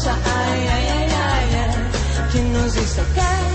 Ai, 0.08 0.14
ai, 0.16 0.88
ai, 0.88 1.10
ai, 1.12 1.56
ai, 1.56 2.30
que 2.32 2.42
nos 2.42 2.78
ensocar. 2.78 3.49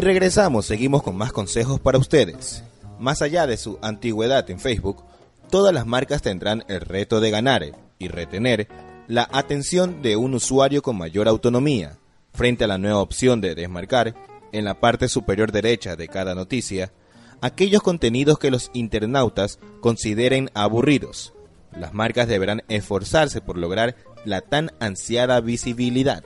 Regresamos, 0.00 0.66
seguimos 0.66 1.02
con 1.02 1.16
más 1.16 1.32
consejos 1.32 1.80
para 1.80 1.98
ustedes. 1.98 2.62
Más 2.98 3.22
allá 3.22 3.46
de 3.46 3.56
su 3.56 3.78
antigüedad 3.82 4.48
en 4.50 4.60
Facebook, 4.60 5.04
todas 5.50 5.74
las 5.74 5.86
marcas 5.86 6.22
tendrán 6.22 6.64
el 6.68 6.80
reto 6.80 7.20
de 7.20 7.30
ganar 7.30 7.64
y 7.98 8.08
retener 8.08 8.68
la 9.06 9.28
atención 9.32 10.02
de 10.02 10.16
un 10.16 10.34
usuario 10.34 10.82
con 10.82 10.96
mayor 10.98 11.28
autonomía, 11.28 11.98
frente 12.32 12.64
a 12.64 12.66
la 12.66 12.78
nueva 12.78 13.00
opción 13.00 13.40
de 13.40 13.54
desmarcar, 13.54 14.14
en 14.52 14.64
la 14.64 14.80
parte 14.80 15.08
superior 15.08 15.52
derecha 15.52 15.96
de 15.96 16.08
cada 16.08 16.34
noticia, 16.34 16.92
aquellos 17.40 17.82
contenidos 17.82 18.38
que 18.38 18.50
los 18.50 18.70
internautas 18.74 19.58
consideren 19.80 20.50
aburridos. 20.54 21.34
Las 21.72 21.92
marcas 21.92 22.28
deberán 22.28 22.62
esforzarse 22.68 23.40
por 23.40 23.58
lograr 23.58 23.96
la 24.24 24.40
tan 24.40 24.70
ansiada 24.80 25.40
visibilidad. 25.40 26.24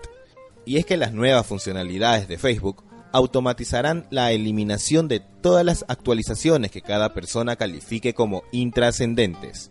Y 0.65 0.79
es 0.79 0.87
que 0.87 0.97
las 0.97 1.13
nuevas 1.13 1.47
funcionalidades 1.47 2.29
de 2.29 2.39
Facebook 2.39 2.85
automatizarán 3.13 4.07
la 4.11 4.33
eliminación 4.33 5.09
de 5.09 5.21
todas 5.21 5.65
las 5.65 5.85
actualizaciones 5.89 6.71
que 6.71 6.83
cada 6.83 7.15
persona 7.15 7.57
califique 7.57 8.15
como 8.15 8.43
intrascendentes. 8.53 9.71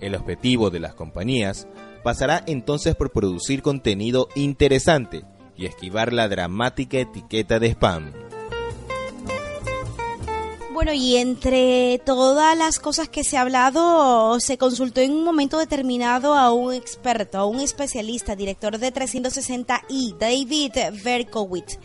El 0.00 0.14
objetivo 0.14 0.70
de 0.70 0.80
las 0.80 0.94
compañías 0.94 1.66
pasará 2.02 2.42
entonces 2.46 2.94
por 2.94 3.10
producir 3.10 3.62
contenido 3.62 4.28
interesante 4.34 5.24
y 5.56 5.66
esquivar 5.66 6.12
la 6.12 6.28
dramática 6.28 6.98
etiqueta 6.98 7.58
de 7.58 7.68
spam. 7.68 8.12
Bueno, 10.74 10.92
y 10.92 11.18
entre 11.18 12.00
todas 12.04 12.58
las 12.58 12.80
cosas 12.80 13.08
que 13.08 13.22
se 13.22 13.36
ha 13.36 13.42
hablado, 13.42 14.40
se 14.40 14.58
consultó 14.58 15.00
en 15.00 15.12
un 15.12 15.22
momento 15.22 15.56
determinado 15.56 16.34
a 16.34 16.52
un 16.52 16.74
experto, 16.74 17.38
a 17.38 17.46
un 17.46 17.60
especialista, 17.60 18.34
director 18.34 18.78
de 18.78 18.92
360i, 18.92 20.18
David 20.18 20.72
Berkowitz, 21.04 21.78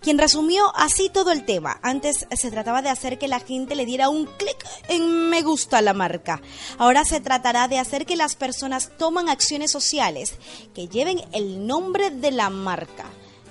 quien 0.00 0.18
resumió 0.18 0.72
así 0.74 1.08
todo 1.08 1.30
el 1.30 1.44
tema. 1.44 1.78
Antes 1.84 2.26
se 2.32 2.50
trataba 2.50 2.82
de 2.82 2.88
hacer 2.88 3.16
que 3.16 3.28
la 3.28 3.38
gente 3.38 3.76
le 3.76 3.86
diera 3.86 4.08
un 4.08 4.24
clic 4.24 4.66
en 4.88 5.30
me 5.30 5.42
gusta 5.42 5.78
a 5.78 5.82
la 5.82 5.94
marca. 5.94 6.42
Ahora 6.78 7.04
se 7.04 7.20
tratará 7.20 7.68
de 7.68 7.78
hacer 7.78 8.06
que 8.06 8.16
las 8.16 8.34
personas 8.34 8.90
toman 8.98 9.28
acciones 9.28 9.70
sociales 9.70 10.34
que 10.74 10.88
lleven 10.88 11.20
el 11.30 11.64
nombre 11.64 12.10
de 12.10 12.32
la 12.32 12.50
marca. 12.50 13.04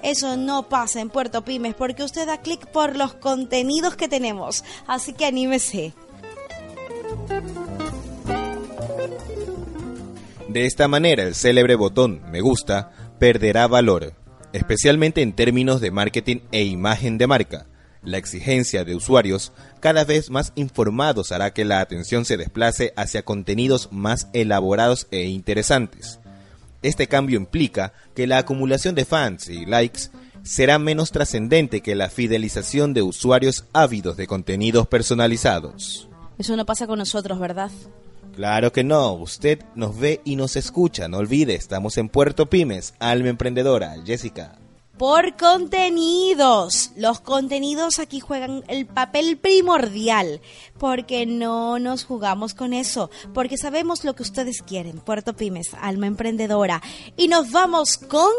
Eso 0.04 0.38
no 0.38 0.70
pasa 0.70 1.02
en 1.02 1.10
Puerto 1.10 1.44
Pymes 1.44 1.76
porque 1.76 2.04
usted 2.04 2.28
da 2.28 2.42
clic 2.42 2.66
por 2.68 2.96
los 2.96 3.14
contenidos 3.14 3.96
que 3.96 4.08
tenemos. 4.08 4.64
Así 4.88 5.14
que 5.14 5.26
anímese. 5.26 5.94
De 10.48 10.66
esta 10.66 10.88
manera, 10.88 11.24
el 11.24 11.36
célebre 11.36 11.76
botón 11.76 12.22
me 12.30 12.42
gusta 12.42 12.92
perderá 13.20 13.68
valor, 13.68 14.14
especialmente 14.52 15.22
en 15.22 15.34
términos 15.34 15.80
de 15.80 15.92
marketing 15.92 16.38
e 16.52 16.64
imagen 16.64 17.18
de 17.18 17.28
marca. 17.28 17.68
La 18.04 18.18
exigencia 18.18 18.84
de 18.84 18.96
usuarios 18.96 19.54
cada 19.80 20.04
vez 20.04 20.32
más 20.32 20.54
informados 20.56 21.32
hará 21.32 21.54
que 21.54 21.66
la 21.66 21.82
atención 21.82 22.26
se 22.26 22.36
desplace 22.36 22.94
hacia 22.98 23.24
contenidos 23.24 23.90
más 23.92 24.28
elaborados 24.34 25.08
e 25.12 25.26
interesantes. 25.26 26.21
Este 26.82 27.08
cambio 27.08 27.38
implica 27.38 27.94
que 28.16 28.28
la 28.28 28.40
acumulación 28.40 28.96
de 28.96 29.06
fans 29.06 29.50
y 29.50 29.66
likes 29.66 30.10
será 30.44 30.80
menos 30.80 31.12
trascendente 31.12 31.82
que 31.82 31.96
la 31.96 32.10
fidelización 32.10 32.94
de 32.94 33.04
usuarios 33.04 33.66
ávidos 33.74 34.18
de 34.18 34.28
contenidos 34.28 34.88
personalizados. 34.88 36.08
Eso 36.38 36.56
no 36.56 36.66
pasa 36.66 36.88
con 36.88 36.98
nosotros, 36.98 37.40
¿verdad? 37.40 37.70
Claro 38.36 38.72
que 38.72 38.84
no, 38.84 39.14
usted 39.14 39.60
nos 39.76 40.00
ve 40.00 40.22
y 40.24 40.38
nos 40.38 40.56
escucha, 40.56 41.08
no 41.08 41.18
olvide, 41.18 41.54
estamos 41.54 41.98
en 41.98 42.10
Puerto 42.10 42.50
Pymes, 42.50 42.94
Alma 43.00 43.30
Emprendedora, 43.30 43.96
Jessica. 44.06 44.61
Por 45.02 45.36
contenidos. 45.36 46.92
Los 46.96 47.22
contenidos 47.22 47.98
aquí 47.98 48.20
juegan 48.20 48.64
el 48.68 48.86
papel 48.86 49.36
primordial, 49.36 50.42
porque 50.78 51.26
no 51.26 51.80
nos 51.80 52.04
jugamos 52.06 52.54
con 52.54 52.72
eso, 52.72 53.10
porque 53.34 53.58
sabemos 53.58 54.04
lo 54.04 54.14
que 54.14 54.22
ustedes 54.22 54.62
quieren. 54.62 55.00
Puerto 55.00 55.36
Pymes, 55.36 55.74
Alma 55.74 56.06
Emprendedora. 56.06 56.84
Y 57.18 57.30
nos 57.30 57.52
vamos 57.52 57.98
con... 57.98 58.30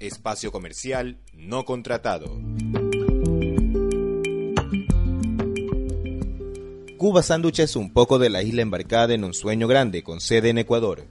Espacio 0.00 0.50
comercial 0.50 1.18
no 1.34 1.66
contratado. 1.66 2.38
Cuba 6.96 7.22
Sándwich 7.22 7.60
es 7.60 7.76
un 7.76 7.92
poco 7.92 8.18
de 8.18 8.30
la 8.30 8.42
isla 8.42 8.62
embarcada 8.62 9.12
en 9.12 9.24
un 9.24 9.34
sueño 9.34 9.68
grande 9.68 10.02
con 10.02 10.20
sede 10.20 10.48
en 10.48 10.58
Ecuador. 10.58 11.06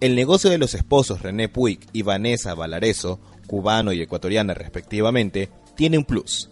El 0.00 0.16
negocio 0.16 0.50
de 0.50 0.58
los 0.58 0.74
esposos 0.74 1.22
René 1.22 1.48
Puig 1.48 1.80
y 1.92 2.02
Vanessa 2.02 2.54
Valareso, 2.54 3.20
cubano 3.46 3.92
y 3.92 4.02
ecuatoriana 4.02 4.54
respectivamente, 4.54 5.48
tiene 5.76 5.96
un 5.96 6.04
plus. 6.04 6.50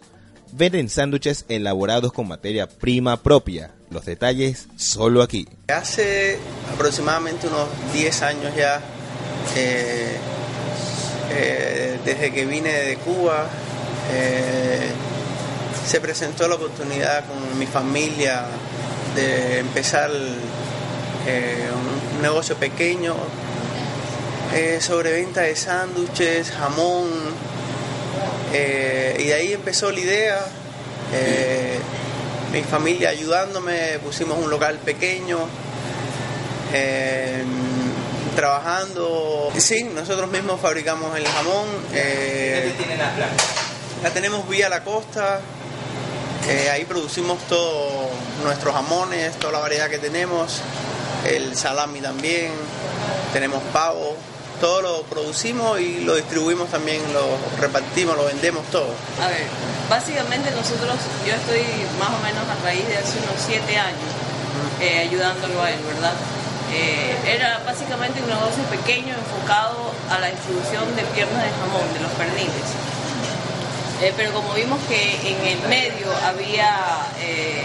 Venden 0.52 0.88
sándwiches 0.88 1.44
elaborados 1.48 2.12
con 2.12 2.28
materia 2.28 2.68
prima 2.68 3.20
propia. 3.22 3.74
Los 3.90 4.04
detalles 4.04 4.68
solo 4.76 5.22
aquí. 5.22 5.48
Hace 5.68 6.38
aproximadamente 6.72 7.48
unos 7.48 7.68
10 7.92 8.22
años 8.22 8.54
ya, 8.56 8.80
eh, 9.56 10.16
eh, 11.30 11.98
desde 12.04 12.32
que 12.32 12.46
vine 12.46 12.72
de 12.72 12.96
Cuba, 12.98 13.48
eh, 14.12 14.90
se 15.86 16.00
presentó 16.00 16.46
la 16.46 16.54
oportunidad 16.54 17.24
con 17.26 17.58
mi 17.58 17.66
familia 17.66 18.46
de 19.16 19.58
empezar 19.58 20.10
eh, 21.26 21.68
un, 21.72 22.22
negocio 22.22 22.56
pequeño 22.56 23.14
eh, 24.54 24.78
sobre 24.80 25.12
venta 25.12 25.42
de 25.42 25.56
sándwiches, 25.56 26.50
jamón, 26.50 27.08
eh, 28.52 29.16
y 29.18 29.24
de 29.24 29.34
ahí 29.34 29.52
empezó 29.52 29.90
la 29.90 30.00
idea. 30.00 30.46
mi 32.52 32.62
familia 32.62 33.10
ayudándome, 33.10 33.98
pusimos 34.02 34.38
un 34.38 34.50
local 34.50 34.78
pequeño, 34.78 35.38
trabajando. 38.36 39.50
Sí, 39.56 39.84
nosotros 39.84 40.30
mismos 40.30 40.60
fabricamos 40.60 41.16
el 41.16 41.26
jamón. 41.26 41.66
eh, 41.92 42.72
la 44.02 44.10
tenemos 44.10 44.48
vía 44.48 44.68
la 44.68 44.84
costa. 44.84 45.40
Eh, 46.48 46.70
ahí 46.70 46.84
producimos 46.84 47.38
todos 47.48 48.08
nuestros 48.44 48.74
jamones, 48.74 49.36
toda 49.38 49.54
la 49.54 49.58
variedad 49.58 49.90
que 49.90 49.98
tenemos. 49.98 50.60
El 51.24 51.56
salami 51.56 52.00
también. 52.00 52.52
Tenemos 53.32 53.62
pavo. 53.72 54.16
Todo 54.60 54.80
lo 54.80 55.02
producimos 55.02 55.80
y 55.80 56.00
lo 56.00 56.14
distribuimos 56.14 56.70
también, 56.70 57.02
lo 57.12 57.36
repartimos, 57.60 58.16
lo 58.16 58.24
vendemos 58.24 58.64
todo. 58.70 58.88
A 59.20 59.28
ver, 59.28 59.44
básicamente 59.90 60.50
nosotros, 60.52 60.96
yo 61.26 61.34
estoy 61.34 61.60
más 61.98 62.08
o 62.08 62.22
menos 62.24 62.40
a 62.48 62.64
raíz 62.64 62.88
de 62.88 62.96
hace 62.96 63.18
unos 63.18 63.36
siete 63.44 63.76
años 63.76 64.16
eh, 64.80 65.00
ayudándolo 65.00 65.60
a 65.60 65.70
él, 65.70 65.80
¿verdad? 65.84 66.14
Eh, 66.72 67.36
era 67.36 67.60
básicamente 67.66 68.22
un 68.22 68.28
negocio 68.28 68.62
pequeño 68.70 69.14
enfocado 69.14 69.92
a 70.10 70.18
la 70.18 70.28
distribución 70.28 70.84
de 70.96 71.02
piernas 71.12 71.44
de 71.44 71.50
jamón, 71.50 71.86
de 71.92 72.00
los 72.00 72.12
perniles. 72.12 72.95
Eh, 74.02 74.12
pero 74.16 74.32
como 74.32 74.52
vimos 74.54 74.78
que 74.88 75.16
en 75.24 75.46
el 75.46 75.60
medio 75.68 76.12
había 76.26 76.76
eh, 77.18 77.64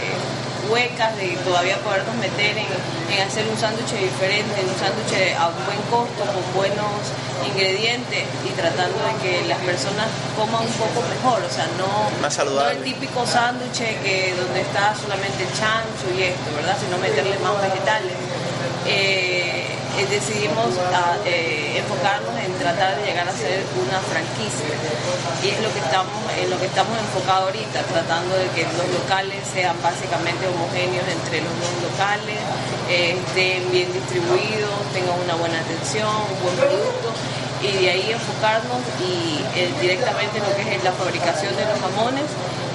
huecas 0.70 1.16
de 1.18 1.36
todavía 1.44 1.76
podernos 1.80 2.16
meter 2.16 2.58
en, 2.58 2.68
en 3.12 3.28
hacer 3.28 3.46
un 3.52 3.58
sándwich 3.58 3.92
diferente, 3.92 4.56
un 4.64 4.78
sándwich 4.80 5.36
a 5.36 5.50
buen 5.68 5.82
costo, 5.92 6.24
con 6.32 6.44
buenos 6.56 7.12
ingredientes 7.46 8.24
y 8.48 8.50
tratando 8.56 8.96
de 9.04 9.14
que 9.22 9.48
las 9.48 9.58
personas 9.60 10.08
coman 10.38 10.62
un 10.64 10.72
poco 10.80 11.04
mejor, 11.10 11.44
o 11.44 11.50
sea, 11.52 11.68
no, 11.78 11.88
Más 12.22 12.32
no 12.38 12.44
saludable. 12.46 12.78
el 12.78 12.84
típico 12.86 13.26
sándwich 13.28 13.80
que 14.02 14.34
donde 14.40 14.62
está 14.62 14.96
solamente 14.96 15.44
el 15.44 15.50
chancho 15.52 16.08
y 16.18 16.24
esto, 16.32 16.48
¿verdad? 16.56 16.78
Sino 16.80 16.98
meterle 17.00 17.38
más 17.40 17.60
vegetales. 17.62 18.16
Eh, 18.88 19.68
eh, 19.98 20.08
decidimos 20.10 20.72
ah, 20.94 21.18
eh, 21.26 21.78
enfocarnos 21.78 22.32
en 22.40 22.54
tratar 22.58 22.96
de 22.96 23.06
llegar 23.06 23.28
a 23.28 23.32
ser 23.32 23.64
una 23.76 24.00
franquicia. 24.00 24.72
Y 25.44 25.50
es 25.50 25.60
lo 25.62 25.74
que 25.74 25.80
estamos 25.80 26.16
en 26.38 26.50
lo 26.50 26.58
que 26.60 26.66
estamos 26.66 26.98
enfocados 26.98 27.52
ahorita 27.52 27.84
tratando 27.84 28.36
de 28.36 28.48
que 28.56 28.64
los 28.64 28.88
locales 28.94 29.44
sean 29.54 29.76
básicamente 29.84 30.48
homogéneos 30.48 31.08
entre 31.08 31.42
los 31.42 31.54
dos 31.60 31.92
locales 31.92 32.40
eh, 32.90 33.18
estén 33.20 33.70
bien 33.72 33.92
distribuidos 33.92 34.72
tengan 34.94 35.20
una 35.20 35.36
buena 35.36 35.60
atención 35.60 36.08
un 36.08 36.40
buen 36.42 36.56
producto 36.56 37.12
y 37.62 37.84
de 37.84 37.90
ahí 37.92 38.12
enfocarnos 38.12 38.82
y 39.02 39.44
directamente 39.82 40.38
en 40.40 40.44
lo 40.44 40.56
que 40.56 40.76
es 40.76 40.84
la 40.84 40.92
fabricación 40.94 41.56
de 41.56 41.66
los 41.66 41.78
jamones 41.80 42.26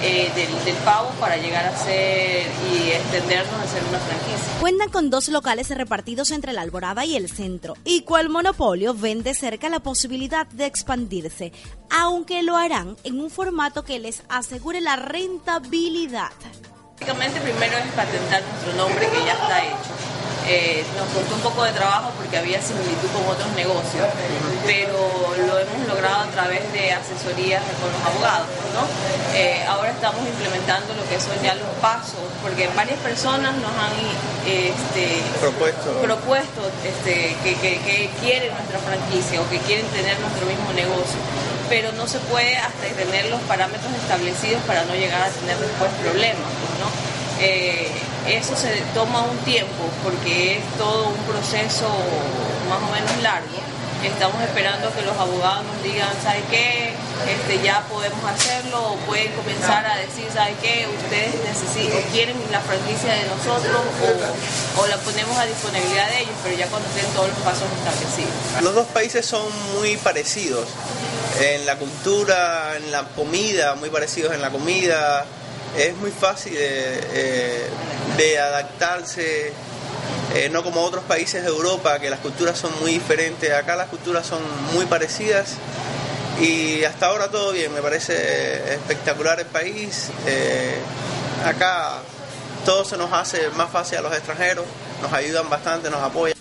eh, 0.07 0.31
del, 0.35 0.65
del 0.65 0.77
pavo 0.85 1.11
para 1.19 1.37
llegar 1.37 1.67
a 1.67 1.77
ser 1.77 2.47
y 2.73 2.91
extendernos 2.93 3.61
a 3.61 3.67
ser 3.67 3.83
una 3.89 3.99
franquicia. 3.99 4.61
Cuentan 4.61 4.91
con 4.91 5.11
dos 5.11 5.29
locales 5.29 5.69
repartidos 5.71 6.31
entre 6.31 6.53
la 6.53 6.61
Alborada 6.61 7.05
y 7.05 7.17
el 7.17 7.29
centro, 7.29 7.75
y 7.85 8.03
cual 8.03 8.29
monopolio 8.29 8.95
ven 8.95 9.23
de 9.25 9.35
cerca 9.35 9.69
la 9.69 9.81
posibilidad 9.81 10.47
de 10.47 10.67
expandirse, 10.67 11.53
aunque 11.91 12.43
lo 12.43 12.57
harán 12.57 12.97
en 13.03 13.21
un 13.21 13.31
formato 13.31 13.85
que 13.85 13.99
les 13.99 14.23
asegure 14.29 14.81
la 14.81 14.95
rentabilidad. 14.97 16.31
Básicamente 16.93 17.41
primero 17.41 17.77
es 17.77 17.93
patentar 17.93 18.43
nuestro 18.43 18.73
nombre 18.75 19.09
que 19.11 19.27
ya 19.27 19.33
está 19.33 19.65
hecho. 19.65 20.16
Eh, 20.49 20.85
nos 20.97 21.09
costó 21.11 21.35
un 21.35 21.41
poco 21.43 21.65
de 21.65 21.73
trabajo 21.73 22.13
porque 22.17 22.39
había 22.39 22.63
similitud 22.63 23.09
con 23.11 23.27
otros 23.27 23.51
negocios, 23.59 24.07
pero 24.65 24.95
lo 25.43 25.59
hemos 25.59 25.89
logrado 25.89 26.23
a 26.23 26.31
través 26.31 26.63
de 26.73 26.93
asesorías 26.93 27.63
con 27.83 27.91
los 27.91 28.03
abogados. 28.07 28.47
¿no? 28.73 28.87
Eh, 29.35 29.65
ahora 29.67 29.91
estamos 29.91 30.23
implementando 30.23 30.95
lo 30.95 31.03
que 31.11 31.19
son 31.21 31.35
ya 31.43 31.55
los 31.55 31.67
pasos, 31.83 32.23
porque 32.43 32.69
varias 32.77 32.99
personas 33.01 33.57
nos 33.59 33.73
han 33.75 33.97
este, 34.47 35.19
Propuesto. 35.41 35.91
propuesto 36.01 36.63
este, 36.85 37.35
que, 37.43 37.55
que- 37.57 37.79
que 37.83 38.11
quieren 38.23 38.55
nuestra 38.55 38.79
franquicia 38.79 39.41
o 39.43 39.49
que 39.51 39.59
quieren 39.67 39.87
tener 39.89 40.15
nuestro 40.21 40.47
mismo 40.47 40.71
negocio, 40.73 41.19
pero 41.69 41.91
no 41.93 42.07
se 42.07 42.19
puede 42.31 42.57
hasta 42.57 42.87
tener 42.95 43.27
los 43.35 43.41
parámetros 43.51 43.91
establecidos 44.01 44.63
para 44.63 44.85
no 44.85 44.95
llegar 44.95 45.23
a 45.23 45.31
tener 45.31 45.57
después 45.59 45.91
problemas. 46.03 46.47
¿no? 46.79 47.16
Eh, 47.41 47.91
eso 48.29 48.57
se 48.57 48.83
toma 48.95 49.23
un 49.23 49.37
tiempo 49.39 49.85
porque 50.03 50.57
es 50.57 50.65
todo 50.79 51.09
un 51.09 51.17
proceso 51.25 51.89
más 52.69 52.83
o 52.83 52.93
menos 52.93 53.23
largo. 53.23 53.47
Estamos 54.05 54.41
esperando 54.43 54.93
que 54.95 55.03
los 55.03 55.17
abogados 55.17 55.65
nos 55.65 55.83
digan, 55.83 56.09
¿sabe 56.23 56.43
qué? 56.51 56.93
Este, 57.27 57.63
ya 57.65 57.81
podemos 57.89 58.23
hacerlo 58.25 58.93
o 58.93 58.97
pueden 59.07 59.33
comenzar 59.33 59.85
a 59.87 59.97
decir, 59.97 60.27
¿sabe 60.33 60.55
qué? 60.63 60.87
Ustedes 61.03 61.35
necesitan, 61.43 61.99
o 61.99 62.13
quieren 62.13 62.37
la 62.53 62.61
franquicia 62.61 63.15
de 63.15 63.25
nosotros 63.27 63.75
o, 64.77 64.83
o 64.83 64.87
la 64.87 64.97
ponemos 64.99 65.37
a 65.39 65.47
disponibilidad 65.47 66.09
de 66.11 66.21
ellos, 66.21 66.35
pero 66.45 66.57
ya 66.57 66.67
cuando 66.69 66.89
estén 66.91 67.07
todos 67.15 67.29
los 67.29 67.39
pasos 67.39 67.65
establecidos. 67.79 68.63
Los 68.63 68.75
dos 68.75 68.87
países 68.89 69.25
son 69.25 69.47
muy 69.75 69.97
parecidos 69.97 70.69
en 71.41 71.67
la 71.67 71.77
cultura, 71.77 72.77
en 72.77 72.93
la 72.93 73.05
comida, 73.05 73.75
muy 73.75 73.91
parecidos 73.91 74.35
en 74.35 74.43
la 74.43 74.51
comida. 74.51 75.25
Es 75.77 75.97
muy 75.97 76.11
fácil 76.11 76.55
de, 76.55 76.61
eh, 76.61 77.67
de 78.17 78.39
adaptarse, 78.39 79.53
eh, 80.35 80.49
no 80.51 80.63
como 80.63 80.83
otros 80.83 81.05
países 81.05 81.43
de 81.43 81.49
Europa, 81.49 81.99
que 81.99 82.11
las 82.11 82.21
culturas 82.21 82.59
son 82.59 82.71
muy 82.81 82.93
diferentes. 82.93 83.53
Acá 83.53 83.77
las 83.77 83.89
culturas 83.89 84.27
son 84.27 84.41
muy 84.73 84.87
parecidas 84.87 85.57
y 86.41 86.85
hasta 86.85 87.07
ahora 87.07 87.31
todo 87.31 87.53
bien, 87.53 87.73
me 87.73 87.81
parece 87.81 88.75
espectacular 88.75 89.41
el 89.41 89.47
país. 89.47 90.11
Eh, 90.27 90.77
acá 91.45 91.99
todo 92.65 92.85
se 92.85 92.97
nos 92.97 93.13
hace 93.13 93.49
más 93.51 93.71
fácil 93.71 93.99
a 93.99 94.03
los 94.03 94.13
extranjeros, 94.13 94.65
nos 95.01 95.13
ayudan 95.13 95.49
bastante, 95.49 95.91
nos 95.91 96.01
apoyan. 96.01 96.37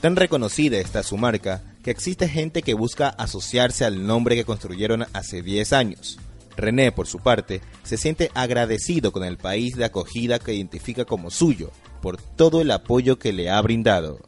Tan 0.00 0.16
reconocida 0.16 0.78
está 0.78 1.02
su 1.02 1.16
marca 1.16 1.62
que 1.84 1.90
existe 1.90 2.28
gente 2.28 2.62
que 2.62 2.74
busca 2.74 3.08
asociarse 3.08 3.84
al 3.84 4.06
nombre 4.06 4.34
que 4.34 4.44
construyeron 4.44 5.06
hace 5.12 5.42
10 5.42 5.72
años. 5.72 6.18
René, 6.60 6.92
por 6.92 7.06
su 7.06 7.18
parte, 7.18 7.60
se 7.82 7.96
siente 7.96 8.30
agradecido 8.34 9.12
con 9.12 9.24
el 9.24 9.36
país 9.38 9.76
de 9.76 9.84
acogida 9.84 10.38
que 10.38 10.54
identifica 10.54 11.04
como 11.04 11.30
suyo 11.30 11.70
por 12.00 12.20
todo 12.20 12.60
el 12.60 12.70
apoyo 12.70 13.18
que 13.18 13.32
le 13.32 13.50
ha 13.50 13.60
brindado. 13.60 14.18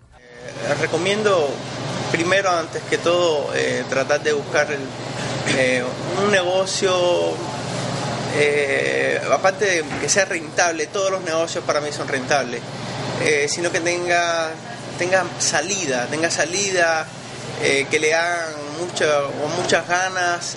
Eh, 0.69 0.75
recomiendo 0.81 1.49
primero, 2.11 2.51
antes 2.51 2.83
que 2.85 2.99
todo, 2.99 3.55
eh, 3.55 3.85
tratar 3.89 4.23
de 4.23 4.33
buscar 4.33 4.69
eh, 5.57 5.83
un 6.23 6.31
negocio, 6.31 6.93
aparte 9.31 9.65
de 9.65 9.85
que 10.01 10.09
sea 10.09 10.25
rentable, 10.25 10.87
todos 10.87 11.11
los 11.11 11.23
negocios 11.23 11.65
para 11.65 11.81
mí 11.81 11.93
son 11.93 12.09
rentables, 12.09 12.61
sino 13.49 13.71
que 13.71 13.81
tenga, 13.81 14.51
tenga 14.99 15.25
salida, 15.39 16.07
tenga 16.07 16.31
salida, 16.31 17.07
que 17.61 17.99
le 17.99 18.15
hagan 18.15 18.55
muchas 18.79 19.87
ganas. 19.87 20.57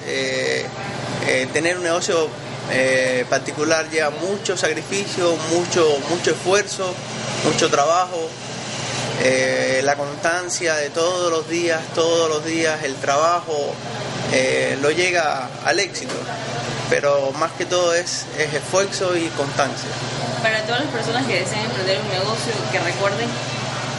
Eh, 1.28 1.48
tener 1.52 1.78
un 1.78 1.84
negocio 1.84 2.28
eh, 2.72 3.26
particular 3.30 3.90
lleva 3.90 4.12
mucho 4.12 4.56
sacrificio, 4.58 5.36
mucho, 5.52 5.98
mucho 6.10 6.32
esfuerzo, 6.32 6.94
mucho 7.44 7.70
trabajo. 7.70 8.30
Eh, 9.24 9.82
la 9.84 9.96
constancia 9.96 10.76
de 10.76 10.90
todos 10.90 11.32
los 11.32 11.48
días, 11.48 11.82
todos 11.96 12.30
los 12.30 12.46
días, 12.46 12.84
el 12.84 12.96
trabajo, 12.96 13.74
lo 14.82 14.92
llega 14.92 15.50
al 15.64 15.80
éxito. 15.80 16.16
Pero 16.90 17.32
más 17.40 17.52
que 17.54 17.66
todo 17.66 17.94
es, 17.94 18.26
es 18.38 18.54
esfuerzo 18.54 19.16
y 19.16 19.28
constancia. 19.30 19.90
Para 20.44 20.62
todas 20.64 20.82
las 20.82 20.90
personas 20.90 21.26
que 21.26 21.40
deseen 21.40 21.62
emprender 21.62 22.00
un 22.02 22.10
negocio, 22.10 22.54
que 22.72 22.80
recuerden 22.80 23.30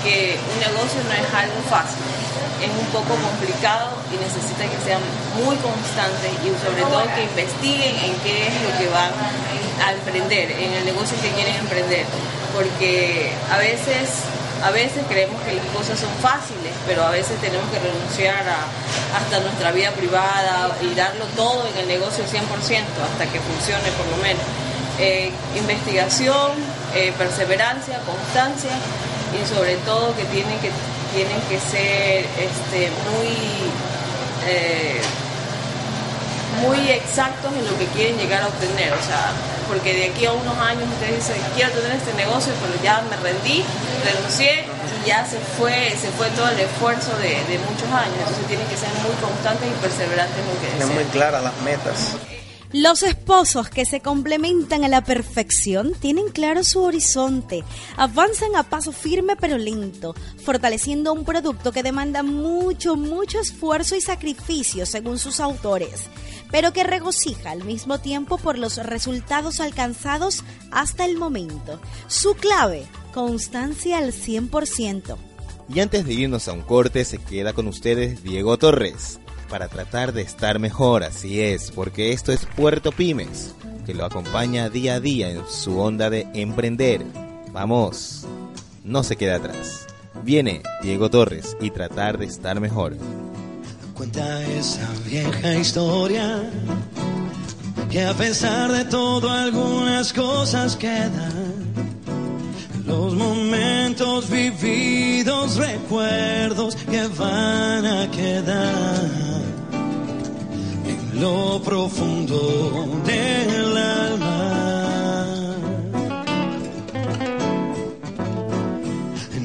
que 0.04 0.38
un 0.52 0.60
negocio 0.60 1.00
no 1.08 1.14
es 1.14 1.34
algo 1.34 1.62
fácil, 1.70 1.98
es 2.62 2.70
un 2.70 2.86
poco 2.92 3.14
complicado 3.16 3.90
y 4.12 4.16
necesita 4.16 4.64
que 4.64 4.78
sean 4.84 5.02
muy 5.44 5.56
constantes 5.56 6.32
y 6.42 6.48
sobre 6.62 6.82
todo 6.82 7.04
que 7.14 7.22
investiguen 7.22 7.94
en 8.04 8.12
qué 8.24 8.48
es 8.48 8.54
lo 8.62 8.70
que 8.78 8.88
van 8.88 9.12
a 9.84 9.92
emprender, 9.92 10.50
en 10.50 10.72
el 10.72 10.84
negocio 10.84 11.16
que 11.20 11.30
quieren 11.30 11.56
emprender, 11.56 12.04
porque 12.54 13.32
a 13.52 13.58
veces 13.58 14.24
a 14.64 14.70
veces 14.70 15.04
creemos 15.06 15.36
que 15.42 15.52
las 15.52 15.66
cosas 15.66 16.00
son 16.00 16.08
fáciles, 16.22 16.72
pero 16.86 17.04
a 17.04 17.10
veces 17.10 17.38
tenemos 17.42 17.68
que 17.70 17.78
renunciar 17.78 18.48
a 18.48 18.64
hasta 19.16 19.40
nuestra 19.40 19.72
vida 19.72 19.90
privada 19.92 20.76
y 20.82 20.94
darlo 20.94 21.24
todo 21.36 21.66
en 21.68 21.78
el 21.78 21.88
negocio 21.88 22.24
100% 22.24 22.40
hasta 22.42 23.26
que 23.26 23.40
funcione 23.40 23.88
por 23.96 24.06
lo 24.08 24.16
menos. 24.22 24.42
Eh, 24.98 25.30
investigación, 25.54 26.52
eh, 26.94 27.12
perseverancia, 27.18 28.00
constancia 28.00 28.72
y 29.32 29.46
sobre 29.46 29.76
todo 29.84 30.16
que 30.16 30.24
tienen 30.24 30.58
que, 30.60 30.70
tienen 31.16 31.40
que 31.48 31.58
ser 31.58 32.28
este, 32.36 32.92
muy, 33.08 33.32
eh, 34.46 35.00
muy 36.60 36.90
exactos 36.90 37.50
en 37.56 37.64
lo 37.64 37.72
que 37.78 37.86
quieren 37.96 38.18
llegar 38.18 38.42
a 38.42 38.48
obtener. 38.48 38.92
O 38.92 39.00
sea, 39.00 39.32
porque 39.66 39.94
de 39.94 40.04
aquí 40.12 40.26
a 40.26 40.32
unos 40.32 40.58
años 40.58 40.84
ustedes 40.92 41.24
dicen, 41.24 41.40
quiero 41.56 41.72
tener 41.72 41.96
este 41.96 42.12
negocio, 42.20 42.52
pero 42.60 42.76
ya 42.84 43.00
me 43.08 43.16
rendí, 43.16 43.64
renuncié 44.04 44.66
y 44.68 45.08
ya 45.08 45.24
se 45.24 45.38
fue, 45.56 45.96
se 45.96 46.12
fue 46.12 46.28
todo 46.36 46.50
el 46.50 46.60
esfuerzo 46.60 47.16
de, 47.16 47.32
de 47.48 47.56
muchos 47.64 47.88
años. 47.88 48.20
Entonces 48.20 48.46
tienen 48.46 48.66
que 48.68 48.76
ser 48.76 48.92
muy 49.00 49.16
constantes 49.16 49.66
y 49.72 49.74
perseverantes 49.80 50.36
en 50.36 50.46
lo 50.52 50.60
que 50.60 50.68
desean. 50.68 50.94
muy 50.94 51.04
claras 51.16 51.42
las 51.42 51.56
metas. 51.64 52.12
Los 52.78 53.02
esposos 53.02 53.70
que 53.70 53.86
se 53.86 54.00
complementan 54.00 54.84
a 54.84 54.88
la 54.88 55.02
perfección 55.02 55.94
tienen 55.98 56.28
claro 56.28 56.62
su 56.62 56.82
horizonte, 56.82 57.64
avanzan 57.96 58.54
a 58.54 58.64
paso 58.64 58.92
firme 58.92 59.34
pero 59.34 59.56
lento, 59.56 60.14
fortaleciendo 60.44 61.14
un 61.14 61.24
producto 61.24 61.72
que 61.72 61.82
demanda 61.82 62.22
mucho, 62.22 62.94
mucho 62.94 63.40
esfuerzo 63.40 63.96
y 63.96 64.02
sacrificio 64.02 64.84
según 64.84 65.18
sus 65.18 65.40
autores, 65.40 66.02
pero 66.50 66.74
que 66.74 66.84
regocija 66.84 67.50
al 67.50 67.64
mismo 67.64 67.98
tiempo 67.98 68.36
por 68.36 68.58
los 68.58 68.76
resultados 68.76 69.60
alcanzados 69.60 70.44
hasta 70.70 71.06
el 71.06 71.16
momento. 71.16 71.80
Su 72.08 72.34
clave, 72.34 72.84
constancia 73.14 73.96
al 73.96 74.12
100%. 74.12 75.16
Y 75.74 75.80
antes 75.80 76.04
de 76.04 76.12
irnos 76.12 76.46
a 76.46 76.52
un 76.52 76.60
corte, 76.60 77.06
se 77.06 77.16
queda 77.16 77.54
con 77.54 77.68
ustedes 77.68 78.22
Diego 78.22 78.58
Torres 78.58 79.18
para 79.46 79.68
tratar 79.68 80.12
de 80.12 80.22
estar 80.22 80.58
mejor, 80.58 81.04
así 81.04 81.40
es, 81.40 81.70
porque 81.70 82.12
esto 82.12 82.32
es 82.32 82.46
Puerto 82.46 82.92
Pymes, 82.92 83.54
que 83.84 83.94
lo 83.94 84.04
acompaña 84.04 84.68
día 84.68 84.94
a 84.94 85.00
día 85.00 85.30
en 85.30 85.46
su 85.48 85.78
onda 85.78 86.10
de 86.10 86.26
emprender. 86.34 87.04
Vamos, 87.52 88.26
no 88.84 89.02
se 89.02 89.16
queda 89.16 89.36
atrás. 89.36 89.86
Viene 90.22 90.62
Diego 90.82 91.10
Torres 91.10 91.56
y 91.60 91.70
tratar 91.70 92.18
de 92.18 92.26
estar 92.26 92.60
mejor. 92.60 92.96
Cuenta 93.94 94.42
esa 94.46 94.88
vieja 95.08 95.54
historia 95.54 96.50
que 97.90 98.04
a 98.04 98.14
pesar 98.14 98.72
de 98.72 98.84
todo 98.84 99.30
algunas 99.30 100.12
cosas 100.12 100.76
quedan. 100.76 101.56
Los 102.86 103.14
momentos 103.14 104.30
vividos, 104.30 105.56
recuerdos 105.56 106.76
que 106.76 107.08
van 107.08 107.84
a 107.84 108.08
quedar 108.10 109.10
en 110.86 111.20
lo 111.20 111.60
profundo 111.64 113.02
del 113.04 113.76
alma. 113.76 115.56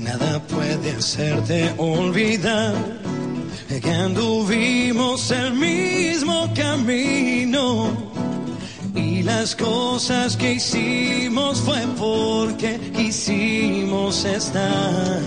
Nada 0.04 0.40
puede 0.48 0.92
hacerte 0.92 1.74
olvidar 1.78 2.76
que 3.82 3.92
anduvimos 3.92 5.32
el 5.32 5.54
mismo 5.54 6.48
camino 6.54 8.11
y 9.22 9.24
las 9.24 9.56
cosas 9.56 10.36
que 10.36 10.54
hicimos 10.54 11.62
fue 11.62 11.80
porque 11.98 12.80
quisimos 12.96 14.26
estar 14.26 15.20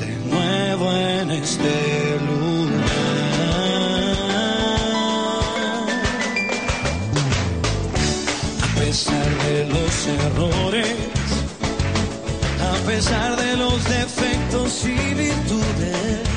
de 0.00 0.12
nuevo 0.28 0.92
en 0.92 1.30
este 1.30 2.18
lugar. 2.26 2.86
A 8.62 8.80
pesar 8.80 9.28
de 9.46 9.66
los 9.66 10.06
errores 10.06 11.16
pesar 12.86 13.36
de 13.36 13.56
los 13.56 13.84
defectos 13.84 14.84
y 14.84 15.14
virtudes, 15.14 16.35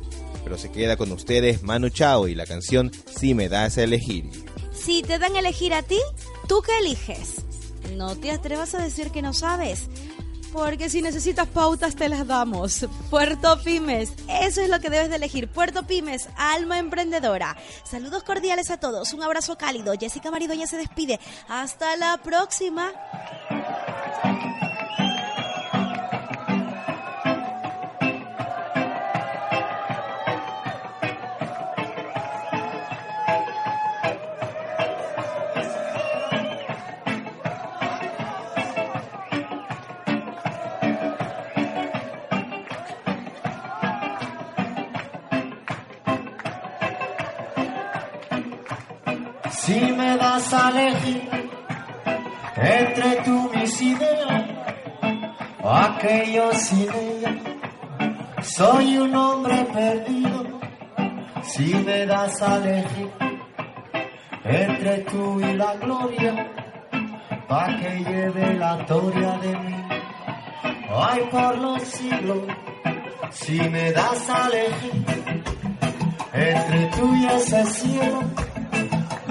pero 0.43 0.57
se 0.57 0.71
queda 0.71 0.97
con 0.97 1.11
ustedes 1.11 1.63
Manu 1.63 1.89
Chao 1.89 2.27
y 2.27 2.35
la 2.35 2.45
canción 2.45 2.91
Si 3.17 3.33
me 3.33 3.49
das 3.49 3.77
a 3.77 3.83
elegir. 3.83 4.25
Si 4.73 5.01
te 5.01 5.19
dan 5.19 5.35
a 5.35 5.39
elegir 5.39 5.73
a 5.73 5.83
ti, 5.83 5.99
¿tú 6.47 6.61
qué 6.61 6.77
eliges? 6.79 7.35
No 7.95 8.15
te 8.15 8.31
atrevas 8.31 8.73
a 8.73 8.81
decir 8.81 9.11
que 9.11 9.21
no 9.21 9.33
sabes. 9.33 9.87
Porque 10.53 10.89
si 10.89 11.01
necesitas 11.01 11.47
pautas, 11.47 11.95
te 11.95 12.09
las 12.09 12.27
damos. 12.27 12.85
Puerto 13.09 13.61
Pymes, 13.63 14.11
eso 14.27 14.61
es 14.61 14.69
lo 14.69 14.79
que 14.79 14.89
debes 14.89 15.09
de 15.09 15.15
elegir. 15.15 15.47
Puerto 15.47 15.87
Pymes, 15.87 16.27
alma 16.35 16.77
emprendedora. 16.77 17.55
Saludos 17.83 18.23
cordiales 18.23 18.69
a 18.69 18.77
todos, 18.77 19.13
un 19.13 19.23
abrazo 19.23 19.57
cálido. 19.57 19.93
Jessica 19.97 20.29
Maridoña 20.29 20.67
se 20.67 20.77
despide. 20.77 21.19
Hasta 21.47 21.95
la 21.95 22.17
próxima. 22.17 22.91
Si 49.71 49.79
me 49.79 50.17
das 50.17 50.53
a 50.53 50.69
entre 52.57 53.09
tú 53.23 53.49
mis 53.55 53.81
ideas 53.81 54.43
o 55.63 55.69
aquello 55.69 56.51
sin 56.51 56.89
ella, 56.91 57.33
soy 58.41 58.97
un 58.97 59.15
hombre 59.15 59.65
perdido. 59.71 60.59
Si 61.43 61.73
me 61.85 62.05
das 62.05 62.41
a 62.41 62.59
entre 64.43 64.97
tú 65.09 65.39
y 65.39 65.53
la 65.53 65.73
gloria, 65.75 66.33
pa' 67.47 67.77
que 67.79 67.91
lleve 68.09 68.53
la 68.55 68.75
gloria 68.75 69.31
de 69.37 69.55
mí. 69.57 69.75
Ay, 71.09 71.21
por 71.31 71.57
los 71.57 71.81
siglos, 71.83 72.43
si 73.29 73.57
me 73.69 73.93
das 73.93 74.29
a 74.29 74.49
entre 76.33 76.85
tú 76.87 77.15
y 77.15 77.25
ese 77.25 77.65
cielo, 77.67 78.21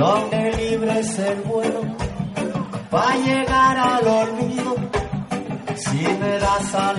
donde 0.01 0.53
libre 0.53 1.01
es 1.01 1.19
el 1.19 1.43
vuelo, 1.43 1.83
pa' 2.91 3.17
llegar 3.17 3.77
al 3.77 4.09
olvido, 4.09 4.75
si 5.77 5.99
me 6.21 6.39
das 6.39 6.75
a 6.75 6.95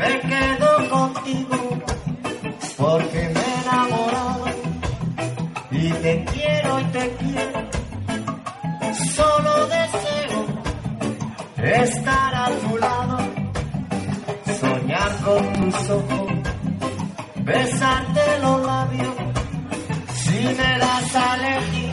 me 0.00 0.20
quedo 0.30 0.70
contigo, 0.90 1.58
porque 2.76 3.20
me 3.34 3.40
he 3.40 3.54
enamorado, 3.62 4.46
y 5.70 5.90
te 6.04 6.24
quiero 6.32 6.80
y 6.80 6.84
te 6.96 7.16
quiero, 7.20 7.60
solo 9.14 9.52
deseo 9.76 10.40
estar 11.84 12.34
a 12.34 12.48
tu 12.62 12.76
lado, 12.78 13.18
soñar 14.60 15.12
con 15.24 15.70
tus 15.70 15.90
ojos, 15.90 16.32
besarte 17.44 18.38
los 18.42 18.66
labios, 18.66 19.15
si 20.36 20.44
me 20.44 20.78
das 20.78 21.14
a 21.14 21.36
elegir 21.36 21.92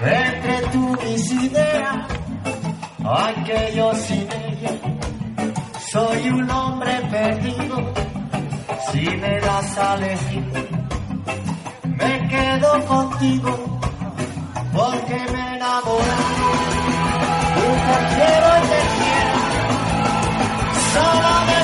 entre 0.00 0.56
tú 0.72 0.96
mis 1.02 1.32
ideas, 1.32 1.96
ay 3.02 3.34
que 3.46 3.72
yo 3.76 3.94
sin 3.94 4.28
ella 4.46 4.72
soy 5.90 6.28
un 6.28 6.50
hombre 6.50 6.94
perdido, 7.10 7.76
si 8.90 9.04
me 9.22 9.40
das 9.40 9.78
a 9.78 9.94
elegir, 9.94 10.68
me 12.00 12.28
quedo 12.28 12.84
contigo, 12.86 13.80
porque 14.72 15.18
me 15.32 15.56
enamorado. 15.56 16.48
Te 17.88 17.98
quiero 18.14 18.48
y 18.58 18.64
te 18.72 18.80
quiero, 18.98 19.38
solo 20.92 21.32
deseo 21.46 21.63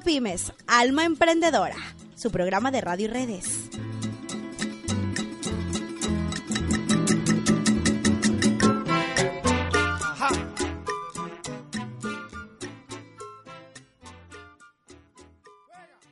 Pymes, 0.00 0.52
Alma 0.66 1.04
Emprendedora, 1.04 1.76
su 2.16 2.30
programa 2.30 2.70
de 2.70 2.80
radio 2.80 3.06
y 3.06 3.08
redes. 3.08 3.59